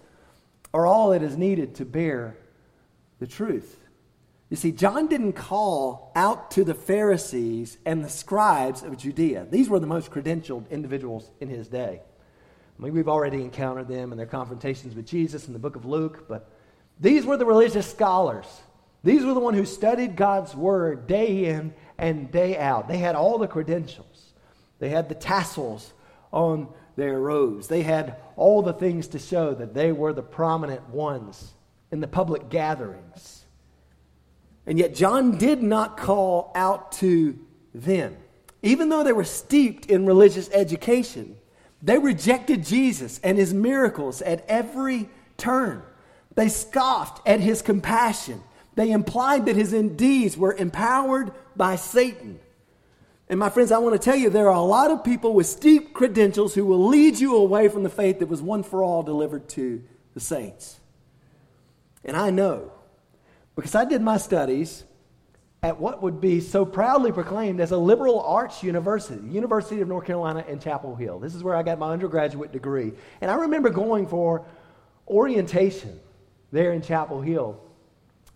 are 0.74 0.86
all 0.86 1.12
that 1.12 1.22
is 1.22 1.38
needed 1.38 1.76
to 1.76 1.86
bear 1.86 2.38
the 3.20 3.28
truth. 3.28 3.78
You 4.50 4.58
see, 4.58 4.72
John 4.72 5.08
didn't 5.08 5.34
call 5.34 6.12
out 6.16 6.52
to 6.52 6.64
the 6.64 6.74
Pharisees 6.74 7.78
and 7.86 8.04
the 8.04 8.10
scribes 8.10 8.84
of 8.84 8.98
Judea. 8.98 9.48
These 9.50 9.70
were 9.70 9.80
the 9.80 9.88
most 9.88 10.12
credentialed 10.12 10.70
individuals 10.70 11.30
in 11.40 11.50
his 11.50 11.68
day. 11.68 12.02
I 12.78 12.82
mean, 12.82 12.94
we've 12.94 13.10
already 13.10 13.42
encountered 13.42 13.88
them 13.88 14.12
in 14.12 14.18
their 14.18 14.28
confrontations 14.28 14.96
with 14.96 15.08
Jesus 15.08 15.48
in 15.48 15.54
the 15.54 15.60
book 15.60 15.76
of 15.76 15.86
Luke, 15.86 16.28
but 16.28 16.50
these 17.00 17.26
were 17.26 17.38
the 17.38 17.46
religious 17.46 17.90
scholars. 17.90 18.46
These 19.06 19.24
were 19.24 19.36
the 19.36 19.40
ones 19.40 19.56
who 19.56 19.66
studied 19.66 20.16
God's 20.16 20.56
word 20.56 21.06
day 21.06 21.46
in 21.46 21.76
and 21.96 22.32
day 22.32 22.58
out. 22.58 22.88
They 22.88 22.98
had 22.98 23.14
all 23.14 23.38
the 23.38 23.48
credentials. 23.48 24.34
They 24.80 24.90
had 24.90 25.10
the 25.10 25.16
tassels 25.16 25.94
on 26.34 26.68
their 26.96 27.20
robes. 27.20 27.68
They 27.68 27.84
had 27.84 28.18
all 28.36 28.64
the 28.64 28.74
things 28.74 29.10
to 29.10 29.20
show 29.20 29.54
that 29.54 29.76
they 29.76 29.92
were 29.92 30.12
the 30.12 30.24
prominent 30.24 30.90
ones 30.90 31.54
in 31.92 32.00
the 32.00 32.08
public 32.08 32.50
gatherings. 32.50 33.46
And 34.66 34.80
yet, 34.80 34.96
John 34.96 35.38
did 35.38 35.62
not 35.62 35.98
call 35.98 36.52
out 36.56 36.94
to 36.94 37.38
them. 37.76 38.18
Even 38.64 38.90
though 38.90 39.04
they 39.04 39.14
were 39.14 39.24
steeped 39.24 39.86
in 39.86 40.08
religious 40.08 40.50
education, 40.52 41.38
they 41.84 42.00
rejected 42.00 42.66
Jesus 42.66 43.20
and 43.24 43.38
his 43.38 43.54
miracles 43.54 44.24
at 44.24 44.44
every 44.48 45.10
turn. 45.38 45.84
They 46.34 46.50
scoffed 46.50 47.26
at 47.28 47.40
his 47.40 47.62
compassion. 47.62 48.42
They 48.76 48.92
implied 48.92 49.46
that 49.46 49.56
his 49.56 49.72
deeds 49.72 50.38
were 50.38 50.54
empowered 50.54 51.32
by 51.56 51.78
Satan. 51.78 52.40
And 53.28 53.40
my 53.40 53.50
friends, 53.50 53.72
I 53.72 53.80
want 53.80 53.94
to 53.94 54.00
tell 54.00 54.16
you 54.16 54.30
there 54.30 54.50
are 54.50 54.56
a 54.56 54.62
lot 54.62 54.92
of 54.92 55.04
people 55.04 55.34
with 55.34 55.48
steep 55.48 55.94
credentials 55.94 56.54
who 56.54 56.66
will 56.66 56.88
lead 56.88 57.18
you 57.18 57.36
away 57.36 57.70
from 57.70 57.84
the 57.84 57.90
faith 57.90 58.20
that 58.20 58.28
was 58.28 58.42
one 58.42 58.62
for 58.62 58.84
all 58.84 59.02
delivered 59.02 59.48
to 59.50 59.82
the 60.14 60.20
saints. 60.20 60.80
And 62.04 62.16
I 62.16 62.30
know 62.30 62.72
because 63.56 63.74
I 63.74 63.86
did 63.86 64.02
my 64.02 64.18
studies 64.18 64.84
at 65.64 65.80
what 65.80 66.04
would 66.04 66.22
be 66.22 66.42
so 66.42 66.64
proudly 66.64 67.12
proclaimed 67.12 67.60
as 67.60 67.72
a 67.72 67.78
liberal 67.78 68.22
arts 68.22 68.62
university, 68.62 69.26
University 69.28 69.82
of 69.82 69.88
North 69.88 70.06
Carolina 70.06 70.46
in 70.48 70.60
Chapel 70.60 70.96
Hill. 70.96 71.18
This 71.18 71.34
is 71.34 71.42
where 71.42 71.56
I 71.56 71.64
got 71.64 71.80
my 71.80 71.92
undergraduate 71.92 72.52
degree. 72.52 72.94
And 73.22 73.32
I 73.32 73.36
remember 73.36 73.72
going 73.72 74.06
for 74.06 74.46
orientation 75.08 76.00
there 76.52 76.74
in 76.74 76.84
Chapel 76.84 77.22
Hill 77.22 77.60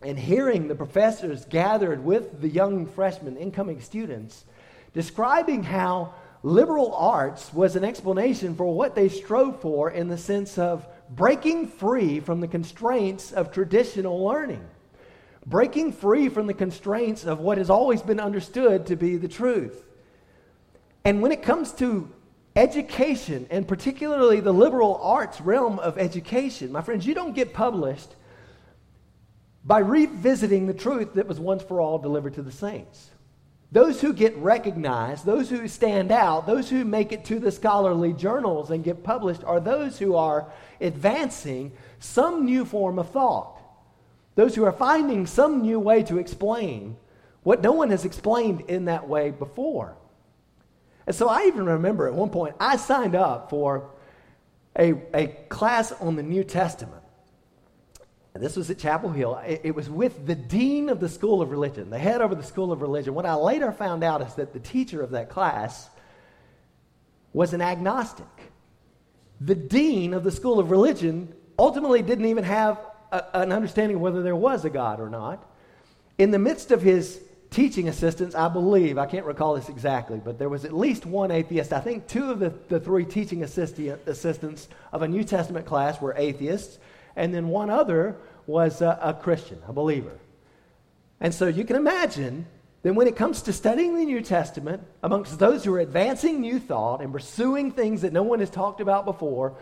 and 0.02 0.18
hearing 0.18 0.68
the 0.68 0.76
professors 0.76 1.46
gathered 1.46 2.04
with 2.04 2.42
the 2.42 2.50
young 2.50 2.86
freshmen, 2.86 3.36
incoming 3.38 3.82
students, 3.82 4.46
describing 4.94 5.64
how 5.64 6.14
liberal 6.42 6.94
arts 6.96 7.54
was 7.54 7.76
an 7.76 7.84
explanation 7.84 8.56
for 8.56 8.74
what 8.74 8.96
they 8.96 9.10
strove 9.10 9.60
for 9.62 9.92
in 9.92 10.08
the 10.08 10.18
sense 10.18 10.58
of 10.58 10.88
breaking 11.10 11.68
free 11.68 12.20
from 12.20 12.40
the 12.40 12.48
constraints 12.48 13.32
of 13.34 13.52
traditional 13.52 14.24
learning, 14.24 14.66
breaking 15.46 15.92
free 15.92 16.30
from 16.30 16.48
the 16.48 16.54
constraints 16.54 17.26
of 17.26 17.40
what 17.40 17.58
has 17.58 17.70
always 17.70 18.02
been 18.02 18.20
understood 18.20 18.86
to 18.86 18.96
be 18.96 19.18
the 19.18 19.28
truth. 19.28 19.86
And 21.04 21.22
when 21.22 21.32
it 21.32 21.42
comes 21.42 21.74
to 21.74 22.10
education, 22.56 23.48
and 23.50 23.68
particularly 23.68 24.40
the 24.40 24.54
liberal 24.54 25.00
arts 25.02 25.42
realm 25.42 25.80
of 25.80 25.98
education, 25.98 26.72
my 26.72 26.82
friends, 26.82 27.06
you 27.06 27.14
don't 27.14 27.36
get 27.36 27.54
published 27.54 28.16
by 29.64 29.80
revisiting 29.80 30.68
the 30.68 30.74
truth 30.74 31.14
that 31.14 31.28
was 31.28 31.40
once 31.40 31.64
for 31.64 31.82
all 31.82 31.98
delivered 31.98 32.34
to 32.36 32.42
the 32.42 32.52
saints. 32.52 33.12
Those 33.72 34.02
who 34.02 34.14
get 34.14 34.36
recognized, 34.38 35.26
those 35.26 35.50
who 35.50 35.68
stand 35.68 36.12
out, 36.12 36.48
those 36.48 36.70
who 36.70 36.84
make 36.84 37.12
it 37.12 37.26
to 37.26 37.40
the 37.40 37.52
scholarly 37.52 38.14
journals 38.14 38.72
and 38.72 38.84
get 38.84 39.04
published 39.04 39.44
are 39.44 39.60
those 39.60 40.00
who 40.00 40.16
are 40.16 40.52
advancing 40.82 41.72
some 42.00 42.46
new 42.46 42.66
form 42.66 42.98
of 42.98 43.12
thought. 43.12 43.62
Those 44.36 44.56
who 44.56 44.64
are 44.64 44.72
finding 44.72 45.28
some 45.28 45.62
new 45.62 45.80
way 45.80 46.02
to 46.04 46.18
explain 46.18 46.98
what 47.44 47.62
no 47.62 47.74
one 47.74 47.92
has 47.92 48.06
explained 48.06 48.62
in 48.62 48.86
that 48.86 49.08
way 49.08 49.30
before. 49.30 49.96
And 51.06 51.16
so 51.16 51.28
I 51.28 51.46
even 51.46 51.66
remember 51.66 52.08
at 52.08 52.14
one 52.14 52.30
point 52.30 52.56
I 52.60 52.78
signed 52.78 53.16
up 53.16 53.50
for 53.50 53.92
a, 54.78 54.94
a 55.14 55.28
class 55.50 55.92
on 55.92 56.16
the 56.16 56.24
New 56.24 56.44
Testament. 56.44 56.99
This 58.40 58.56
was 58.56 58.70
at 58.70 58.78
Chapel 58.78 59.10
Hill. 59.10 59.36
It, 59.46 59.62
it, 59.66 59.76
was 59.76 59.90
with 59.90 60.26
the 60.26 60.36
dean 60.36 60.88
of 60.88 61.02
the 61.02 61.10
School 61.10 61.42
of 61.42 61.52
Religion, 61.52 61.90
the 61.90 62.00
head 62.00 62.22
over 62.22 62.36
the 62.36 62.44
School 62.44 62.72
of 62.72 62.82
Religion. 62.82 63.14
What 63.14 63.26
I 63.26 63.34
later 63.36 63.72
found 63.74 64.02
out 64.02 64.22
is 64.22 64.34
that 64.36 64.54
the 64.54 64.60
teacher 64.60 65.02
of 65.02 65.12
that 65.12 65.30
class 65.30 65.90
was 67.34 67.54
an 67.54 67.62
agnostic. 67.62 68.26
The 69.42 69.56
dean 69.56 70.14
of 70.14 70.24
the 70.24 70.32
School 70.32 70.58
of 70.58 70.72
Religion 70.72 71.34
ultimately 71.58 72.02
didn't 72.02 72.26
even 72.26 72.46
have 72.46 72.80
a, 73.12 73.24
an 73.34 73.52
understanding 73.52 73.98
of 73.98 74.02
whether 74.02 74.24
there 74.24 74.38
was 74.38 74.64
a 74.64 74.70
God 74.70 75.02
or 75.02 75.10
not. 75.10 75.46
In 76.18 76.32
the 76.32 76.40
midst 76.40 76.72
of 76.72 76.82
his 76.82 77.22
teaching 77.50 77.90
assistants, 77.90 78.36
I 78.36 78.48
believe, 78.48 78.98
I 78.98 79.06
can't 79.06 79.26
recall 79.26 79.56
this 79.56 79.68
exactly, 79.68 80.22
but 80.24 80.40
there 80.40 80.50
was 80.50 80.64
at 80.64 80.72
least 80.72 81.06
one 81.06 81.32
atheist. 81.32 81.74
I 81.74 81.82
think 81.82 82.08
two 82.08 82.32
of 82.32 82.40
the, 82.40 82.54
the 82.70 82.80
three 82.80 83.04
teaching 83.04 83.44
assistants 83.44 84.68
of 84.94 85.02
a 85.02 85.08
New 85.08 85.26
Testament 85.26 85.66
class 85.66 86.00
were 86.00 86.14
atheists 86.16 86.80
and 87.16 87.34
then 87.34 87.50
one 87.50 87.70
other 87.70 88.16
was 88.50 88.82
a, 88.82 88.98
a 89.02 89.14
Christian, 89.14 89.62
a 89.68 89.72
believer. 89.72 90.18
And 91.22 91.34
so 91.34 91.48
you 91.48 91.64
can 91.64 91.76
imagine 91.76 92.48
that 92.82 92.94
when 92.94 93.08
it 93.08 93.16
comes 93.16 93.44
to 93.44 93.54
studying 93.54 93.96
the 93.96 94.06
New 94.06 94.22
Testament, 94.22 94.82
amongst 95.04 95.38
those 95.38 95.64
who 95.64 95.74
are 95.76 95.80
advancing 95.80 96.42
new 96.42 96.60
thought 96.60 97.02
and 97.02 97.14
pursuing 97.14 97.72
things 97.72 98.02
that 98.02 98.12
no 98.12 98.24
one 98.24 98.40
has 98.40 98.50
talked 98.50 98.82
about 98.82 99.06
before, 99.06 99.56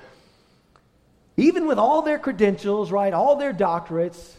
even 1.36 1.68
with 1.68 1.78
all 1.78 2.02
their 2.02 2.18
credentials, 2.18 2.90
right, 2.90 3.14
all 3.14 3.36
their 3.36 3.54
doctorates, 3.54 4.36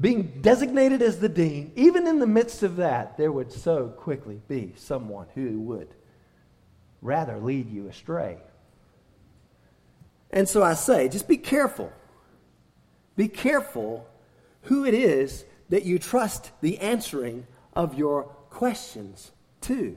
being 0.00 0.40
designated 0.40 1.02
as 1.02 1.20
the 1.20 1.28
dean, 1.28 1.72
even 1.76 2.06
in 2.06 2.18
the 2.18 2.26
midst 2.26 2.62
of 2.62 2.76
that, 2.76 3.16
there 3.18 3.32
would 3.32 3.52
so 3.52 3.88
quickly 3.88 4.40
be 4.48 4.72
someone 4.76 5.26
who 5.34 5.60
would 5.60 5.88
rather 7.02 7.38
lead 7.38 7.70
you 7.70 7.88
astray. 7.88 8.38
And 10.30 10.48
so 10.48 10.62
I 10.62 10.74
say, 10.74 11.08
just 11.08 11.28
be 11.28 11.36
careful. 11.36 11.92
Be 13.16 13.28
careful 13.28 14.06
who 14.62 14.84
it 14.84 14.94
is 14.94 15.44
that 15.68 15.84
you 15.84 15.98
trust 15.98 16.50
the 16.60 16.78
answering 16.78 17.46
of 17.74 17.94
your 17.94 18.24
questions 18.50 19.32
to. 19.62 19.96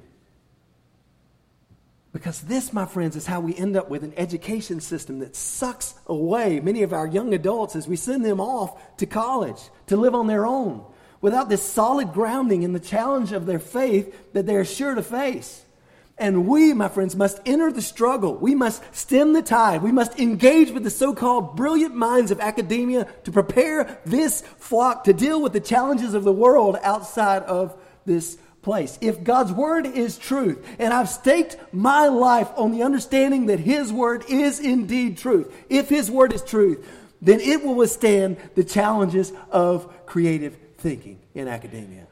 Because 2.11 2.41
this, 2.41 2.73
my 2.73 2.85
friends, 2.85 3.15
is 3.15 3.27
how 3.27 3.39
we 3.39 3.55
end 3.55 3.77
up 3.77 3.89
with 3.89 4.03
an 4.03 4.13
education 4.17 4.79
system 4.79 5.19
that 5.19 5.35
sucks 5.35 5.93
away 6.07 6.59
many 6.59 6.81
of 6.81 6.91
our 6.91 7.05
young 7.05 7.33
adults 7.33 7.75
as 7.75 7.87
we 7.87 7.95
send 7.95 8.25
them 8.25 8.41
off 8.41 8.97
to 8.97 9.05
college 9.05 9.61
to 9.87 9.95
live 9.95 10.15
on 10.15 10.25
their 10.25 10.45
own 10.45 10.83
without 11.21 11.49
this 11.49 11.61
solid 11.61 12.13
grounding 12.13 12.63
in 12.63 12.73
the 12.73 12.79
challenge 12.79 13.31
of 13.31 13.45
their 13.45 13.59
faith 13.59 14.33
that 14.33 14.45
they're 14.45 14.65
sure 14.65 14.95
to 14.95 15.03
face. 15.03 15.63
And 16.19 16.45
we, 16.47 16.73
my 16.73 16.89
friends, 16.89 17.15
must 17.15 17.39
enter 17.45 17.71
the 17.71 17.81
struggle. 17.81 18.35
We 18.35 18.53
must 18.53 18.83
stem 18.93 19.31
the 19.31 19.41
tide. 19.41 19.81
We 19.81 19.93
must 19.93 20.19
engage 20.19 20.69
with 20.69 20.83
the 20.83 20.89
so 20.89 21.13
called 21.13 21.55
brilliant 21.55 21.95
minds 21.95 22.29
of 22.29 22.41
academia 22.41 23.07
to 23.23 23.31
prepare 23.31 23.99
this 24.05 24.41
flock 24.57 25.05
to 25.05 25.13
deal 25.13 25.41
with 25.41 25.53
the 25.53 25.61
challenges 25.61 26.13
of 26.13 26.25
the 26.25 26.33
world 26.33 26.77
outside 26.83 27.43
of 27.43 27.73
this 28.05 28.37
place. 28.61 28.97
If 28.99 29.23
God's 29.23 29.53
word 29.53 29.85
is 29.85 30.17
truth, 30.17 30.65
and 30.77 30.93
I've 30.93 31.07
staked 31.07 31.55
my 31.71 32.07
life 32.07 32.49
on 32.57 32.71
the 32.71 32.83
understanding 32.83 33.45
that 33.45 33.61
His 33.61 33.91
word 33.91 34.25
is 34.27 34.59
indeed 34.59 35.17
truth, 35.17 35.53
if 35.69 35.87
His 35.87 36.11
word 36.11 36.33
is 36.33 36.43
truth, 36.43 36.85
then 37.21 37.39
it 37.39 37.63
will 37.63 37.75
withstand 37.75 38.35
the 38.55 38.63
challenges 38.65 39.31
of 39.51 40.05
creative 40.05 40.57
thinking 40.77 41.19
in 41.33 41.47
academia. 41.47 42.08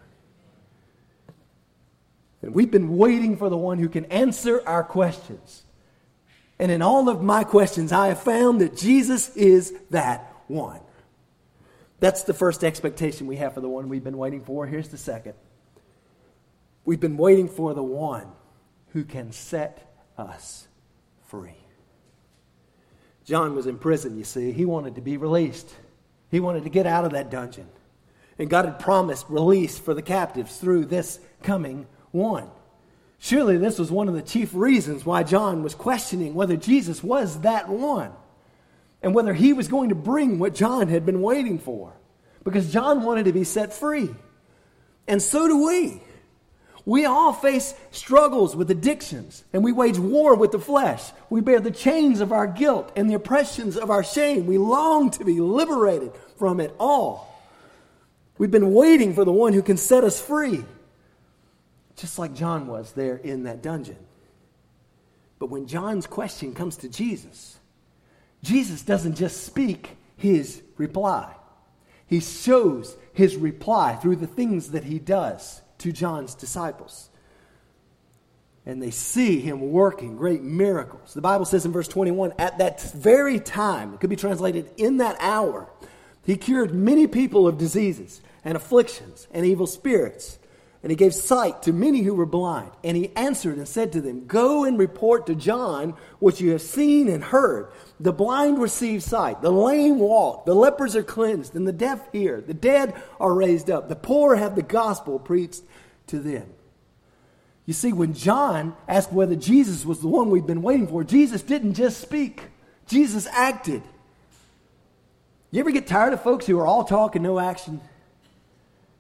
And 2.42 2.54
we've 2.54 2.72
been 2.72 2.98
waiting 2.98 3.38
for 3.38 3.50
the 3.50 3.58
one 3.58 3.80
who 3.80 3.90
can 3.90 4.06
answer 4.06 4.62
our 4.66 4.84
questions. 4.84 5.64
And 6.60 6.72
in 6.72 6.82
all 6.82 7.10
of 7.10 7.22
my 7.22 7.44
questions, 7.44 7.92
I 7.92 8.08
have 8.08 8.22
found 8.22 8.62
that 8.62 8.76
Jesus 8.76 9.36
is 9.36 9.74
that 9.92 10.34
one. 10.48 10.80
That's 12.00 12.24
the 12.24 12.34
first 12.34 12.64
expectation 12.64 13.28
we 13.28 13.38
have 13.38 13.54
for 13.54 13.62
the 13.62 13.70
one 13.70 13.90
we've 13.90 14.04
been 14.04 14.18
waiting 14.18 14.44
for. 14.44 14.66
Here's 14.66 14.90
the 14.90 14.98
second. 14.98 15.34
We've 16.86 17.00
been 17.00 17.18
waiting 17.18 17.50
for 17.50 17.74
the 17.74 17.84
one 17.84 18.28
who 18.94 19.04
can 19.04 19.32
set 19.32 19.94
us 20.18 20.68
free. 21.28 21.58
John 23.26 23.56
was 23.56 23.68
in 23.68 23.78
prison, 23.78 24.18
you 24.18 24.24
see. 24.24 24.54
He 24.54 24.64
wanted 24.64 24.96
to 24.96 25.02
be 25.02 25.18
released, 25.18 25.70
he 26.32 26.40
wanted 26.40 26.64
to 26.64 26.70
get 26.70 26.88
out 26.88 27.06
of 27.06 27.12
that 27.12 27.30
dungeon. 27.30 27.68
And 28.40 28.50
God 28.50 28.66
had 28.66 28.80
promised 28.80 29.26
release 29.30 29.80
for 29.80 29.96
the 29.96 30.02
captives 30.04 30.58
through 30.58 30.86
this 30.86 31.20
coming 31.42 31.88
one. 32.12 32.50
Surely 33.20 33.58
this 33.58 33.80
was 33.80 33.92
one 33.92 34.08
of 34.08 34.14
the 34.14 34.22
chief 34.22 34.54
reasons 34.54 35.06
why 35.06 35.24
John 35.24 35.64
was 35.64 35.76
questioning 35.76 36.34
whether 36.34 36.56
Jesus 36.56 37.04
was 37.04 37.42
that 37.42 37.68
one 37.68 38.12
and 39.02 39.14
whether 39.14 39.34
he 39.34 39.54
was 39.54 39.68
going 39.68 39.90
to 39.90 39.96
bring 39.96 40.40
what 40.40 40.56
John 40.56 40.88
had 40.88 41.06
been 41.06 41.22
waiting 41.22 41.60
for. 41.60 41.94
Because 42.44 42.72
John 42.72 43.04
wanted 43.04 43.26
to 43.26 43.34
be 43.34 43.44
set 43.44 43.74
free. 43.74 44.10
And 45.08 45.22
so 45.22 45.48
do 45.48 45.66
we. 45.66 46.02
We 46.86 47.04
all 47.04 47.34
face 47.34 47.74
struggles 47.92 48.56
with 48.56 48.72
addictions, 48.72 49.44
and 49.52 49.62
we 49.62 49.74
wage 49.74 50.00
war 50.00 50.36
with 50.36 50.54
the 50.54 50.60
flesh. 50.60 51.04
We 51.30 51.42
bear 51.42 51.60
the 51.60 51.70
chains 51.70 52.22
of 52.22 52.32
our 52.32 52.48
guilt 52.48 52.94
and 52.96 53.10
the 53.10 53.16
oppressions 53.16 53.76
of 53.76 53.90
our 53.90 54.06
shame. 54.06 54.46
We 54.46 54.58
long 54.58 55.12
to 55.12 55.26
be 55.26 55.42
liberated 55.42 56.14
from 56.38 56.62
it 56.62 56.74
all. 56.80 57.44
We've 58.38 58.50
been 58.50 58.74
waiting 58.74 59.14
for 59.14 59.26
the 59.26 59.34
one 59.34 59.52
who 59.52 59.62
can 59.62 59.76
set 59.76 60.06
us 60.06 60.22
free, 60.22 60.64
just 61.98 62.18
like 62.18 62.34
John 62.34 62.68
was 62.68 62.94
there 62.94 63.18
in 63.18 63.44
that 63.44 63.62
dungeon. 63.62 63.98
But 65.40 65.50
when 65.50 65.68
John's 65.68 66.08
question 66.08 66.54
comes 66.54 66.78
to 66.78 66.90
Jesus, 66.90 67.60
Jesus 68.44 68.84
doesn't 68.84 69.16
just 69.16 69.44
speak 69.44 69.98
his 70.16 70.62
reply, 70.78 71.36
he 72.08 72.22
shows 72.22 72.96
his 73.14 73.36
reply 73.36 73.96
through 73.96 74.16
the 74.16 74.28
things 74.28 74.72
that 74.72 74.86
he 74.86 75.00
does 75.00 75.62
to 75.80 75.92
John's 75.92 76.36
disciples. 76.36 77.10
And 78.66 78.82
they 78.82 78.92
see 78.92 79.40
him 79.40 79.72
working 79.72 80.18
great 80.18 80.42
miracles. 80.42 81.14
The 81.14 81.22
Bible 81.22 81.46
says 81.46 81.66
in 81.66 81.72
verse 81.72 81.88
21 81.88 82.34
at 82.38 82.58
that 82.58 82.82
very 82.94 83.40
time, 83.40 83.94
it 83.94 84.00
could 84.00 84.10
be 84.10 84.16
translated 84.16 84.72
in 84.78 84.98
that 84.98 85.16
hour, 85.20 85.70
he 86.26 86.36
cured 86.36 86.74
many 86.74 87.08
people 87.08 87.48
of 87.48 87.58
diseases 87.58 88.22
and 88.44 88.56
afflictions 88.56 89.28
and 89.32 89.46
evil 89.46 89.68
spirits. 89.68 90.38
And 90.88 90.92
he 90.94 90.96
gave 90.96 91.14
sight 91.14 91.64
to 91.64 91.74
many 91.74 92.00
who 92.00 92.16
were 92.16 92.26
blind. 92.26 92.72
And 92.82 92.96
he 92.96 93.12
answered 93.14 93.58
and 93.58 93.68
said 93.68 93.92
to 93.92 94.00
them, 94.00 94.26
Go 94.26 94.64
and 94.64 94.80
report 94.80 95.28
to 95.28 95.36
John 95.36 95.96
what 96.20 96.40
you 96.40 96.52
have 96.52 96.62
seen 96.62 97.10
and 97.10 97.22
heard. 97.22 97.74
The 98.00 98.14
blind 98.14 98.58
receive 98.58 99.04
sight, 99.04 99.42
the 99.42 99.52
lame 99.52 100.00
walk, 100.00 100.46
the 100.46 100.56
lepers 100.56 100.96
are 100.96 101.04
cleansed, 101.04 101.56
and 101.56 101.68
the 101.68 101.74
deaf 101.74 102.10
hear, 102.14 102.40
the 102.40 102.54
dead 102.54 102.94
are 103.20 103.34
raised 103.34 103.70
up, 103.70 103.90
the 103.90 103.98
poor 103.98 104.38
have 104.38 104.56
the 104.56 104.62
gospel 104.62 105.20
preached 105.20 105.62
to 106.06 106.20
them. 106.20 106.48
You 107.66 107.74
see, 107.74 107.92
when 107.92 108.14
John 108.14 108.74
asked 108.88 109.12
whether 109.12 109.36
Jesus 109.36 109.84
was 109.84 110.00
the 110.00 110.08
one 110.08 110.30
we've 110.30 110.48
been 110.48 110.62
waiting 110.62 110.88
for, 110.88 111.04
Jesus 111.04 111.42
didn't 111.42 111.74
just 111.74 112.00
speak, 112.00 112.44
Jesus 112.86 113.28
acted. 113.34 113.84
You 115.52 115.60
ever 115.60 115.72
get 115.72 115.86
tired 115.86 116.14
of 116.14 116.24
folks 116.24 116.46
who 116.46 116.58
are 116.58 116.66
all 116.66 116.86
talk 116.86 117.18
and 117.18 117.24
no 117.24 117.40
action? 117.40 117.82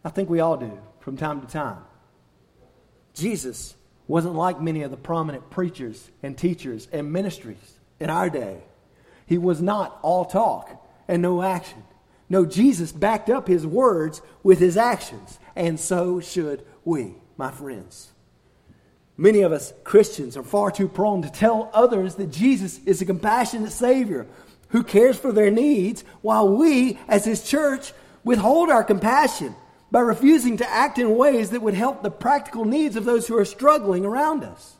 I 0.03 0.09
think 0.09 0.29
we 0.29 0.41
all 0.41 0.57
do 0.57 0.77
from 1.07 1.15
time 1.15 1.39
to 1.39 1.47
time. 1.47 1.77
Jesus 3.13 3.77
wasn't 4.09 4.35
like 4.35 4.59
many 4.59 4.81
of 4.81 4.91
the 4.91 4.97
prominent 4.97 5.49
preachers 5.49 6.11
and 6.21 6.37
teachers 6.37 6.89
and 6.91 7.13
ministries 7.13 7.77
in 7.97 8.09
our 8.09 8.29
day. 8.29 8.57
He 9.25 9.37
was 9.37 9.61
not 9.61 9.99
all 10.01 10.25
talk 10.25 10.85
and 11.07 11.21
no 11.21 11.41
action. 11.41 11.81
No, 12.27 12.45
Jesus 12.45 12.91
backed 12.91 13.29
up 13.29 13.47
his 13.47 13.65
words 13.65 14.21
with 14.43 14.59
his 14.59 14.75
actions, 14.75 15.39
and 15.55 15.79
so 15.79 16.19
should 16.19 16.65
we, 16.83 17.13
my 17.37 17.51
friends. 17.51 18.11
Many 19.15 19.43
of 19.43 19.53
us 19.53 19.71
Christians 19.85 20.35
are 20.35 20.43
far 20.43 20.71
too 20.71 20.89
prone 20.89 21.21
to 21.21 21.31
tell 21.31 21.71
others 21.73 22.15
that 22.15 22.33
Jesus 22.33 22.81
is 22.85 23.01
a 23.01 23.05
compassionate 23.05 23.71
Savior 23.71 24.27
who 24.71 24.83
cares 24.83 25.17
for 25.17 25.31
their 25.31 25.51
needs, 25.51 26.03
while 26.21 26.49
we, 26.49 26.99
as 27.07 27.23
His 27.23 27.49
church, 27.49 27.93
withhold 28.25 28.69
our 28.69 28.83
compassion 28.83 29.55
by 29.91 29.99
refusing 29.99 30.57
to 30.57 30.69
act 30.69 30.97
in 30.97 31.15
ways 31.15 31.51
that 31.51 31.61
would 31.61 31.73
help 31.73 32.03
the 32.03 32.11
practical 32.11 32.65
needs 32.65 32.95
of 32.95 33.05
those 33.05 33.27
who 33.27 33.37
are 33.37 33.45
struggling 33.45 34.05
around 34.05 34.43
us. 34.43 34.75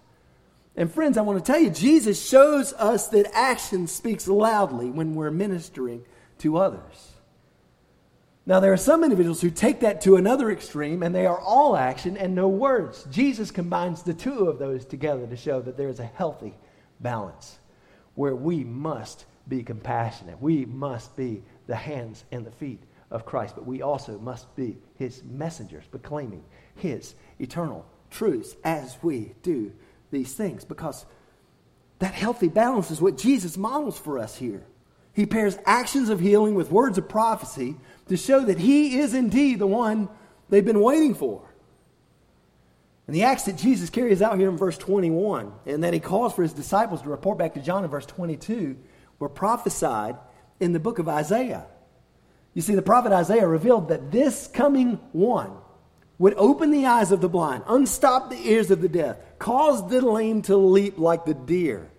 And 0.76 0.92
friends, 0.92 1.18
I 1.18 1.22
want 1.22 1.44
to 1.44 1.52
tell 1.52 1.60
you, 1.60 1.70
Jesus 1.70 2.24
shows 2.24 2.74
us 2.74 3.08
that 3.10 3.32
action 3.34 3.88
speaks 3.88 4.28
loudly 4.28 4.92
when 4.92 5.16
we're 5.16 5.32
ministering 5.32 6.06
to 6.40 6.58
others. 6.58 7.14
Now, 8.46 8.60
there 8.60 8.72
are 8.72 8.78
some 8.78 9.04
individuals 9.04 9.42
who 9.42 9.50
take 9.50 9.82
that 9.82 10.02
to 10.02 10.16
another 10.16 10.52
extreme 10.52 11.04
and 11.04 11.14
they 11.14 11.26
are 11.26 11.40
all 11.40 11.76
action 11.76 12.16
and 12.16 12.36
no 12.36 12.48
words. 12.48 13.06
Jesus 13.12 13.52
combines 13.52 14.04
the 14.04 14.14
two 14.14 14.48
of 14.48 14.60
those 14.60 14.86
together 14.86 15.26
to 15.28 15.36
show 15.36 15.62
that 15.62 15.78
there 15.78 15.90
is 15.90 16.00
a 16.00 16.06
healthy 16.06 16.54
balance 17.00 17.58
where 18.16 18.36
we 18.36 18.64
must 18.64 19.26
be 19.48 19.64
compassionate. 19.64 20.42
We 20.42 20.66
must 20.66 21.16
be 21.18 21.44
the 21.66 21.76
hands 21.76 22.24
and 22.32 22.46
the 22.46 22.52
feet 22.52 22.82
of 23.10 23.26
Christ, 23.26 23.56
but 23.56 23.66
we 23.66 23.82
also 23.82 24.18
must 24.20 24.54
be 24.56 24.78
his 24.96 25.24
messengers, 25.24 25.86
proclaiming 25.90 26.44
his 26.76 27.16
eternal 27.40 27.86
truths 28.10 28.56
as 28.64 28.98
we 29.02 29.34
do 29.44 29.72
these 30.12 30.34
things 30.34 30.64
because 30.64 31.06
that 32.00 32.14
healthy 32.14 32.48
balance 32.48 32.92
is 32.92 33.02
what 33.02 33.18
Jesus 33.18 33.58
models 33.58 33.98
for 33.98 34.20
us 34.20 34.36
here. 34.38 34.64
He 35.14 35.26
pairs 35.26 35.58
actions 35.66 36.10
of 36.10 36.20
healing 36.20 36.54
with 36.54 36.72
words 36.72 36.98
of 36.98 37.10
prophecy 37.10 37.76
to 38.08 38.18
show 38.18 38.42
that 38.46 38.60
he 38.60 39.00
is 39.00 39.14
indeed 39.14 39.60
the 39.60 39.68
one 39.68 40.10
they've 40.50 40.64
been 40.64 40.82
waiting 40.82 41.16
for. 41.16 41.44
And 43.08 43.16
the 43.16 43.24
acts 43.24 43.44
that 43.44 43.58
Jesus 43.58 43.90
carries 43.90 44.22
out 44.22 44.38
here 44.38 44.50
in 44.50 44.58
verse 44.58 44.78
21 44.78 45.52
and 45.66 45.84
that 45.84 45.94
he 45.94 46.00
calls 46.00 46.34
for 46.34 46.44
his 46.44 46.54
disciples 46.54 47.02
to 47.02 47.10
report 47.10 47.38
back 47.38 47.56
to 47.56 47.62
John 47.62 47.84
in 47.84 47.90
verse 47.90 48.06
22 48.06 48.78
were 49.18 49.30
prophesied 49.30 50.18
in 50.60 50.74
the 50.74 50.80
book 50.80 51.00
of 51.00 51.08
Isaiah. 51.08 51.66
You 52.54 52.62
see, 52.62 52.76
the 52.76 52.82
prophet 52.82 53.12
Isaiah 53.12 53.48
revealed 53.48 53.90
that 53.90 54.12
this 54.12 54.48
coming 54.48 55.00
one 55.12 55.52
would 56.18 56.34
open 56.36 56.72
the 56.72 56.88
eyes 56.88 57.12
of 57.12 57.22
the 57.22 57.30
blind, 57.30 57.64
unstop 57.68 58.30
the 58.30 58.50
ears 58.50 58.72
of 58.72 58.82
the 58.82 58.90
deaf, 58.90 59.18
cause 59.38 59.88
the 59.90 60.02
lame 60.02 60.42
to 60.44 60.58
leap 60.58 60.98
like 60.98 61.26
the 61.26 61.34
deer. 61.34 61.90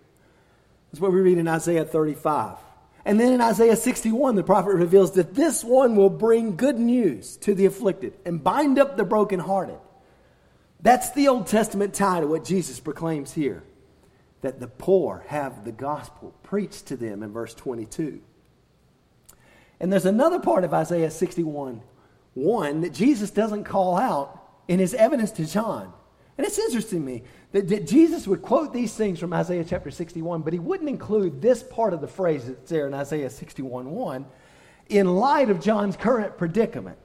That's 0.91 1.01
what 1.01 1.13
we 1.13 1.21
read 1.21 1.39
in 1.39 1.47
Isaiah 1.47 1.85
35. 1.85 2.57
And 3.05 3.19
then 3.19 3.33
in 3.33 3.41
Isaiah 3.41 3.77
61, 3.77 4.35
the 4.35 4.43
prophet 4.43 4.75
reveals 4.75 5.13
that 5.13 5.35
this 5.35 5.63
one 5.63 5.97
will 5.97 6.11
bring 6.11 6.57
good 6.57 6.79
news 6.79 7.37
to 7.39 7.55
the 7.55 7.67
afflicted 7.67 8.15
and 8.25 8.43
bind 8.43 8.79
up 8.79 8.97
the 8.97 9.05
brokenhearted. 9.05 9.79
That's 10.81 11.13
the 11.13 11.29
Old 11.29 11.47
Testament 11.47 11.95
tie 11.95 12.21
to 12.21 12.27
what 12.27 12.45
Jesus 12.45 12.81
proclaims 12.81 13.33
here 13.33 13.63
that 14.41 14.61
the 14.61 14.69
poor 14.69 15.25
have 15.29 15.65
the 15.65 15.73
gospel 15.73 16.35
preached 16.43 16.87
to 16.87 16.97
them 16.97 17.23
in 17.23 17.33
verse 17.33 17.55
22. 17.55 18.21
And 19.81 19.93
there's 19.93 20.07
another 20.07 20.41
part 20.41 20.65
of 20.65 20.75
Isaiah 20.75 21.11
61 21.11 21.83
1 22.35 22.81
that 22.83 22.95
Jesus 22.95 23.31
doesn't 23.31 23.65
call 23.65 23.97
out 23.97 24.43
in 24.69 24.79
his 24.79 24.95
evidence 24.95 25.33
to 25.33 25.47
John. 25.47 25.93
And 26.37 26.47
it's 26.47 26.59
interesting 26.59 27.01
to 27.01 27.05
me 27.05 27.23
that, 27.51 27.69
that, 27.69 27.87
Jesus 27.87 28.29
would 28.29 28.43
quote 28.43 28.73
these 28.73 28.95
things 28.95 29.19
from 29.19 29.33
Isaiah 29.33 29.65
chapter 29.65 29.91
61, 29.91 30.43
but 30.43 30.53
he 30.53 30.61
wouldn't 30.61 30.89
include 30.89 31.43
this 31.43 31.65
part 31.65 31.93
of 31.93 32.01
the 32.01 32.07
phrase 32.07 32.47
that's 32.47 32.71
there 32.71 32.87
in 32.87 32.95
Isaiah 32.95 33.31
61 33.31 33.91
1 33.91 34.27
in 34.89 35.17
light 35.17 35.51
of 35.51 35.61
John's 35.61 35.97
current 35.97 36.39
predicament. 36.39 36.99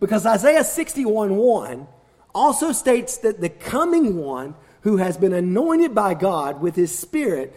Because 0.00 0.26
Isaiah 0.26 0.64
61 0.64 1.36
1 1.36 1.86
also 2.34 2.72
states 2.72 3.18
that 3.18 3.40
the 3.40 3.50
coming 3.50 4.16
one 4.16 4.54
who 4.80 4.96
has 4.96 5.16
been 5.16 5.32
anointed 5.32 5.94
by 5.94 6.14
God 6.14 6.60
with 6.60 6.74
his 6.74 6.96
Spirit 6.96 7.54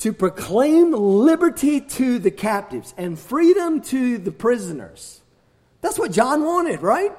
to 0.00 0.12
proclaim 0.14 0.92
liberty 0.92 1.80
to 1.80 2.18
the 2.18 2.30
captives 2.30 2.94
and 2.96 3.18
freedom 3.18 3.82
to 3.82 4.16
the 4.18 4.32
prisoners. 4.32 5.20
That's 5.82 5.98
what 5.98 6.10
John 6.10 6.44
wanted, 6.44 6.80
right? 6.80 7.12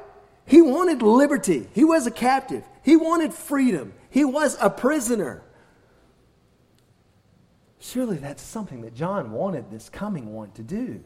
He 0.46 0.62
wanted 0.62 1.02
liberty. 1.02 1.70
He 1.74 1.84
was 1.84 2.08
a 2.08 2.12
captive. 2.12 2.64
He 2.84 2.96
wanted 2.96 3.34
freedom. 3.34 3.94
He 4.10 4.26
was 4.26 4.58
a 4.60 4.70
prisoner. 4.70 5.44
Surely 7.80 8.18
that's 8.18 8.42
something 8.42 8.82
that 8.82 8.96
John 8.96 9.32
wanted 9.32 9.70
this 9.70 9.88
coming 9.88 10.34
one 10.34 10.52
to 10.52 10.64
do. 10.64 11.04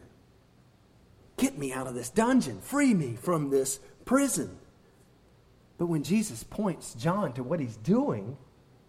Get 1.36 1.58
me 1.58 1.72
out 1.72 1.86
of 1.86 1.94
this 1.94 2.08
dungeon. 2.08 2.60
Free 2.62 2.94
me 2.94 3.16
from 3.16 3.50
this 3.50 3.80
prison. 4.06 4.56
But 5.76 5.86
when 5.86 6.02
Jesus 6.02 6.42
points 6.42 6.94
John 6.94 7.34
to 7.34 7.42
what 7.42 7.60
he's 7.60 7.76
doing, 7.76 8.38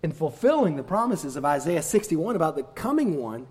in 0.04 0.12
fulfilling 0.12 0.76
the 0.76 0.84
promises 0.84 1.36
of 1.36 1.46
Isaiah 1.46 1.82
61 1.82 2.36
about 2.36 2.56
the 2.56 2.64
coming 2.64 3.18
one, 3.18 3.48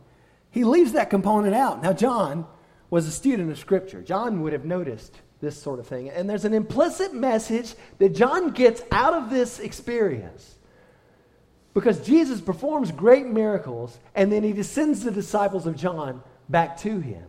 he 0.51 0.65
leaves 0.65 0.93
that 0.93 1.11
component 1.11 1.55
out. 1.55 1.83
Now, 1.83 1.93
John 1.93 2.47
was 2.89 3.07
a 3.07 3.11
student 3.11 3.51
of 3.51 3.59
Scripture. 3.59 4.03
John 4.03 4.43
would 4.43 4.53
have 4.53 4.65
noticed 4.65 5.21
this 5.41 5.61
sort 5.61 5.79
of 5.79 5.87
thing. 5.87 6.09
And 6.09 6.31
there's 6.31 6.45
an 6.45 6.55
implicit 6.55 7.13
message 7.13 7.75
that 7.99 8.15
John 8.15 8.51
gets 8.51 8.83
out 8.91 9.15
of 9.15 9.31
this 9.31 9.59
experience. 9.59 10.55
Because 11.75 12.01
Jesus 12.01 12.41
performs 12.41 12.91
great 12.91 13.27
miracles, 13.27 13.99
and 14.15 14.33
then 14.33 14.43
he 14.43 14.53
descends 14.53 15.05
the 15.05 15.11
disciples 15.11 15.67
of 15.67 15.77
John 15.77 16.23
back 16.49 16.79
to 16.79 17.01
him. 17.01 17.27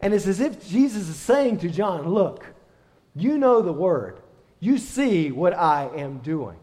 And 0.00 0.12
it's 0.12 0.26
as 0.26 0.40
if 0.40 0.68
Jesus 0.68 1.08
is 1.08 1.16
saying 1.16 1.58
to 1.58 1.70
John, 1.70 2.06
Look, 2.10 2.44
you 3.14 3.38
know 3.38 3.62
the 3.62 3.72
word, 3.72 4.20
you 4.60 4.76
see 4.76 5.30
what 5.30 5.56
I 5.56 5.88
am 5.96 6.18
doing. 6.18 6.58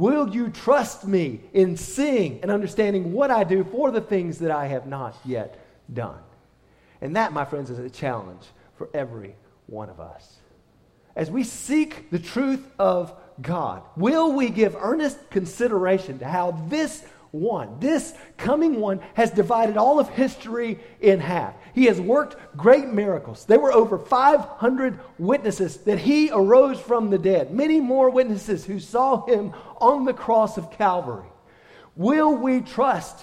Will 0.00 0.34
you 0.34 0.48
trust 0.48 1.06
me 1.06 1.40
in 1.52 1.76
seeing 1.76 2.40
and 2.40 2.50
understanding 2.50 3.12
what 3.12 3.30
I 3.30 3.44
do 3.44 3.64
for 3.64 3.90
the 3.90 4.00
things 4.00 4.38
that 4.38 4.50
I 4.50 4.66
have 4.66 4.86
not 4.86 5.14
yet 5.26 5.62
done? 5.92 6.22
And 7.02 7.16
that, 7.16 7.34
my 7.34 7.44
friends, 7.44 7.68
is 7.68 7.78
a 7.78 7.90
challenge 7.90 8.44
for 8.78 8.88
every 8.94 9.34
one 9.66 9.90
of 9.90 10.00
us. 10.00 10.38
As 11.14 11.30
we 11.30 11.44
seek 11.44 12.10
the 12.10 12.18
truth 12.18 12.66
of 12.78 13.12
God, 13.42 13.82
will 13.94 14.32
we 14.32 14.48
give 14.48 14.74
earnest 14.74 15.28
consideration 15.28 16.18
to 16.20 16.26
how 16.26 16.52
this 16.70 17.04
one, 17.32 17.78
this 17.78 18.14
coming 18.36 18.80
one, 18.80 19.00
has 19.14 19.30
divided 19.30 19.76
all 19.76 20.00
of 20.00 20.08
history 20.08 20.80
in 21.00 21.20
half? 21.20 21.54
He 21.74 21.84
has 21.86 22.00
worked 22.00 22.36
great 22.56 22.88
miracles. 22.88 23.44
There 23.44 23.60
were 23.60 23.72
over 23.72 23.98
500 23.98 24.98
witnesses 25.18 25.76
that 25.78 25.98
he 25.98 26.30
arose 26.30 26.80
from 26.80 27.10
the 27.10 27.18
dead, 27.18 27.52
many 27.52 27.80
more 27.80 28.10
witnesses 28.10 28.64
who 28.64 28.80
saw 28.80 29.26
him 29.26 29.52
on 29.80 30.04
the 30.04 30.14
cross 30.14 30.58
of 30.58 30.70
Calvary. 30.72 31.28
Will 31.96 32.34
we 32.34 32.60
trust 32.60 33.18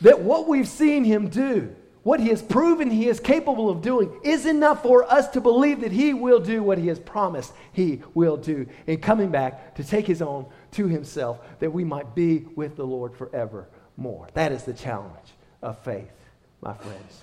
that 0.00 0.20
what 0.20 0.48
we've 0.48 0.68
seen 0.68 1.04
him 1.04 1.28
do, 1.28 1.74
what 2.02 2.20
he 2.20 2.28
has 2.28 2.42
proven 2.42 2.90
he 2.90 3.08
is 3.08 3.18
capable 3.18 3.68
of 3.68 3.82
doing, 3.82 4.20
is 4.22 4.46
enough 4.46 4.82
for 4.82 5.10
us 5.10 5.28
to 5.30 5.40
believe 5.40 5.80
that 5.80 5.92
he 5.92 6.14
will 6.14 6.40
do 6.40 6.62
what 6.62 6.78
he 6.78 6.88
has 6.88 6.98
promised 6.98 7.52
he 7.72 8.02
will 8.14 8.36
do 8.36 8.66
in 8.86 8.98
coming 8.98 9.30
back 9.30 9.74
to 9.74 9.84
take 9.84 10.06
his 10.06 10.22
own 10.22 10.46
to 10.76 10.86
himself, 10.86 11.40
that 11.58 11.72
we 11.72 11.84
might 11.84 12.14
be 12.14 12.46
with 12.54 12.76
the 12.76 12.86
Lord 12.86 13.14
forevermore? 13.14 14.28
That 14.34 14.52
is 14.52 14.64
the 14.64 14.72
challenge 14.72 15.34
of 15.62 15.78
faith, 15.84 16.12
my 16.60 16.74
friends. 16.74 17.22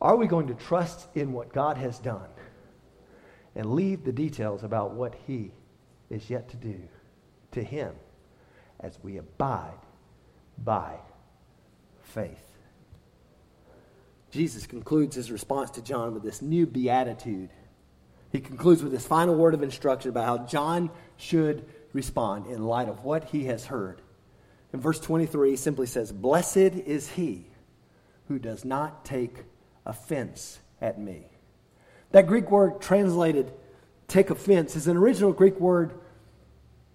Are 0.00 0.16
we 0.16 0.26
going 0.26 0.48
to 0.48 0.54
trust 0.54 1.08
in 1.14 1.32
what 1.32 1.52
God 1.52 1.76
has 1.78 1.98
done 1.98 2.28
and 3.54 3.74
leave 3.74 4.04
the 4.04 4.12
details 4.12 4.64
about 4.64 4.94
what 4.94 5.14
He 5.26 5.52
is 6.10 6.28
yet 6.28 6.48
to 6.50 6.56
do 6.56 6.80
to 7.52 7.62
Him 7.62 7.94
as 8.80 8.98
we 9.02 9.18
abide 9.18 9.78
by 10.58 10.96
faith? 12.02 12.52
Jesus 14.32 14.66
concludes 14.66 15.14
his 15.14 15.30
response 15.30 15.70
to 15.72 15.82
John 15.82 16.14
with 16.14 16.22
this 16.22 16.40
new 16.40 16.66
beatitude. 16.66 17.50
He 18.32 18.40
concludes 18.40 18.82
with 18.82 18.90
this 18.90 19.06
final 19.06 19.34
word 19.34 19.52
of 19.52 19.62
instruction 19.62 20.08
about 20.08 20.24
how 20.24 20.46
John 20.46 20.90
should 21.18 21.66
respond 21.92 22.46
in 22.46 22.64
light 22.64 22.88
of 22.88 23.04
what 23.04 23.24
he 23.24 23.44
has 23.44 23.66
heard. 23.66 24.00
In 24.72 24.80
verse 24.80 24.98
23, 25.00 25.50
he 25.50 25.56
simply 25.56 25.86
says, 25.86 26.12
Blessed 26.12 26.56
is 26.56 27.10
he 27.10 27.46
who 28.28 28.38
does 28.38 28.64
not 28.64 29.04
take 29.04 29.44
offense 29.84 30.58
at 30.80 30.98
me. 30.98 31.26
That 32.12 32.26
Greek 32.26 32.50
word 32.50 32.80
translated 32.80 33.52
take 34.08 34.30
offense 34.30 34.76
is 34.76 34.86
an 34.86 34.96
original 34.96 35.32
Greek 35.32 35.58
word 35.58 35.94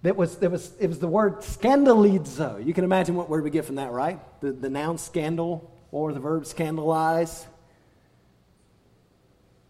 that 0.04 0.16
was, 0.16 0.38
that 0.38 0.52
was, 0.52 0.72
it 0.80 0.88
was 0.88 1.00
the 1.00 1.08
word 1.08 1.40
scandalizo. 1.40 2.64
You 2.64 2.74
can 2.74 2.84
imagine 2.84 3.16
what 3.16 3.30
word 3.30 3.44
we 3.44 3.50
get 3.50 3.66
from 3.66 3.76
that, 3.76 3.92
right? 3.92 4.20
The, 4.42 4.52
the 4.52 4.70
noun 4.70 4.98
scandal 4.98 5.72
or 5.92 6.14
the 6.14 6.20
verb 6.20 6.46
scandalize. 6.46 7.48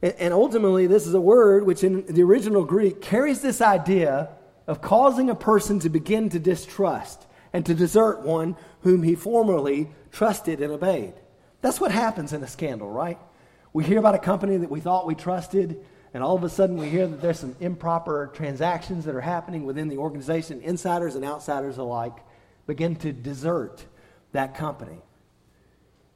And, 0.02 0.14
and 0.20 0.34
ultimately, 0.34 0.88
this 0.88 1.08
is 1.08 1.14
a 1.14 1.22
word 1.22 1.66
which 1.66 1.84
in 1.84 2.06
the 2.06 2.24
original 2.24 2.66
Greek 2.66 3.02
carries 3.02 3.42
this 3.42 3.62
idea 3.62 4.30
of 4.68 4.82
causing 4.82 5.30
a 5.30 5.36
person 5.36 5.80
to 5.80 5.90
begin 5.90 6.30
to 6.30 6.40
distrust 6.40 7.26
and 7.54 7.66
to 7.66 7.74
desert 7.74 8.22
one 8.22 8.56
whom 8.82 9.02
he 9.02 9.16
formerly 9.16 9.90
trusted 10.12 10.62
and 10.62 10.72
obeyed. 10.72 11.14
That's 11.62 11.80
what 11.80 11.92
happens 11.92 12.34
in 12.34 12.44
a 12.44 12.48
scandal, 12.48 12.90
right? 12.90 13.18
We 13.74 13.84
hear 13.84 14.00
about 14.00 14.16
a 14.16 14.20
company 14.20 14.58
that 14.58 14.70
we 14.70 14.80
thought 14.80 15.08
we 15.08 15.16
trusted, 15.16 15.84
and 16.14 16.24
all 16.24 16.36
of 16.36 16.44
a 16.44 16.50
sudden 16.50 16.78
we 16.78 16.90
hear 16.90 17.08
that 17.08 17.22
there's 17.22 17.40
some 17.40 17.56
improper 17.60 18.30
transactions 18.34 19.06
that 19.06 19.16
are 19.16 19.22
happening 19.22 19.66
within 19.66 19.88
the 19.88 19.98
organization. 19.98 20.62
Insiders 20.62 21.16
and 21.16 21.24
outsiders 21.24 21.78
alike 21.78 22.18
begin 22.66 22.96
to 22.98 23.12
desert 23.12 23.86
that 24.34 24.56
company. 24.56 25.00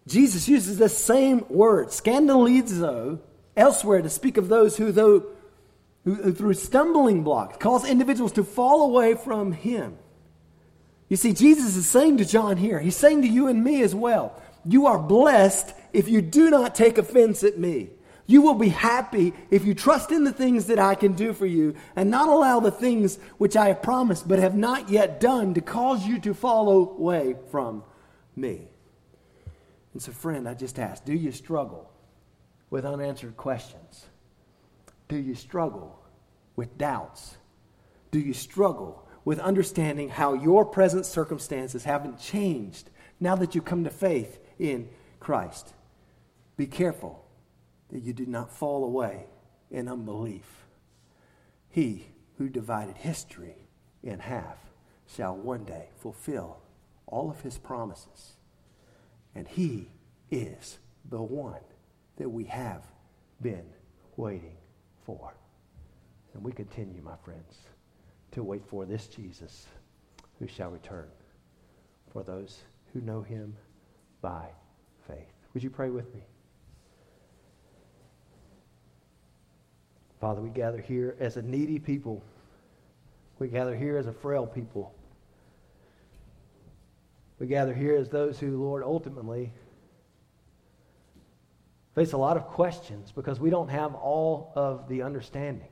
Jesus 0.07 0.47
uses 0.47 0.77
the 0.77 0.89
same 0.89 1.45
word, 1.49 1.87
scandalizo, 1.87 3.19
elsewhere 3.55 4.01
to 4.01 4.09
speak 4.09 4.37
of 4.37 4.49
those 4.49 4.77
who, 4.77 4.91
though, 4.91 5.23
who, 6.03 6.33
through 6.33 6.53
stumbling 6.53 7.23
blocks, 7.23 7.57
cause 7.57 7.87
individuals 7.87 8.31
to 8.33 8.43
fall 8.43 8.83
away 8.83 9.15
from 9.15 9.51
him. 9.51 9.97
You 11.09 11.17
see, 11.17 11.33
Jesus 11.33 11.75
is 11.75 11.87
saying 11.87 12.17
to 12.17 12.25
John 12.25 12.57
here, 12.57 12.79
he's 12.79 12.95
saying 12.95 13.21
to 13.23 13.27
you 13.27 13.47
and 13.47 13.63
me 13.63 13.83
as 13.83 13.93
well, 13.93 14.41
you 14.65 14.85
are 14.87 14.97
blessed 14.97 15.73
if 15.93 16.07
you 16.07 16.21
do 16.21 16.49
not 16.49 16.75
take 16.75 16.97
offense 16.97 17.43
at 17.43 17.59
me. 17.59 17.89
You 18.27 18.41
will 18.41 18.53
be 18.53 18.69
happy 18.69 19.33
if 19.49 19.65
you 19.65 19.73
trust 19.73 20.11
in 20.11 20.23
the 20.23 20.31
things 20.31 20.67
that 20.67 20.79
I 20.79 20.95
can 20.95 21.13
do 21.13 21.33
for 21.33 21.45
you 21.45 21.75
and 21.97 22.09
not 22.09 22.29
allow 22.29 22.61
the 22.61 22.71
things 22.71 23.17
which 23.37 23.57
I 23.57 23.67
have 23.67 23.81
promised 23.81 24.25
but 24.27 24.39
have 24.39 24.55
not 24.55 24.89
yet 24.89 25.19
done 25.19 25.53
to 25.55 25.61
cause 25.61 26.07
you 26.07 26.17
to 26.19 26.33
fall 26.33 26.69
away 26.69 27.35
from 27.49 27.83
me. 28.35 28.69
And 29.93 30.01
so, 30.01 30.13
friend, 30.13 30.47
I 30.47 30.53
just 30.53 30.79
ask 30.79 31.03
do 31.03 31.13
you 31.13 31.33
struggle 31.33 31.91
with 32.69 32.85
unanswered 32.85 33.35
questions? 33.35 34.05
Do 35.11 35.17
you 35.17 35.35
struggle 35.35 35.99
with 36.55 36.77
doubts? 36.77 37.35
Do 38.11 38.19
you 38.21 38.31
struggle 38.33 39.05
with 39.25 39.39
understanding 39.39 40.07
how 40.07 40.35
your 40.35 40.63
present 40.63 41.05
circumstances 41.05 41.83
haven't 41.83 42.17
changed 42.17 42.89
now 43.19 43.35
that 43.35 43.53
you 43.53 43.61
come 43.61 43.83
to 43.83 43.89
faith 43.89 44.39
in 44.57 44.87
Christ. 45.19 45.73
Be 46.55 46.65
careful 46.65 47.25
that 47.91 48.03
you 48.03 48.13
do 48.13 48.25
not 48.25 48.55
fall 48.55 48.85
away 48.85 49.25
in 49.69 49.89
unbelief. 49.89 50.65
He 51.69 52.07
who 52.37 52.47
divided 52.47 52.95
history 52.95 53.67
in 54.01 54.19
half 54.19 54.59
shall 55.13 55.35
one 55.35 55.65
day 55.65 55.89
fulfill 55.99 56.61
all 57.05 57.29
of 57.29 57.41
his 57.41 57.57
promises. 57.57 58.37
And 59.35 59.45
he 59.45 59.91
is 60.31 60.79
the 61.03 61.21
one 61.21 61.59
that 62.15 62.29
we 62.29 62.45
have 62.45 62.85
been 63.41 63.65
waiting 64.15 64.55
for. 65.17 65.33
And 66.33 66.43
we 66.43 66.51
continue, 66.51 67.01
my 67.01 67.15
friends, 67.23 67.59
to 68.31 68.43
wait 68.43 68.65
for 68.65 68.85
this 68.85 69.07
Jesus 69.07 69.67
who 70.39 70.47
shall 70.47 70.69
return 70.69 71.07
for 72.13 72.23
those 72.23 72.59
who 72.93 73.01
know 73.01 73.21
him 73.21 73.55
by 74.21 74.45
faith. 75.07 75.33
Would 75.53 75.63
you 75.63 75.69
pray 75.69 75.89
with 75.89 76.13
me? 76.13 76.21
Father, 80.19 80.41
we 80.41 80.49
gather 80.49 80.79
here 80.79 81.15
as 81.19 81.37
a 81.37 81.41
needy 81.41 81.79
people. 81.79 82.23
We 83.39 83.47
gather 83.47 83.75
here 83.75 83.97
as 83.97 84.07
a 84.07 84.13
frail 84.13 84.45
people. 84.45 84.93
We 87.39 87.47
gather 87.47 87.73
here 87.73 87.95
as 87.95 88.07
those 88.07 88.39
who, 88.39 88.63
Lord, 88.63 88.83
ultimately 88.83 89.51
face 91.95 92.13
a 92.13 92.17
lot 92.17 92.37
of 92.37 92.47
questions 92.47 93.11
because 93.11 93.39
we 93.39 93.49
don't 93.49 93.69
have 93.69 93.95
all 93.95 94.51
of 94.55 94.87
the 94.87 95.01
understandings. 95.01 95.67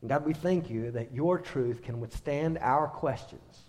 And 0.00 0.10
God, 0.10 0.24
we 0.24 0.34
thank 0.34 0.70
you 0.70 0.90
that 0.92 1.12
your 1.12 1.38
truth 1.38 1.82
can 1.82 2.00
withstand 2.00 2.58
our 2.60 2.86
questions. 2.86 3.62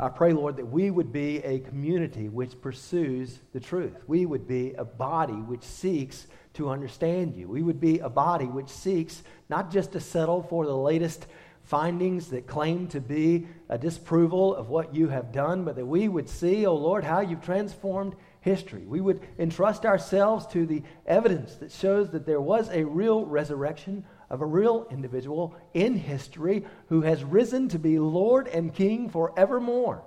I 0.00 0.08
pray, 0.08 0.32
Lord, 0.32 0.58
that 0.58 0.66
we 0.66 0.92
would 0.92 1.12
be 1.12 1.38
a 1.38 1.58
community 1.58 2.28
which 2.28 2.60
pursues 2.60 3.40
the 3.52 3.58
truth. 3.58 3.96
We 4.06 4.26
would 4.26 4.46
be 4.46 4.74
a 4.74 4.84
body 4.84 5.32
which 5.32 5.64
seeks 5.64 6.28
to 6.54 6.68
understand 6.70 7.34
you. 7.34 7.48
We 7.48 7.62
would 7.62 7.80
be 7.80 7.98
a 7.98 8.08
body 8.08 8.44
which 8.44 8.68
seeks 8.68 9.24
not 9.48 9.72
just 9.72 9.90
to 9.92 10.00
settle 10.00 10.44
for 10.44 10.64
the 10.66 10.76
latest 10.76 11.26
findings 11.64 12.28
that 12.28 12.46
claim 12.46 12.86
to 12.88 13.00
be 13.00 13.48
a 13.68 13.76
disapproval 13.76 14.54
of 14.54 14.68
what 14.68 14.94
you 14.94 15.08
have 15.08 15.32
done, 15.32 15.64
but 15.64 15.74
that 15.74 15.84
we 15.84 16.08
would 16.08 16.28
see, 16.28 16.64
oh 16.64 16.76
Lord, 16.76 17.02
how 17.02 17.20
you've 17.20 17.42
transformed 17.42 18.14
history. 18.40 18.84
We 18.86 19.00
would 19.00 19.20
entrust 19.38 19.84
ourselves 19.84 20.46
to 20.48 20.66
the 20.66 20.82
evidence 21.06 21.56
that 21.56 21.72
shows 21.72 22.10
that 22.10 22.26
there 22.26 22.40
was 22.40 22.68
a 22.70 22.84
real 22.84 23.24
resurrection 23.24 24.04
of 24.30 24.40
a 24.40 24.46
real 24.46 24.86
individual 24.90 25.56
in 25.74 25.96
history 25.96 26.64
who 26.88 27.02
has 27.02 27.24
risen 27.24 27.68
to 27.70 27.78
be 27.78 27.98
Lord 27.98 28.46
and 28.48 28.74
King 28.74 29.08
forevermore. 29.08 30.02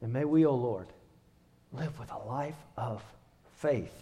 And 0.00 0.12
may 0.12 0.24
we, 0.24 0.46
O 0.46 0.50
oh 0.50 0.54
Lord, 0.54 0.88
live 1.72 1.98
with 1.98 2.10
a 2.10 2.18
life 2.18 2.56
of 2.76 3.02
faith. 3.56 3.92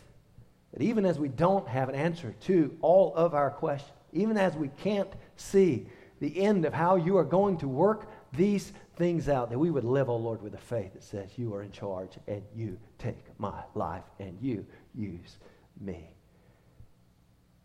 That 0.73 0.83
even 0.83 1.05
as 1.05 1.19
we 1.19 1.29
don't 1.29 1.67
have 1.69 1.89
an 1.89 1.95
answer 1.95 2.35
to 2.43 2.77
all 2.81 3.15
of 3.15 3.35
our 3.35 3.51
questions, 3.51 3.93
even 4.13 4.37
as 4.37 4.55
we 4.55 4.69
can't 4.83 5.11
see 5.37 5.87
the 6.21 6.43
end 6.43 6.65
of 6.65 6.75
how 6.75 6.97
you 6.97 7.17
are 7.17 7.25
going 7.25 7.59
to 7.59 7.69
work 7.69 8.09
these 8.33 8.73
things 8.97 9.29
out, 9.29 9.51
that 9.51 9.59
we 9.59 9.71
would 9.71 9.85
live, 9.85 10.09
O 10.09 10.15
oh 10.15 10.17
Lord, 10.17 10.43
with 10.43 10.55
a 10.55 10.59
faith 10.59 10.93
that 10.95 11.03
says, 11.03 11.31
You 11.37 11.55
are 11.55 11.63
in 11.63 11.73
charge 11.73 12.13
and 12.29 12.43
you 12.55 12.79
take 12.99 13.17
my 13.39 13.63
life 13.75 14.05
and 14.19 14.37
you 14.41 14.65
use 14.95 15.39
me. 15.81 16.15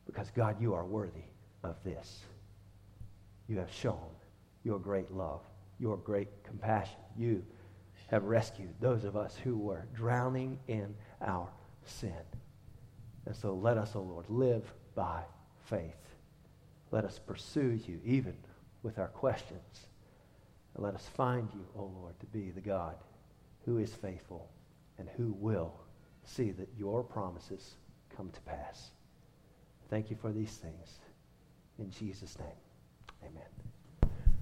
Because, 0.05 0.31
God, 0.31 0.61
you 0.61 0.73
are 0.73 0.85
worthy 0.85 1.25
of 1.63 1.75
this. 1.83 2.21
You 3.47 3.57
have 3.57 3.71
shown 3.71 4.09
your 4.63 4.79
great 4.79 5.11
love, 5.11 5.41
your 5.79 5.97
great 5.97 6.43
compassion. 6.43 6.99
You 7.17 7.43
have 8.07 8.23
rescued 8.23 8.73
those 8.79 9.03
of 9.03 9.15
us 9.15 9.35
who 9.35 9.57
were 9.57 9.87
drowning 9.93 10.59
in 10.67 10.95
our 11.21 11.49
sin. 11.85 12.13
And 13.25 13.35
so 13.35 13.53
let 13.53 13.77
us, 13.77 13.91
O 13.95 13.99
oh 13.99 14.03
Lord, 14.03 14.25
live 14.29 14.71
by 14.95 15.21
faith. 15.65 15.95
Let 16.91 17.05
us 17.05 17.19
pursue 17.19 17.79
you 17.87 17.99
even 18.05 18.35
with 18.83 18.99
our 18.99 19.07
questions. 19.07 19.87
Let 20.77 20.93
us 20.93 21.07
find 21.15 21.47
you, 21.53 21.65
O 21.77 21.91
Lord, 22.01 22.19
to 22.19 22.25
be 22.27 22.51
the 22.51 22.61
God 22.61 22.95
who 23.65 23.77
is 23.77 23.93
faithful 23.93 24.49
and 24.97 25.07
who 25.15 25.33
will 25.39 25.73
see 26.23 26.51
that 26.51 26.69
your 26.77 27.03
promises 27.03 27.75
come 28.15 28.29
to 28.31 28.41
pass. 28.41 28.91
Thank 29.89 30.09
you 30.09 30.15
for 30.15 30.31
these 30.31 30.57
things. 30.57 30.99
In 31.79 31.91
Jesus' 31.91 32.37
name, 32.39 32.47
amen. 33.23 33.54